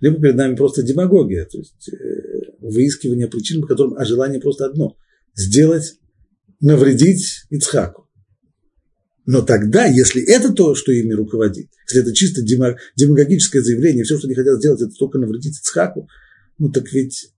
либо 0.00 0.20
перед 0.20 0.36
нами 0.36 0.56
просто 0.56 0.82
демагогия, 0.82 1.46
то 1.46 1.56
есть 1.56 1.88
э, 1.88 2.52
выискивание 2.60 3.28
причин, 3.28 3.62
по 3.62 3.68
которым, 3.68 3.94
а 3.96 4.04
желание 4.04 4.40
просто 4.40 4.66
одно 4.66 4.96
сделать, 5.34 5.98
навредить 6.60 7.44
Ицхаку. 7.50 8.08
Но 9.24 9.42
тогда, 9.42 9.86
если 9.86 10.22
это 10.22 10.52
то, 10.52 10.74
что 10.74 10.92
ими 10.92 11.12
руководит, 11.12 11.70
если 11.86 12.02
это 12.02 12.12
чисто 12.12 12.42
демагогическое 12.42 13.62
заявление, 13.62 14.04
все, 14.04 14.18
что 14.18 14.26
они 14.26 14.34
хотят 14.34 14.58
сделать, 14.58 14.80
это 14.80 14.92
только 14.98 15.18
навредить 15.18 15.58
Ицхаку, 15.58 16.08
ну 16.58 16.70
так 16.70 16.92
ведь, 16.92 17.32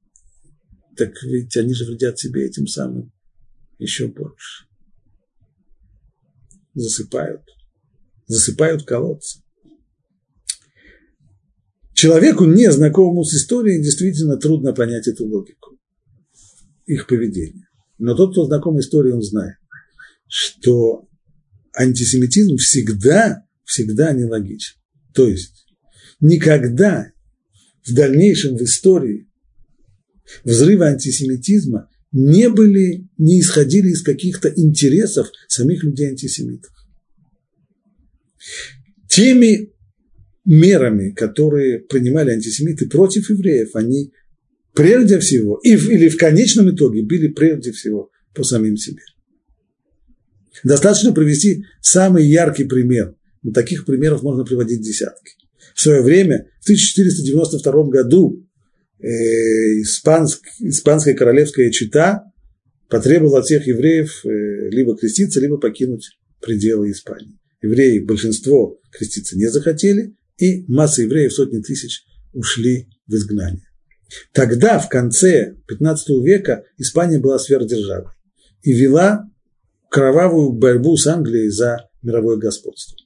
так 0.97 1.11
ведь 1.23 1.57
они 1.57 1.75
же 1.75 1.85
вредят 1.85 2.19
себе 2.19 2.47
этим 2.47 2.67
самым 2.67 3.13
еще 3.79 4.09
больше. 4.09 4.67
Засыпают, 6.75 7.43
засыпают 8.27 8.85
колодцы. 8.85 9.41
Человеку, 11.93 12.45
не 12.45 12.71
знакомому 12.73 13.25
с 13.25 13.35
историей, 13.35 13.83
действительно 13.83 14.37
трудно 14.37 14.73
понять 14.73 15.07
эту 15.07 15.27
логику 15.27 15.79
их 16.87 17.07
поведения. 17.07 17.69
Но 18.05 18.15
тот, 18.15 18.33
кто 18.33 18.45
знаком 18.45 18.79
историей, 18.79 19.15
он 19.15 19.23
знает, 19.23 19.57
что 20.29 21.09
антисемитизм 21.75 22.57
всегда, 22.57 23.45
всегда 23.65 24.13
нелогичен. 24.13 24.77
То 25.15 25.27
есть 25.27 25.67
никогда 26.21 27.13
в 27.83 27.95
дальнейшем 27.95 28.57
в 28.57 28.63
истории 28.63 29.29
взрывы 30.45 30.87
антисемитизма 30.87 31.89
не 32.13 32.49
были, 32.51 33.09
не 33.17 33.41
исходили 33.41 33.89
из 33.89 34.03
каких-то 34.03 34.53
интересов 34.55 35.29
самих 35.49 35.83
людей-антисемитов. 35.83 36.73
Теми 39.09 39.73
мерами, 40.45 41.11
которые 41.11 41.81
принимали 41.81 42.33
антисемиты 42.33 42.87
против 42.89 43.31
евреев, 43.31 43.75
они 43.75 44.13
прежде 44.75 45.19
всего, 45.21 45.59
и 45.63 45.71
или 45.71 46.09
в 46.09 46.17
конечном 46.17 46.75
итоге 46.75 47.03
были 47.03 47.29
прежде 47.29 47.73
всего 47.73 48.11
по 48.35 48.43
самим 48.43 48.77
себе. 48.77 49.03
Достаточно 50.63 51.13
привести 51.13 51.65
самый 51.81 52.27
яркий 52.27 52.65
пример. 52.65 53.15
Но 53.43 53.53
таких 53.53 53.85
примеров 53.85 54.23
можно 54.23 54.45
приводить 54.45 54.81
десятки. 54.81 55.35
В 55.75 55.81
свое 55.81 56.03
время, 56.03 56.49
в 56.61 56.65
1492 56.65 57.85
году, 57.89 58.47
э, 58.99 59.07
испанск, 59.83 60.43
испанская 60.61 61.15
королевская 61.15 61.71
чита 61.71 62.25
потребовала 62.89 63.41
от 63.41 63.47
всех 63.47 63.67
евреев 63.67 64.25
э, 64.25 64.71
либо 64.71 64.97
креститься, 64.97 65.41
либо 65.41 65.59
покинуть 65.59 66.19
пределы 66.41 66.91
Испании. 66.91 67.39
Евреи, 67.61 67.99
большинство 67.99 68.81
креститься 68.91 69.37
не 69.37 69.51
захотели, 69.51 70.15
и 70.39 70.65
масса 70.69 71.03
евреев, 71.03 71.33
сотни 71.33 71.61
тысяч, 71.61 72.05
ушли 72.33 72.89
в 73.07 73.15
изгнание. 73.15 73.67
Тогда, 74.33 74.79
в 74.79 74.89
конце 74.89 75.57
15 75.67 76.09
века, 76.23 76.65
Испания 76.79 77.19
была 77.19 77.39
сверхдержавой 77.39 78.13
и 78.63 78.73
вела 78.73 79.29
кровавую 79.91 80.53
борьбу 80.53 80.97
с 80.97 81.07
Англией 81.07 81.51
за 81.51 81.89
мировое 82.03 82.37
господство. 82.37 82.97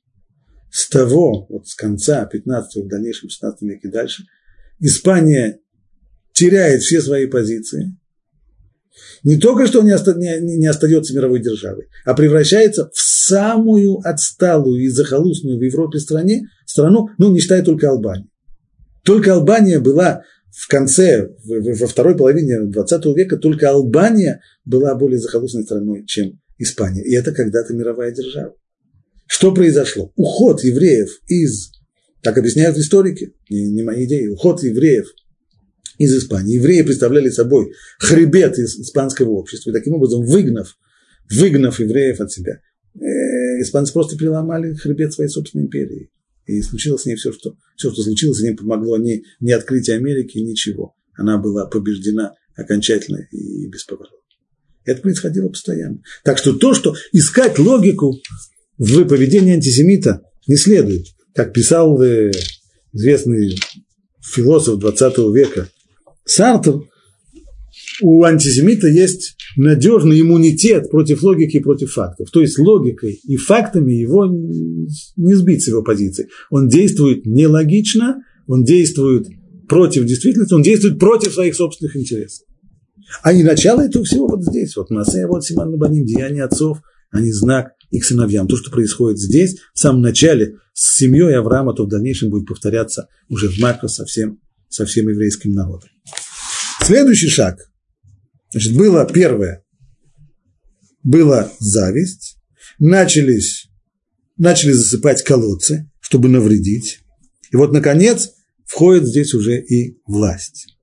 С 0.71 0.89
того, 0.89 1.47
вот 1.49 1.67
с 1.67 1.75
конца 1.75 2.25
15 2.25 2.85
в 2.85 2.89
дальнейшем 2.89 3.31
16 3.31 3.63
веке 3.63 3.89
дальше, 3.89 4.25
Испания 4.81 5.61
теряет 6.33 6.83
все 6.83 7.01
свои 7.01 7.27
позиции, 7.27 7.97
не 9.23 9.39
только 9.39 9.67
что 9.67 9.83
не, 9.83 10.57
не 10.59 10.67
остается 10.67 11.15
мировой 11.15 11.41
державой, 11.41 11.89
а 12.05 12.15
превращается 12.15 12.91
в 12.93 13.01
самую 13.01 13.99
отсталую 14.05 14.83
и 14.83 14.89
захолустную 14.89 15.59
в 15.59 15.63
Европе 15.63 15.99
стране, 15.99 16.49
страну, 16.67 17.09
ну, 17.19 17.31
не 17.33 17.41
считая 17.41 17.63
только 17.63 17.91
Албании. 17.91 18.29
Только 19.05 19.35
Албания 19.35 19.79
была 19.79 20.23
в 20.51 20.69
конце, 20.69 21.31
во 21.45 21.87
второй 21.87 22.17
половине 22.17 22.61
20 22.61 23.05
века 23.17 23.37
только 23.37 23.71
Албания 23.71 24.41
была 24.65 24.95
более 24.95 25.19
захолустной 25.19 25.65
страной, 25.65 26.05
чем 26.07 26.41
Испания. 26.59 27.03
И 27.05 27.15
это 27.15 27.33
когда-то 27.33 27.75
мировая 27.75 28.11
держава. 28.11 28.55
Что 29.27 29.55
произошло? 29.55 30.13
Уход 30.17 30.65
евреев 30.65 31.09
из, 31.29 31.71
так 32.23 32.39
объясняют 32.39 32.77
историки, 32.79 33.35
не, 33.51 33.71
не 33.71 33.83
мои 33.83 34.07
идеи, 34.07 34.27
уход 34.27 34.63
евреев 34.63 35.07
из 35.99 36.17
Испании. 36.17 36.55
Евреи 36.55 36.83
представляли 36.83 37.29
собой 37.29 37.73
хребет 37.99 38.59
из 38.59 38.79
испанского 38.79 39.31
общества, 39.31 39.71
и 39.71 39.75
таким 39.75 39.95
образом, 39.95 40.25
выгнав, 40.25 40.77
выгнав 41.31 41.79
евреев 41.79 42.21
от 42.21 42.33
себя, 42.33 42.61
э, 42.95 43.61
испанцы 43.61 43.93
просто 43.93 44.17
переломали 44.17 44.75
хребет 44.75 45.13
своей 45.13 45.31
собственной 45.31 45.67
империи. 45.67 46.11
И 46.49 46.63
случилось 46.63 47.03
с 47.03 47.07
ней 47.07 47.15
все, 47.15 47.31
что, 47.31 47.57
все, 47.77 47.93
что 47.93 48.03
случилось, 48.03 48.39
с 48.39 48.43
ней 48.43 48.57
помогло 48.57 48.97
не, 48.97 49.23
не 49.39 49.53
открытие 49.53 49.97
Америки, 49.97 50.39
ничего. 50.39 50.95
Она 51.15 51.37
была 51.37 51.67
побеждена 51.67 52.35
окончательно 52.57 53.29
и 53.31 53.67
бесповоротно. 53.69 54.17
Это 54.85 55.03
происходило 55.03 55.51
постоянно. 55.51 56.01
Так 56.25 56.39
что 56.39 56.55
то, 56.55 56.73
что 56.73 56.97
искать 57.13 57.59
логику 57.59 58.19
в 58.79 59.05
поведении 59.05 59.53
антисемита 59.53 60.23
не 60.47 60.57
следует. 60.57 61.05
Как 61.35 61.53
писал 61.53 62.01
э, 62.03 62.31
известный 62.95 63.61
философ 64.23 64.79
20 64.79 65.19
века 65.35 65.69
Сартр, 66.25 66.81
у 68.03 68.23
антисемита 68.25 68.89
есть 68.89 69.37
надежный 69.57 70.21
иммунитет 70.21 70.91
против 70.91 71.23
логики 71.23 71.57
и 71.57 71.61
против 71.61 71.93
фактов. 71.93 72.31
То 72.31 72.41
есть 72.41 72.59
логикой 72.59 73.21
и 73.25 73.37
фактами 73.37 73.93
его 73.93 74.27
не 74.27 75.35
сбить 75.35 75.65
с 75.65 75.69
его 75.69 75.83
позиции. 75.83 76.29
Он 76.51 76.69
действует 76.69 77.27
нелогично, 77.27 78.23
он 78.47 78.65
действует 78.65 79.27
против 79.69 80.05
действительности, 80.05 80.55
он 80.55 80.63
действует 80.63 80.99
против 80.99 81.33
своих 81.33 81.55
собственных 81.55 81.97
интересов. 81.97 82.47
А 83.23 83.33
и 83.33 83.43
начало 83.43 83.81
этого 83.81 84.05
всего 84.05 84.29
вот 84.29 84.45
здесь, 84.45 84.77
вот 84.77 84.91
Масея, 84.91 85.27
вот 85.27 85.45
Симан 85.45 85.71
Лабаним, 85.71 86.05
деяния 86.05 86.45
отцов, 86.45 86.79
они 87.11 87.33
знак 87.33 87.73
их 87.91 88.05
сыновьям. 88.05 88.49
То, 88.49 88.57
что 88.57 88.71
происходит 88.71 89.19
здесь, 89.19 89.57
в 89.73 89.79
самом 89.79 90.03
начале, 90.03 90.57
с 90.75 90.97
семьей 90.97 91.37
Авраама, 91.37 91.75
то 91.75 91.85
в 91.85 91.89
дальнейшем 91.89 92.31
будет 92.31 92.47
повторяться 92.47 93.09
уже 93.29 93.49
в 93.49 93.59
макро 93.59 93.89
со 93.89 94.05
всем, 94.05 94.41
со 94.69 94.85
всем 94.85 95.09
еврейским 95.09 95.53
народом. 95.53 95.89
Следующий 96.83 97.29
шаг. 97.29 97.69
Значит, 98.51 98.77
было 98.77 99.07
первое, 99.07 99.65
была 101.03 101.53
зависть, 101.59 102.39
начались, 102.79 103.69
начали 104.37 104.73
засыпать 104.73 105.23
колодцы, 105.23 105.91
чтобы 106.01 106.29
навредить. 106.29 107.01
И 107.51 107.57
вот, 107.57 107.73
наконец, 107.73 108.33
входит 108.65 109.07
здесь 109.07 109.35
уже 109.35 109.61
и 109.61 109.99
власть. 110.07 110.79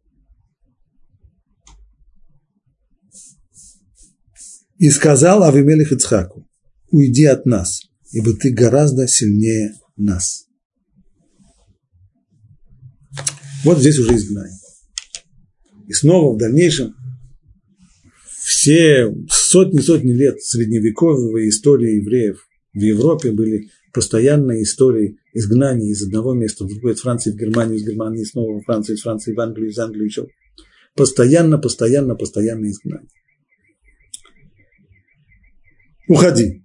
И 4.77 4.89
сказал 4.89 5.43
Авимелих 5.43 5.91
Ицхаку, 5.91 6.47
уйди 6.91 7.25
от 7.25 7.45
нас, 7.45 7.81
ибо 8.11 8.33
ты 8.33 8.51
гораздо 8.51 9.07
сильнее 9.07 9.73
нас. 9.95 10.45
Вот 13.63 13.79
здесь 13.79 13.97
уже 13.97 14.15
изгнание. 14.15 14.59
И 15.87 15.93
снова 15.93 16.35
в 16.35 16.37
дальнейшем 16.37 16.95
все 18.65 19.13
сотни-сотни 19.29 20.11
лет 20.11 20.41
средневековой 20.41 21.49
истории 21.49 21.97
евреев 21.97 22.47
в 22.73 22.79
Европе 22.79 23.31
были 23.31 23.69
постоянные 23.93 24.63
истории 24.63 25.19
изгнания 25.33 25.91
из 25.91 26.01
одного 26.01 26.33
места 26.33 26.63
в 26.63 26.69
другое, 26.69 26.95
из 26.95 27.01
Франции 27.01 27.31
в 27.31 27.35
Германию, 27.35 27.77
из 27.77 27.85
Германии 27.85 28.23
снова 28.23 28.59
в 28.59 28.63
Францию, 28.63 28.95
из 28.95 29.03
Франции 29.03 29.35
в 29.35 29.39
Англию, 29.39 29.69
из 29.69 29.77
Англии 29.77 30.05
еще. 30.05 30.27
Постоянно, 30.95 31.59
постоянно, 31.59 32.15
постоянное 32.15 32.71
изгнание. 32.71 33.07
Уходи. 36.07 36.64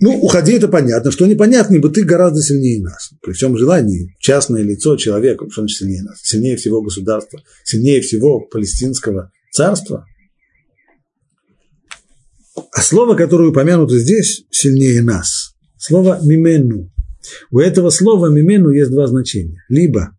Ну, 0.00 0.16
уходи, 0.20 0.52
это 0.52 0.68
понятно. 0.68 1.10
Что 1.10 1.26
непонятно, 1.26 1.74
ибо 1.74 1.90
ты 1.90 2.04
гораздо 2.04 2.40
сильнее 2.40 2.82
нас. 2.82 3.10
При 3.20 3.32
всем 3.32 3.56
желании, 3.56 4.14
частное 4.20 4.62
лицо 4.62 4.96
человека, 4.96 5.46
что 5.50 5.62
значит 5.62 5.78
сильнее 5.78 6.02
нас? 6.02 6.20
Сильнее 6.22 6.56
всего 6.56 6.82
государства, 6.82 7.40
сильнее 7.64 8.00
всего 8.00 8.40
палестинского 8.40 9.32
царства. 9.50 10.06
А 12.72 12.80
слово, 12.80 13.16
которое 13.16 13.50
упомянуто 13.50 13.98
здесь, 13.98 14.44
сильнее 14.50 15.02
нас. 15.02 15.54
Слово 15.76 16.20
«мимену». 16.24 16.92
У 17.50 17.58
этого 17.58 17.90
слова 17.90 18.28
«мимену» 18.28 18.70
есть 18.70 18.90
два 18.90 19.06
значения. 19.08 19.64
Либо 19.68 20.16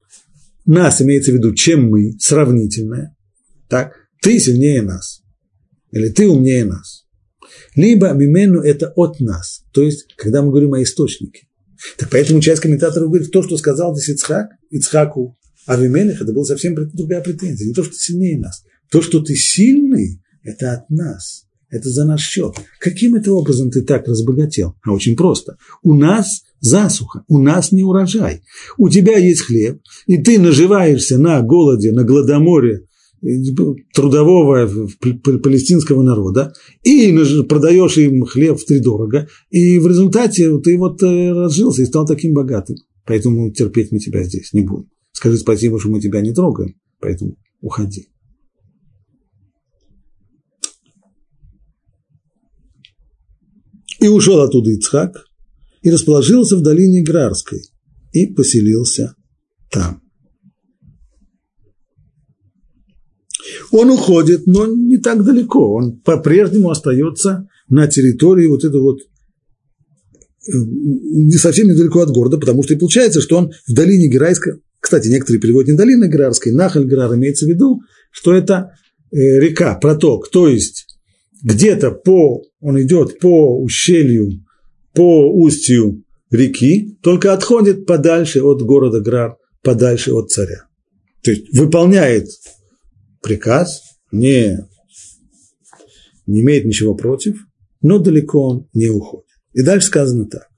нас 0.66 1.02
имеется 1.02 1.32
в 1.32 1.36
виду, 1.36 1.54
чем 1.54 1.90
мы, 1.90 2.14
сравнительное. 2.20 3.16
Так, 3.70 3.94
ты 4.22 4.40
сильнее 4.40 4.82
нас. 4.82 5.22
Или 5.92 6.10
ты 6.10 6.28
умнее 6.28 6.66
нас. 6.66 7.06
Либо 7.80 8.12
мимену– 8.12 8.60
это 8.64 8.92
от 8.98 9.22
нас, 9.22 9.64
то 9.72 9.82
есть, 9.82 10.14
когда 10.18 10.42
мы 10.42 10.50
говорим 10.50 10.74
о 10.74 10.84
источнике. 10.84 11.48
Так 11.98 12.10
поэтому 12.10 12.42
часть 12.42 12.62
комментаторов 12.62 13.08
говорит, 13.08 13.32
то, 13.32 13.42
что 13.42 13.56
сказал 13.56 13.96
здесь 13.96 14.18
Ицхак, 14.18 14.50
Ицхаку 14.70 15.38
Авимелех, 15.66 16.22
это 16.22 16.34
была 16.34 16.44
совсем 16.44 16.76
другая 16.76 17.22
претензия. 17.22 17.68
Не 17.68 17.74
то, 17.74 17.84
что 17.86 17.94
ты 17.94 18.00
сильнее 18.00 18.38
нас. 18.38 18.64
То, 18.92 19.02
что 19.02 19.22
ты 19.22 19.34
сильный, 19.34 20.22
это 20.44 20.74
от 20.74 20.90
нас. 20.90 21.46
Это 21.70 21.90
за 21.90 22.04
наш 22.04 22.22
счет. 22.22 22.54
Каким 22.82 23.16
это 23.16 23.32
образом 23.32 23.72
ты 23.72 23.82
так 23.82 24.10
разбогател? 24.10 24.76
А 24.84 24.92
очень 24.92 25.16
просто. 25.16 25.56
У 25.82 25.94
нас 25.94 26.42
засуха, 26.60 27.24
у 27.30 27.38
нас 27.38 27.72
не 27.72 27.84
урожай. 27.84 28.42
У 28.78 28.90
тебя 28.90 29.18
есть 29.18 29.44
хлеб, 29.44 29.80
и 30.06 30.18
ты 30.18 30.38
наживаешься 30.38 31.18
на 31.18 31.42
голоде, 31.42 31.94
на 31.94 32.04
гладоморе 32.04 32.89
трудового 33.94 34.88
палестинского 35.44 36.02
народа, 36.02 36.54
и 36.84 37.12
продаешь 37.48 37.98
им 37.98 38.26
хлеб 38.26 38.58
в 38.58 38.66
три 38.66 38.80
дорого, 38.80 39.28
и 39.50 39.80
в 39.80 39.88
результате 39.88 40.58
ты 40.60 40.78
вот 40.78 41.02
э, 41.04 41.32
разжился 41.32 41.82
и 41.82 41.86
стал 41.86 42.06
таким 42.06 42.34
богатым. 42.34 42.78
Поэтому 43.06 43.52
терпеть 43.52 43.92
мы 43.92 44.00
тебя 44.00 44.24
здесь 44.24 44.54
не 44.54 44.62
будем. 44.62 44.90
Скажи 45.12 45.38
спасибо, 45.38 45.80
что 45.80 45.90
мы 45.90 46.00
тебя 46.00 46.22
не 46.22 46.34
трогаем, 46.34 46.76
поэтому 47.00 47.36
уходи. 47.62 48.10
И 54.00 54.08
ушел 54.08 54.40
оттуда 54.40 54.72
Ицхак, 54.72 55.26
и 55.82 55.90
расположился 55.90 56.58
в 56.58 56.62
долине 56.62 57.04
Грарской, 57.04 57.62
и 58.12 58.28
поселился 58.28 59.16
там. 59.70 60.02
Он 63.72 63.90
уходит, 63.90 64.48
но 64.48 64.66
не 64.68 64.98
так 64.98 65.24
далеко. 65.24 65.76
Он 65.76 66.00
по-прежнему 66.00 66.70
остается 66.70 67.48
на 67.70 67.88
территории 67.88 68.48
вот 68.48 68.64
этого 68.64 68.82
вот 68.82 69.00
э, 69.02 70.52
не 70.52 71.38
совсем 71.38 71.68
недалеко 71.68 72.02
от 72.02 72.12
города, 72.12 72.38
потому 72.38 72.64
что 72.64 72.74
и 72.74 72.78
получается, 72.78 73.22
что 73.22 73.38
он 73.38 73.52
в 73.68 73.74
долине 73.74 74.08
Герайска, 74.08 74.58
кстати, 74.80 75.08
некоторые 75.08 75.42
переводят 75.42 75.70
не 75.70 75.78
долина 75.78 76.08
Герарской, 76.08 76.52
Нахаль 76.52 76.88
Герар 76.88 77.14
имеется 77.16 77.46
в 77.46 77.50
виду, 77.50 77.82
что 78.12 78.34
это 78.34 78.72
э, 79.12 79.40
река, 79.40 79.76
проток, 79.76 80.30
то 80.30 80.48
есть 80.48 80.88
где-то 81.44 81.92
по, 81.92 82.44
он 82.60 82.82
идет 82.82 83.20
по 83.20 83.62
ущелью, 83.62 84.44
по 84.94 85.32
устью 85.32 86.04
реки, 86.32 86.98
только 87.02 87.34
отходит 87.34 87.86
подальше 87.86 88.42
от 88.42 88.62
города 88.62 89.00
Грар, 89.00 89.38
подальше 89.64 90.12
от 90.14 90.30
царя. 90.30 90.66
То 91.24 91.32
есть 91.32 91.54
выполняет 91.54 92.28
приказ, 93.22 93.82
не, 94.12 94.58
не 96.26 96.42
имеет 96.42 96.66
ничего 96.66 96.96
против, 96.96 97.46
но 97.82 98.00
далеко 98.00 98.42
он 98.50 98.70
не 98.74 98.88
уходит. 98.88 99.28
И 99.54 99.62
дальше 99.62 99.88
сказано 99.88 100.26
так. 100.26 100.50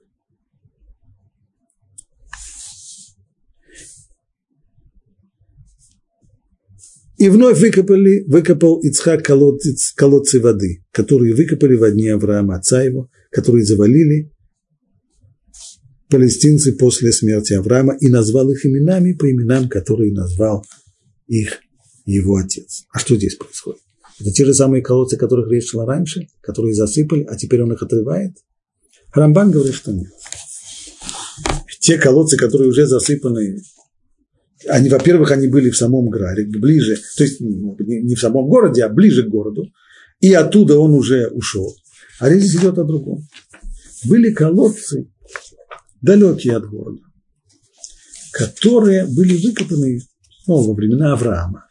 И 7.22 7.28
вновь 7.28 7.60
выкопали, 7.60 8.24
выкопал 8.26 8.80
Ицхак 8.80 9.24
колодцы, 9.24 9.76
колодцы 9.94 10.40
воды, 10.40 10.84
которые 10.90 11.34
выкопали 11.36 11.76
в 11.76 11.88
дни 11.92 12.08
Авраама, 12.08 12.56
отца 12.56 12.82
его, 12.82 13.08
которые 13.30 13.64
завалили 13.64 14.32
палестинцы 16.10 16.72
после 16.72 17.12
смерти 17.12 17.54
Авраама 17.54 17.96
и 17.98 18.08
назвал 18.08 18.50
их 18.50 18.66
именами 18.66 19.12
по 19.12 19.30
именам, 19.30 19.68
которые 19.68 20.12
назвал 20.12 20.66
их 21.28 21.61
его 22.04 22.36
отец. 22.36 22.84
А 22.92 22.98
что 22.98 23.16
здесь 23.16 23.36
происходит? 23.36 23.80
Это 24.20 24.30
те 24.30 24.44
же 24.44 24.54
самые 24.54 24.82
колодцы, 24.82 25.14
о 25.14 25.18
которых 25.18 25.50
речь 25.50 25.70
шла 25.70 25.86
раньше, 25.86 26.28
которые 26.40 26.74
засыпали, 26.74 27.24
а 27.24 27.36
теперь 27.36 27.62
он 27.62 27.72
их 27.72 27.82
отрывает? 27.82 28.36
Рамбан 29.12 29.50
говорит, 29.50 29.74
что 29.74 29.92
нет. 29.92 30.12
Те 31.80 31.98
колодцы, 31.98 32.36
которые 32.36 32.68
уже 32.68 32.86
засыпаны, 32.86 33.60
они, 34.68 34.88
во-первых, 34.88 35.32
они 35.32 35.48
были 35.48 35.70
в 35.70 35.76
самом 35.76 36.08
Граре, 36.08 36.46
ближе, 36.46 36.96
то 37.16 37.24
есть 37.24 37.40
ну, 37.40 37.76
не 37.78 38.14
в 38.14 38.20
самом 38.20 38.46
городе, 38.46 38.84
а 38.84 38.88
ближе 38.88 39.24
к 39.24 39.28
городу, 39.28 39.66
и 40.20 40.32
оттуда 40.32 40.78
он 40.78 40.92
уже 40.92 41.26
ушел. 41.28 41.74
А 42.20 42.28
речь 42.28 42.44
идет 42.54 42.78
о 42.78 42.84
другом. 42.84 43.26
Были 44.04 44.32
колодцы, 44.32 45.08
далекие 46.00 46.56
от 46.56 46.68
города, 46.68 47.02
которые 48.32 49.06
были 49.06 49.44
выкопаны 49.44 50.00
ну, 50.46 50.62
во 50.62 50.74
времена 50.74 51.14
Авраама 51.14 51.66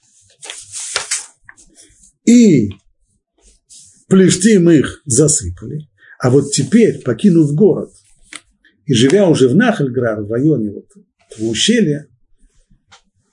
и 2.25 2.69
Плештим 4.07 4.69
их 4.69 5.01
засыпали, 5.05 5.89
а 6.19 6.29
вот 6.29 6.51
теперь, 6.51 7.01
покинув 7.01 7.53
город 7.53 7.91
и 8.85 8.93
живя 8.93 9.27
уже 9.27 9.47
в 9.47 9.55
Нахальграр, 9.55 10.21
в 10.21 10.31
районе 10.31 10.71
вот 10.71 10.85
этого 11.29 11.47
ущелья, 11.47 12.07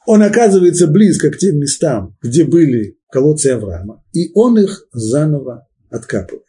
он 0.07 0.23
оказывается 0.23 0.87
близко 0.87 1.31
к 1.31 1.39
тем 1.39 1.59
местам, 1.59 2.17
где 2.23 2.45
были 2.45 2.97
колодцы 3.11 3.49
Авраама, 3.49 4.03
и 4.13 4.31
он 4.35 4.59
их 4.59 4.87
заново 4.93 5.67
откапывает. 5.91 6.45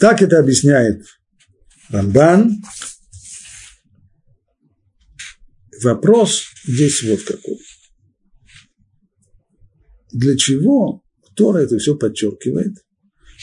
Так 0.00 0.20
это 0.20 0.40
объясняет 0.40 1.04
Рамбан. 1.88 2.56
Вопрос 5.82 6.44
здесь 6.66 7.02
вот 7.02 7.22
какой. 7.22 7.58
Для 10.12 10.36
чего 10.36 11.02
Тора 11.34 11.58
это 11.58 11.78
все 11.78 11.96
подчеркивает? 11.96 12.74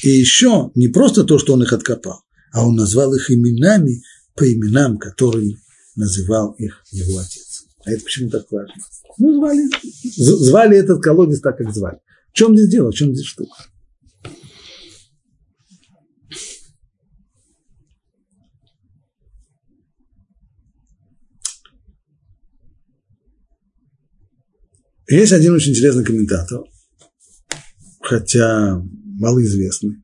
И 0.04 0.10
еще 0.10 0.72
не 0.76 0.88
просто 0.88 1.24
то, 1.24 1.40
что 1.40 1.54
он 1.54 1.64
их 1.64 1.74
откопал, 1.74 2.22
а 2.54 2.66
он 2.66 2.76
назвал 2.76 3.14
их 3.16 3.30
именами 3.32 4.02
по 4.36 4.46
именам, 4.52 4.98
которые 4.98 5.56
называл 5.96 6.54
их 6.54 6.84
его 6.92 7.18
отец. 7.18 7.66
А 7.86 7.92
это 7.92 8.04
почему 8.04 8.30
так 8.30 8.50
важно? 8.52 8.74
Ну, 9.18 9.36
звали, 9.36 9.70
звали 10.16 10.78
этот 10.78 11.02
колодец 11.04 11.42
так, 11.42 11.58
как 11.58 11.74
звали. 11.74 11.98
В 12.32 12.34
чем 12.34 12.56
здесь 12.56 12.70
дело, 12.70 12.92
в 12.92 12.96
чем 12.96 13.14
здесь 13.14 13.26
штука? 13.26 13.56
Есть 25.10 25.32
один 25.32 25.54
очень 25.54 25.72
интересный 25.72 26.06
комментатор, 26.06 26.62
хотя 28.00 28.80
малоизвестный. 29.20 30.04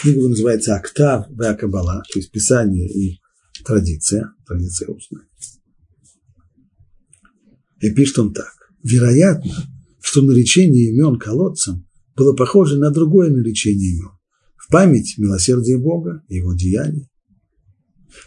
Книга 0.00 0.18
его 0.18 0.28
называется 0.28 0.74
«Октав 0.74 1.26
Кабала», 1.56 2.02
то 2.12 2.18
есть 2.18 2.32
Писание 2.32 2.88
и 2.88 3.20
традиция, 3.64 4.32
традиция 4.44 4.88
устная. 4.88 5.22
И 7.80 7.90
пишет 7.92 8.18
он 8.18 8.34
так. 8.34 8.52
Вероятно, 8.82 9.54
что 10.02 10.22
наречение 10.22 10.90
имен 10.90 11.16
колодцем 11.16 11.86
было 12.16 12.34
похоже 12.34 12.78
на 12.78 12.90
другое 12.90 13.30
наречение 13.30 13.90
имен. 13.92 14.10
В 14.56 14.68
память 14.68 15.14
милосердия 15.16 15.78
Бога 15.78 16.24
и 16.28 16.38
его 16.38 16.54
деяний. 16.54 17.08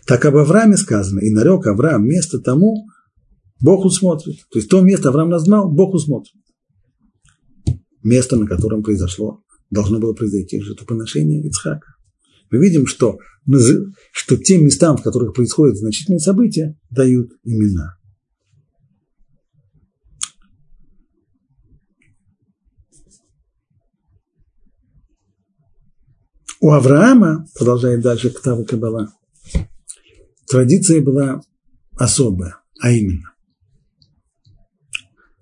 Так 0.05 0.23
об 0.23 0.37
Аврааме 0.37 0.77
сказано, 0.77 1.19
и 1.19 1.31
нарек 1.31 1.67
Авраам 1.67 2.05
место 2.05 2.39
тому, 2.39 2.87
Бог 3.61 3.85
усмотрит. 3.85 4.37
То 4.51 4.59
есть 4.59 4.69
то 4.69 4.81
место 4.81 5.09
Авраам 5.09 5.29
назнал, 5.29 5.69
Бог 5.69 5.93
усмотрит. 5.93 6.33
Место, 8.03 8.37
на 8.37 8.47
котором 8.47 8.81
произошло, 8.81 9.43
должно 9.69 9.99
было 9.99 10.13
произойти 10.13 10.61
жертвоприношение 10.61 11.45
Ицхака. 11.45 11.95
Мы 12.49 12.59
видим, 12.59 12.87
что, 12.87 13.17
что 14.11 14.37
тем 14.37 14.65
местам, 14.65 14.97
в 14.97 15.03
которых 15.03 15.33
происходят 15.33 15.77
значительные 15.77 16.19
события, 16.19 16.77
дают 16.89 17.31
имена. 17.43 17.97
У 26.61 26.71
Авраама, 26.71 27.45
продолжает 27.55 28.01
дальше 28.01 28.31
Ктава 28.31 28.63
Кабала, 28.65 29.13
традиция 30.47 31.01
была 31.01 31.41
особая, 31.97 32.57
а 32.81 32.91
именно 32.91 33.33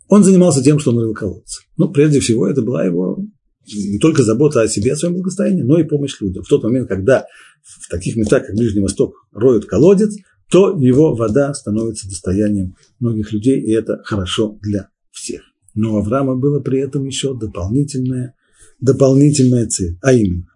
он 0.08 0.24
занимался 0.24 0.64
тем, 0.64 0.80
что 0.80 0.92
он 0.92 1.00
рыл 1.00 1.14
колодцы. 1.14 1.64
Ну, 1.78 1.90
прежде 1.90 2.20
всего, 2.20 2.48
это 2.48 2.62
была 2.62 2.86
его 2.86 3.20
не 3.68 4.00
только 4.00 4.24
забота 4.24 4.62
о 4.62 4.68
себе, 4.68 4.94
о 4.94 4.96
своем 4.96 5.16
благосостоянии, 5.16 5.62
но 5.62 5.78
и 5.80 5.84
помощь 5.84 6.20
людям. 6.22 6.44
В 6.44 6.48
тот 6.48 6.64
момент, 6.64 6.88
когда 6.88 7.26
в 7.64 7.90
таких 7.90 8.16
местах, 8.16 8.46
как 8.46 8.56
Ближний 8.56 8.82
Восток, 8.82 9.28
роют 9.34 9.66
колодец, 9.66 10.16
то 10.50 10.78
его 10.80 11.14
вода 11.16 11.54
становится 11.54 12.08
достоянием 12.08 12.76
многих 13.00 13.34
людей, 13.34 13.60
и 13.60 13.72
это 13.72 14.02
хорошо 14.06 14.58
для 14.62 14.90
всех. 15.12 15.42
Но 15.74 15.96
у 15.96 15.98
Авраама 15.98 16.36
было 16.36 16.62
при 16.62 16.80
этом 16.80 17.06
еще 17.06 17.38
дополнительная, 17.38 18.36
дополнительная 18.80 19.68
цель, 19.68 19.98
а 20.02 20.14
именно, 20.14 20.48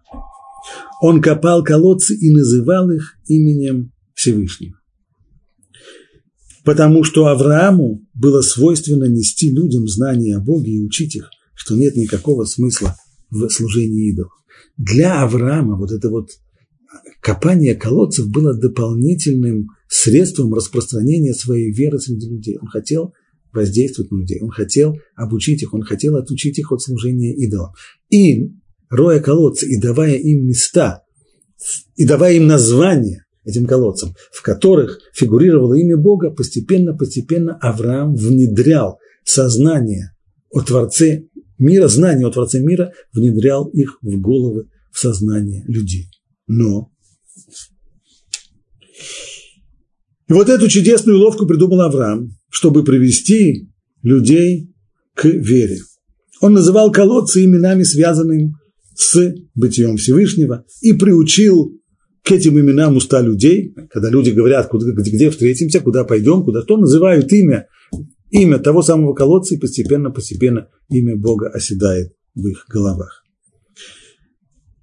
он 1.02 1.20
копал 1.20 1.62
колодцы 1.62 2.14
и 2.14 2.30
называл 2.30 2.90
их 2.90 3.16
именем 3.26 3.92
Всевышнего 4.14 4.81
потому 6.64 7.04
что 7.04 7.26
Аврааму 7.26 8.06
было 8.14 8.40
свойственно 8.42 9.04
нести 9.04 9.50
людям 9.50 9.88
знания 9.88 10.36
о 10.36 10.40
Боге 10.40 10.72
и 10.72 10.80
учить 10.80 11.16
их, 11.16 11.30
что 11.54 11.76
нет 11.76 11.96
никакого 11.96 12.44
смысла 12.44 12.96
в 13.30 13.48
служении 13.48 14.10
идолов. 14.10 14.32
Для 14.76 15.22
Авраама 15.22 15.76
вот 15.76 15.92
это 15.92 16.08
вот 16.08 16.30
копание 17.20 17.74
колодцев 17.74 18.28
было 18.28 18.54
дополнительным 18.54 19.68
средством 19.88 20.54
распространения 20.54 21.34
своей 21.34 21.72
веры 21.72 21.98
среди 21.98 22.28
людей. 22.28 22.58
Он 22.60 22.68
хотел 22.68 23.12
воздействовать 23.52 24.10
на 24.10 24.20
людей, 24.20 24.40
он 24.40 24.50
хотел 24.50 24.98
обучить 25.14 25.62
их, 25.62 25.74
он 25.74 25.82
хотел 25.82 26.16
отучить 26.16 26.58
их 26.58 26.72
от 26.72 26.80
служения 26.80 27.34
идолам. 27.34 27.72
И, 28.08 28.50
роя 28.88 29.20
колодцы 29.20 29.66
и 29.66 29.78
давая 29.78 30.14
им 30.14 30.46
места, 30.46 31.02
и 31.96 32.06
давая 32.06 32.34
им 32.34 32.46
названия, 32.46 33.21
этим 33.44 33.66
колодцам, 33.66 34.14
в 34.32 34.42
которых 34.42 35.00
фигурировало 35.14 35.74
имя 35.74 35.96
Бога, 35.96 36.30
постепенно-постепенно 36.30 37.56
Авраам 37.60 38.14
внедрял 38.14 38.98
сознание 39.24 40.14
о 40.50 40.60
Творце 40.60 41.24
мира, 41.58 41.88
знание 41.88 42.26
о 42.26 42.30
Творце 42.30 42.60
мира, 42.60 42.92
внедрял 43.12 43.66
их 43.68 43.98
в 44.02 44.20
головы, 44.20 44.68
в 44.92 44.98
сознание 44.98 45.64
людей. 45.66 46.08
Но 46.46 46.90
и 50.28 50.32
вот 50.32 50.48
эту 50.48 50.68
чудесную 50.68 51.18
уловку 51.18 51.46
придумал 51.46 51.82
Авраам, 51.82 52.30
чтобы 52.48 52.84
привести 52.84 53.68
людей 54.02 54.72
к 55.14 55.26
вере. 55.26 55.78
Он 56.40 56.54
называл 56.54 56.90
колодцы 56.90 57.44
именами, 57.44 57.82
связанными 57.82 58.54
с 58.94 59.34
бытием 59.54 59.96
Всевышнего, 59.96 60.64
и 60.80 60.92
приучил 60.92 61.78
к 62.24 62.30
этим 62.30 62.58
именам 62.58 62.96
уста 62.96 63.20
людей, 63.20 63.74
когда 63.90 64.08
люди 64.08 64.30
говорят, 64.30 64.68
куда, 64.68 64.86
где, 64.92 65.10
где 65.10 65.30
встретимся, 65.30 65.80
куда 65.80 66.04
пойдем, 66.04 66.44
куда 66.44 66.62
то, 66.62 66.76
называют 66.76 67.32
имя, 67.32 67.66
имя 68.30 68.58
того 68.58 68.82
самого 68.82 69.12
колодца, 69.12 69.54
и 69.54 69.58
постепенно-постепенно 69.58 70.68
имя 70.88 71.16
Бога 71.16 71.48
оседает 71.48 72.12
в 72.34 72.46
их 72.46 72.66
головах. 72.68 73.24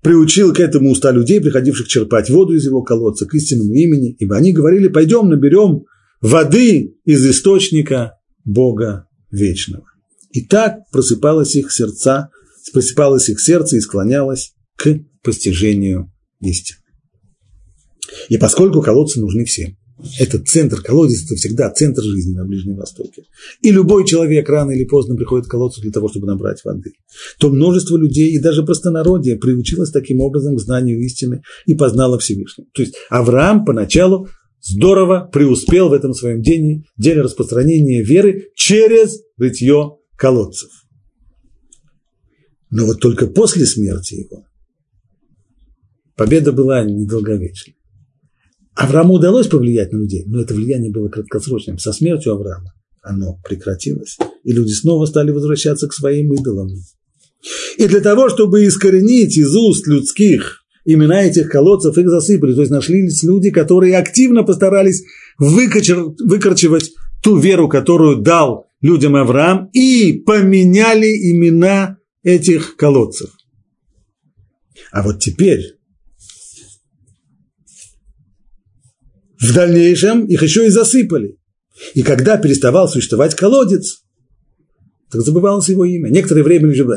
Приучил 0.02 0.54
к 0.54 0.60
этому 0.60 0.92
уста 0.92 1.12
людей, 1.12 1.42
приходивших 1.42 1.88
черпать 1.88 2.30
воду 2.30 2.54
из 2.54 2.66
его 2.66 2.84
колодца, 2.84 3.26
к 3.26 3.34
истинному 3.34 3.74
имени, 3.74 4.16
ибо 4.20 4.36
они 4.36 4.54
говорили, 4.54 4.88
пойдем 4.88 5.30
наберем 5.30 5.86
воды 6.22 6.96
из 7.06 7.26
источника 7.26 8.14
Бога 8.46 9.08
вечного. 9.32 9.86
И 10.32 10.46
так 10.46 10.90
просыпалось 10.92 11.56
их 11.56 11.72
сердца, 11.72 12.30
просыпалось 12.72 13.30
их 13.30 13.40
сердце 13.40 13.78
и 13.78 13.82
склонялось 13.82 14.54
к 14.76 15.00
постижению 15.22 16.14
истины. 16.40 16.79
И 18.30 18.38
поскольку 18.38 18.82
колодцы 18.82 19.20
нужны 19.20 19.46
всем, 19.46 19.78
это 20.18 20.40
центр, 20.40 20.82
колодец– 20.82 21.24
это 21.26 21.36
всегда 21.36 21.70
центр 21.72 22.02
жизни 22.02 22.34
на 22.34 22.46
Ближнем 22.46 22.76
Востоке. 22.76 23.24
И 23.62 23.72
любой 23.72 24.06
человек 24.06 24.48
рано 24.48 24.72
или 24.72 24.86
поздно 24.86 25.16
приходит 25.16 25.48
к 25.48 25.52
колодцу 25.52 25.82
для 25.82 25.92
того, 25.92 26.08
чтобы 26.08 26.28
набрать 26.28 26.64
воды. 26.64 26.94
То 27.38 27.50
множество 27.50 27.98
людей 27.98 28.32
и 28.32 28.40
даже 28.40 28.64
простонародье 28.64 29.36
приучилось 29.36 29.92
таким 29.92 30.22
образом 30.22 30.56
к 30.56 30.62
знанию 30.62 31.00
истины 31.02 31.42
и 31.66 31.74
познало 31.74 32.18
Всевышнего. 32.18 32.68
То 32.74 32.82
есть 32.82 32.96
Авраам 33.10 33.66
поначалу 33.66 34.30
здорово 34.62 35.30
преуспел 35.32 35.90
в 35.90 35.94
этом 35.94 36.14
своем 36.14 36.42
деле, 36.42 36.84
деле 36.98 37.22
распространения 37.22 38.02
веры 38.02 38.50
через 38.56 39.20
рытье 39.38 39.98
колодцев. 40.16 40.70
Но 42.72 42.86
вот 42.86 43.00
только 43.00 43.28
после 43.28 43.66
смерти 43.66 44.16
его 44.16 44.46
победа 46.16 46.52
была 46.52 46.84
недолговечной. 46.84 47.79
Аврааму 48.76 49.16
удалось 49.16 49.48
повлиять 49.48 49.92
на 49.92 49.98
людей, 49.98 50.24
но 50.26 50.42
это 50.42 50.54
влияние 50.54 50.92
было 50.92 51.10
краткосрочным. 51.10 51.78
Со 51.80 51.92
смертью 51.92 52.34
Авраама 52.34 52.74
оно 53.02 53.40
прекратилось, 53.44 54.18
и 54.44 54.52
люди 54.52 54.72
снова 54.72 55.06
стали 55.06 55.32
возвращаться 55.32 55.88
к 55.88 55.94
своим 55.94 56.34
идолам. 56.34 56.70
И 57.78 57.88
для 57.88 58.02
того, 58.02 58.30
чтобы 58.30 58.66
искоренить 58.66 59.38
из 59.38 59.56
уст 59.56 59.88
людских 59.88 60.64
имена 60.86 61.24
этих 61.24 61.50
колодцев, 61.50 61.98
их 61.98 62.10
засыпали. 62.10 62.54
То 62.54 62.62
есть 62.62 62.72
нашлись 62.72 63.24
люди, 63.24 63.52
которые 63.52 63.98
активно 63.98 64.44
постарались 64.44 65.04
выкачер, 65.38 66.14
выкорчевать 66.20 66.92
ту 67.24 67.38
веру, 67.38 67.68
которую 67.70 68.22
дал 68.22 68.68
людям 68.82 69.16
Авраам, 69.16 69.70
и 69.74 70.14
поменяли 70.26 71.08
имена 71.08 71.98
этих 72.24 72.76
колодцев. 72.76 73.30
А 74.92 75.04
вот 75.04 75.20
теперь 75.20 75.79
В 79.40 79.54
дальнейшем 79.54 80.26
их 80.26 80.44
еще 80.44 80.66
и 80.66 80.70
засыпали. 80.70 81.38
И 81.94 82.02
когда 82.02 82.38
переставал 82.38 82.90
существовать 82.90 83.36
колодец, 83.36 84.04
так 85.12 85.22
забывалось 85.22 85.70
его 85.70 85.86
имя. 85.86 86.10
Некоторое 86.10 86.44
время 86.44 86.70
уже 86.70 86.88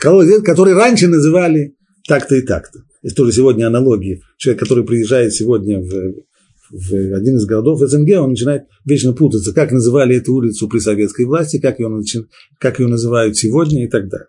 колодец, 0.00 0.42
который 0.42 0.74
раньше 0.74 1.08
называли 1.08 1.76
так-то 2.08 2.36
и 2.36 2.42
так-то. 2.42 2.80
есть 3.02 3.16
тоже 3.16 3.32
сегодня 3.32 3.66
аналогии. 3.66 4.22
Человек, 4.38 4.60
который 4.60 4.84
приезжает 4.84 5.34
сегодня 5.34 5.78
в, 5.78 6.14
в 6.70 7.14
один 7.14 7.36
из 7.36 7.44
городов 7.44 7.80
СНГ, 7.80 8.18
он 8.18 8.30
начинает 8.30 8.62
вечно 8.84 9.12
путаться, 9.12 9.52
как 9.52 9.70
называли 9.70 10.16
эту 10.16 10.34
улицу 10.34 10.68
при 10.68 10.78
советской 10.78 11.26
власти, 11.26 11.60
как 11.60 11.78
ее, 11.78 12.04
как 12.58 12.80
ее 12.80 12.88
называют 12.88 13.36
сегодня 13.36 13.84
и 13.84 13.88
так 13.88 14.08
далее. 14.08 14.28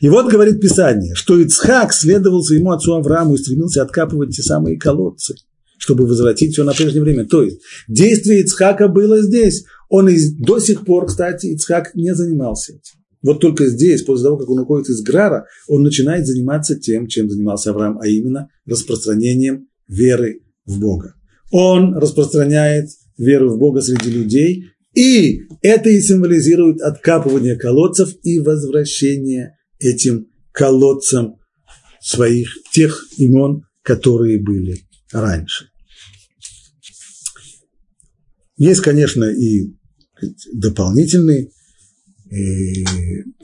И 0.00 0.08
вот 0.08 0.30
говорит 0.30 0.60
Писание, 0.60 1.14
что 1.14 1.38
Ицхак 1.38 1.92
следовал 1.92 2.42
своему 2.42 2.72
отцу 2.72 2.94
Аврааму 2.94 3.34
и 3.34 3.38
стремился 3.38 3.82
откапывать 3.82 4.34
те 4.34 4.42
самые 4.42 4.78
колодцы, 4.78 5.34
чтобы 5.78 6.06
возвратить 6.06 6.52
все 6.52 6.64
на 6.64 6.72
прежнее 6.72 7.02
время. 7.02 7.24
То 7.26 7.42
есть 7.42 7.60
действие 7.88 8.42
Ицхака 8.42 8.88
было 8.88 9.22
здесь. 9.22 9.64
Он 9.88 10.08
и 10.08 10.16
до 10.38 10.58
сих 10.58 10.84
пор, 10.84 11.06
кстати, 11.06 11.46
Ицхак 11.46 11.94
не 11.94 12.14
занимался 12.14 12.72
этим. 12.72 12.98
Вот 13.22 13.40
только 13.40 13.66
здесь, 13.66 14.02
после 14.02 14.24
того, 14.24 14.36
как 14.36 14.48
он 14.48 14.60
уходит 14.60 14.88
из 14.88 15.02
Грара, 15.02 15.46
он 15.66 15.82
начинает 15.82 16.26
заниматься 16.26 16.78
тем, 16.78 17.08
чем 17.08 17.28
занимался 17.28 17.70
Авраам, 17.70 17.98
а 17.98 18.06
именно 18.06 18.48
распространением 18.64 19.68
веры 19.88 20.42
в 20.66 20.78
Бога. 20.78 21.14
Он 21.50 21.96
распространяет 21.96 22.90
веру 23.16 23.50
в 23.50 23.58
Бога 23.58 23.80
среди 23.80 24.10
людей, 24.10 24.66
и 24.94 25.42
это 25.62 25.90
и 25.90 26.00
символизирует 26.00 26.80
откапывание 26.80 27.56
колодцев 27.56 28.14
и 28.22 28.38
возвращение 28.38 29.56
этим 29.80 30.28
колодцам 30.52 31.36
своих 32.00 32.48
тех 32.72 33.06
имен, 33.16 33.62
которые 33.82 34.40
были 34.40 34.80
раньше. 35.12 35.67
Есть, 38.58 38.80
конечно, 38.82 39.24
и 39.24 39.72
дополнительный 40.52 41.50
э, 42.30 42.34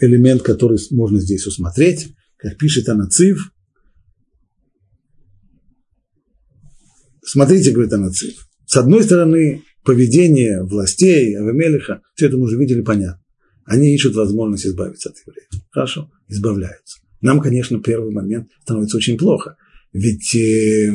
элемент, 0.00 0.42
который 0.42 0.78
можно 0.90 1.20
здесь 1.20 1.46
усмотреть, 1.46 2.08
как 2.36 2.58
пишет 2.58 2.88
Анацив. 2.88 3.38
Смотрите, 7.24 7.70
говорит 7.70 7.92
Анацив, 7.92 8.34
с 8.66 8.76
одной 8.76 9.04
стороны, 9.04 9.62
поведение 9.84 10.62
властей, 10.64 11.36
Авимелиха, 11.36 12.02
все 12.14 12.26
это 12.26 12.36
мы 12.36 12.44
уже 12.44 12.58
видели, 12.58 12.82
понятно. 12.82 13.22
Они 13.64 13.94
ищут 13.94 14.14
возможность 14.14 14.66
избавиться 14.66 15.10
от 15.10 15.16
евреев. 15.26 15.64
Хорошо, 15.70 16.10
избавляются. 16.28 16.98
Нам, 17.20 17.40
конечно, 17.40 17.80
первый 17.80 18.12
момент 18.12 18.50
становится 18.62 18.96
очень 18.96 19.16
плохо. 19.16 19.56
Ведь, 19.92 20.34
э, 20.34 20.92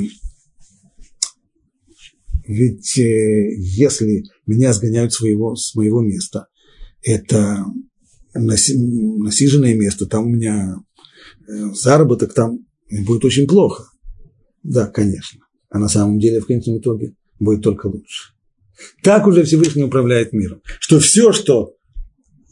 ведь 2.49 2.97
э, 2.97 3.53
если 3.57 4.23
меня 4.47 4.73
сгоняют 4.73 5.13
своего, 5.13 5.55
с 5.55 5.75
моего 5.75 6.01
места, 6.01 6.47
это 7.03 7.63
насиженное 8.33 9.75
место, 9.75 10.07
там 10.07 10.25
у 10.25 10.29
меня 10.29 10.77
э, 11.47 11.73
заработок, 11.75 12.33
там 12.33 12.65
будет 12.89 13.23
очень 13.23 13.47
плохо. 13.47 13.83
Да, 14.63 14.87
конечно. 14.87 15.41
А 15.69 15.77
на 15.77 15.87
самом 15.89 16.17
деле 16.17 16.39
в 16.39 16.47
конечном 16.47 16.79
итоге 16.79 17.13
будет 17.39 17.61
только 17.61 17.85
лучше. 17.85 18.33
Так 19.03 19.27
уже 19.27 19.43
Всевышний 19.43 19.83
управляет 19.83 20.33
миром. 20.33 20.63
Что 20.79 20.99
все, 20.99 21.31
что 21.31 21.75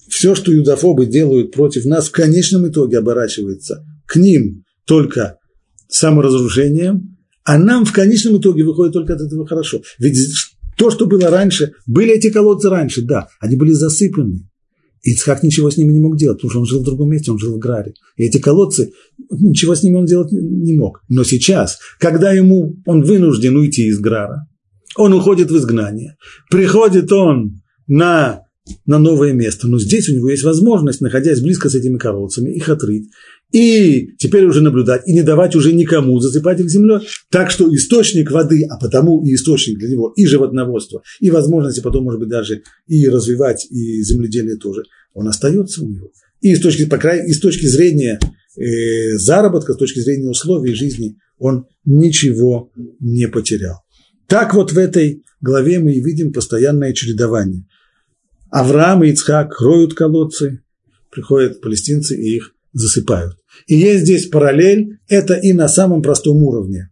все, 0.08 0.36
что 0.36 0.52
юдофобы 0.52 1.08
делают 1.08 1.54
против 1.54 1.86
нас, 1.86 2.10
в 2.10 2.12
конечном 2.12 2.68
итоге 2.68 3.00
оборачивается 3.00 3.84
к 4.06 4.16
ним 4.18 4.64
только 4.86 5.40
саморазрушением, 5.88 7.17
а 7.48 7.58
нам 7.58 7.86
в 7.86 7.94
конечном 7.94 8.40
итоге 8.40 8.66
выходит 8.66 8.92
только 8.92 9.14
от 9.14 9.22
этого 9.22 9.48
хорошо. 9.48 9.82
Ведь 10.00 10.18
то, 10.78 10.92
что 10.92 11.06
было 11.06 11.30
раньше, 11.30 11.72
были 11.86 12.12
эти 12.12 12.30
колодцы 12.30 12.70
раньше, 12.70 13.04
да, 13.04 13.30
они 13.40 13.56
были 13.56 13.72
засыпаны. 13.72 14.50
И 15.02 15.12
Ицхак 15.12 15.44
ничего 15.44 15.72
с 15.72 15.78
ними 15.78 15.94
не 15.94 16.02
мог 16.02 16.18
делать, 16.18 16.40
потому 16.40 16.50
что 16.52 16.60
он 16.60 16.66
жил 16.66 16.82
в 16.82 16.86
другом 16.86 17.10
месте, 17.10 17.32
он 17.32 17.40
жил 17.40 17.56
в 17.56 17.60
Граре. 17.60 17.94
И 18.18 18.26
эти 18.26 18.38
колодцы, 18.38 18.92
ничего 19.32 19.76
с 19.76 19.84
ними 19.84 19.96
он 19.96 20.06
делать 20.06 20.30
не 20.34 20.74
мог. 20.74 21.02
Но 21.08 21.24
сейчас, 21.24 21.80
когда 22.00 22.34
ему 22.34 22.76
он 22.86 23.04
вынужден 23.04 23.56
уйти 23.56 23.88
из 23.88 24.00
Грара, 24.00 24.46
он 24.98 25.14
уходит 25.14 25.50
в 25.50 25.56
изгнание, 25.56 26.18
приходит 26.50 27.14
он 27.14 27.62
на 27.88 28.44
на 28.86 29.00
новое 29.00 29.34
место. 29.34 29.68
Но 29.68 29.80
здесь 29.80 30.10
у 30.10 30.14
него 30.14 30.30
есть 30.30 30.44
возможность, 30.44 31.00
находясь 31.00 31.40
близко 31.40 31.70
с 31.70 31.76
этими 31.76 31.98
колодцами, 31.98 32.52
их 32.52 32.68
отрыть. 32.68 33.10
И 33.52 34.16
теперь 34.18 34.46
уже 34.46 34.62
наблюдать, 34.62 35.08
и 35.08 35.14
не 35.14 35.24
давать 35.24 35.56
уже 35.56 35.74
никому 35.74 36.20
засыпать 36.20 36.60
их 36.60 36.70
землей. 36.70 37.00
Так 37.30 37.50
что 37.50 37.74
источник 37.74 38.30
воды, 38.30 38.66
а 38.70 38.78
потому 38.78 39.24
и 39.24 39.34
источник 39.34 39.80
для 39.80 39.90
него, 39.90 40.12
и 40.16 40.26
животноводство, 40.26 41.02
и 41.20 41.30
возможности 41.30 41.82
потом, 41.82 42.04
может 42.04 42.20
быть, 42.20 42.30
даже 42.30 42.64
и 42.88 43.08
развивать, 43.08 43.66
и 43.70 44.02
земледелие 44.04 44.58
тоже, 44.58 44.84
он 45.14 45.28
остается 45.28 45.84
у 45.84 45.90
него. 45.90 46.12
И 46.42 46.56
с 46.56 46.60
точки, 46.60 46.86
по 46.86 46.98
крайней, 46.98 47.30
и 47.30 47.34
с 47.34 47.40
точки 47.40 47.66
зрения 47.66 48.20
э, 48.58 49.18
заработка, 49.18 49.74
с 49.74 49.78
точки 49.78 50.00
зрения 50.00 50.30
условий 50.30 50.74
жизни, 50.74 51.18
он 51.38 51.68
ничего 51.86 52.72
не 53.00 53.28
потерял. 53.28 53.78
Так 54.28 54.54
вот 54.54 54.74
в 54.74 54.78
этой 54.78 55.24
главе 55.40 55.80
мы 55.80 55.94
и 55.94 56.02
видим 56.02 56.34
постоянное 56.34 56.94
чередование– 56.94 57.66
Авраам 58.50 59.04
и 59.04 59.10
Ицхак 59.10 59.60
роют 59.60 59.94
колодцы, 59.94 60.62
приходят 61.12 61.62
палестинцы 61.62 62.16
и 62.16 62.38
их 62.38 62.54
засыпают. 62.78 63.38
И 63.68 63.76
есть 63.76 64.04
здесь 64.04 64.28
параллель, 64.28 65.00
это 65.08 65.34
и 65.34 65.54
на 65.54 65.68
самом 65.68 66.02
простом 66.02 66.44
уровне. 66.44 66.90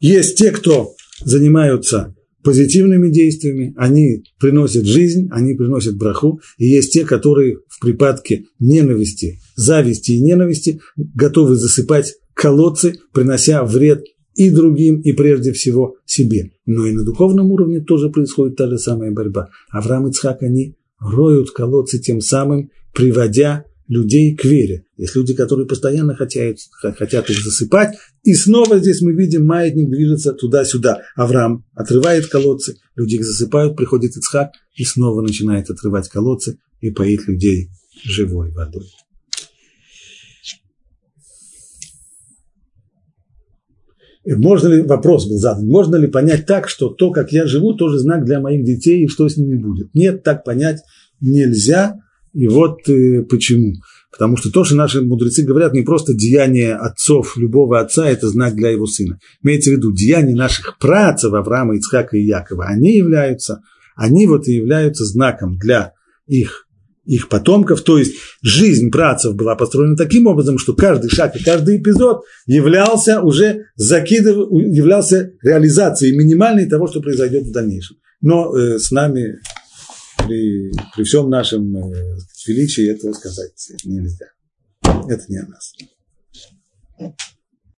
Есть 0.00 0.36
те, 0.36 0.50
кто 0.50 0.94
занимаются 1.24 2.14
позитивными 2.42 3.10
действиями, 3.10 3.74
они 3.76 4.22
приносят 4.38 4.84
жизнь, 4.86 5.28
они 5.32 5.54
приносят 5.54 5.96
браху, 5.96 6.40
и 6.58 6.66
есть 6.66 6.92
те, 6.92 7.04
которые 7.04 7.58
в 7.68 7.80
припадке 7.80 8.44
ненависти, 8.60 9.40
зависти 9.56 10.12
и 10.12 10.20
ненависти 10.20 10.80
готовы 10.96 11.56
засыпать 11.56 12.14
колодцы, 12.34 13.00
принося 13.12 13.64
вред 13.64 14.04
и 14.34 14.50
другим, 14.50 15.00
и 15.00 15.12
прежде 15.12 15.52
всего 15.52 15.96
себе. 16.04 16.52
Но 16.66 16.86
и 16.86 16.92
на 16.92 17.04
духовном 17.04 17.50
уровне 17.50 17.80
тоже 17.80 18.10
происходит 18.10 18.56
та 18.56 18.68
же 18.68 18.78
самая 18.78 19.10
борьба. 19.10 19.48
Авраам 19.70 20.06
и 20.06 20.10
Ицхак, 20.10 20.42
они 20.42 20.76
роют 21.00 21.50
колодцы 21.50 21.98
тем 21.98 22.20
самым, 22.20 22.70
приводя 22.94 23.64
людей 23.88 24.34
к 24.34 24.44
вере. 24.44 24.84
Есть 24.96 25.14
люди, 25.16 25.34
которые 25.34 25.66
постоянно 25.66 26.14
хотят, 26.14 26.56
хотят 26.80 27.30
их 27.30 27.38
засыпать. 27.38 27.96
И 28.24 28.34
снова 28.34 28.78
здесь 28.78 29.02
мы 29.02 29.12
видим, 29.12 29.46
маятник 29.46 29.88
движется 29.88 30.32
туда-сюда. 30.32 31.02
Авраам 31.14 31.64
отрывает 31.74 32.26
колодцы, 32.26 32.76
люди 32.96 33.16
их 33.16 33.24
засыпают, 33.24 33.76
приходит 33.76 34.16
Ицхак 34.16 34.50
и 34.74 34.84
снова 34.84 35.22
начинает 35.22 35.70
отрывать 35.70 36.08
колодцы 36.08 36.58
и 36.80 36.90
поить 36.90 37.26
людей 37.28 37.68
живой 38.04 38.50
водой. 38.50 38.86
Можно 44.28 44.68
ли, 44.68 44.82
вопрос 44.82 45.28
был 45.28 45.38
задан, 45.38 45.68
можно 45.68 45.94
ли 45.94 46.08
понять 46.08 46.46
так, 46.46 46.68
что 46.68 46.88
то, 46.88 47.12
как 47.12 47.30
я 47.30 47.46
живу, 47.46 47.74
тоже 47.74 47.98
знак 48.00 48.24
для 48.24 48.40
моих 48.40 48.64
детей, 48.64 49.04
и 49.04 49.08
что 49.08 49.28
с 49.28 49.36
ними 49.36 49.56
будет? 49.56 49.94
Нет, 49.94 50.24
так 50.24 50.42
понять 50.42 50.82
нельзя, 51.20 52.00
и 52.36 52.48
вот 52.48 52.86
э, 52.88 53.22
почему. 53.22 53.72
Потому 54.12 54.36
что 54.36 54.50
то, 54.50 54.64
что 54.64 54.76
наши 54.76 55.00
мудрецы 55.00 55.42
говорят, 55.42 55.72
не 55.72 55.82
просто 55.82 56.12
деяние 56.12 56.74
отцов 56.74 57.36
любого 57.38 57.80
отца, 57.80 58.08
это 58.08 58.28
знак 58.28 58.54
для 58.54 58.70
его 58.70 58.86
сына. 58.86 59.18
Имеется 59.42 59.70
в 59.70 59.72
виду 59.74 59.92
деяния 59.92 60.34
наших 60.34 60.78
працев 60.78 61.32
Авраама, 61.32 61.76
Ицхака 61.76 62.16
и 62.16 62.24
Якова. 62.24 62.66
Они 62.66 62.96
являются, 62.96 63.62
они 63.94 64.26
вот 64.26 64.48
и 64.48 64.52
являются 64.52 65.04
знаком 65.04 65.58
для 65.58 65.92
их 66.26 66.66
их 67.06 67.28
потомков, 67.28 67.82
то 67.82 67.98
есть 67.98 68.16
жизнь 68.42 68.90
працев 68.90 69.36
была 69.36 69.54
построена 69.54 69.96
таким 69.96 70.26
образом, 70.26 70.58
что 70.58 70.74
каждый 70.74 71.08
шаг 71.08 71.36
и 71.36 71.44
каждый 71.44 71.76
эпизод 71.76 72.22
являлся 72.46 73.20
уже 73.20 73.66
закидыв, 73.76 74.34
являлся 74.50 75.30
реализацией 75.40 76.16
минимальной 76.18 76.68
того, 76.68 76.88
что 76.88 77.00
произойдет 77.00 77.44
в 77.44 77.52
дальнейшем. 77.52 77.98
Но 78.20 78.56
э, 78.56 78.80
с 78.80 78.90
нами 78.90 79.38
при, 80.26 80.72
при 80.94 81.04
всем 81.04 81.30
нашем 81.30 81.76
э, 81.76 82.18
величии 82.46 82.90
этого 82.90 83.12
сказать 83.12 83.72
нельзя. 83.84 84.26
Это 84.82 85.24
не 85.28 85.38
о 85.38 85.46
нас. 85.46 85.72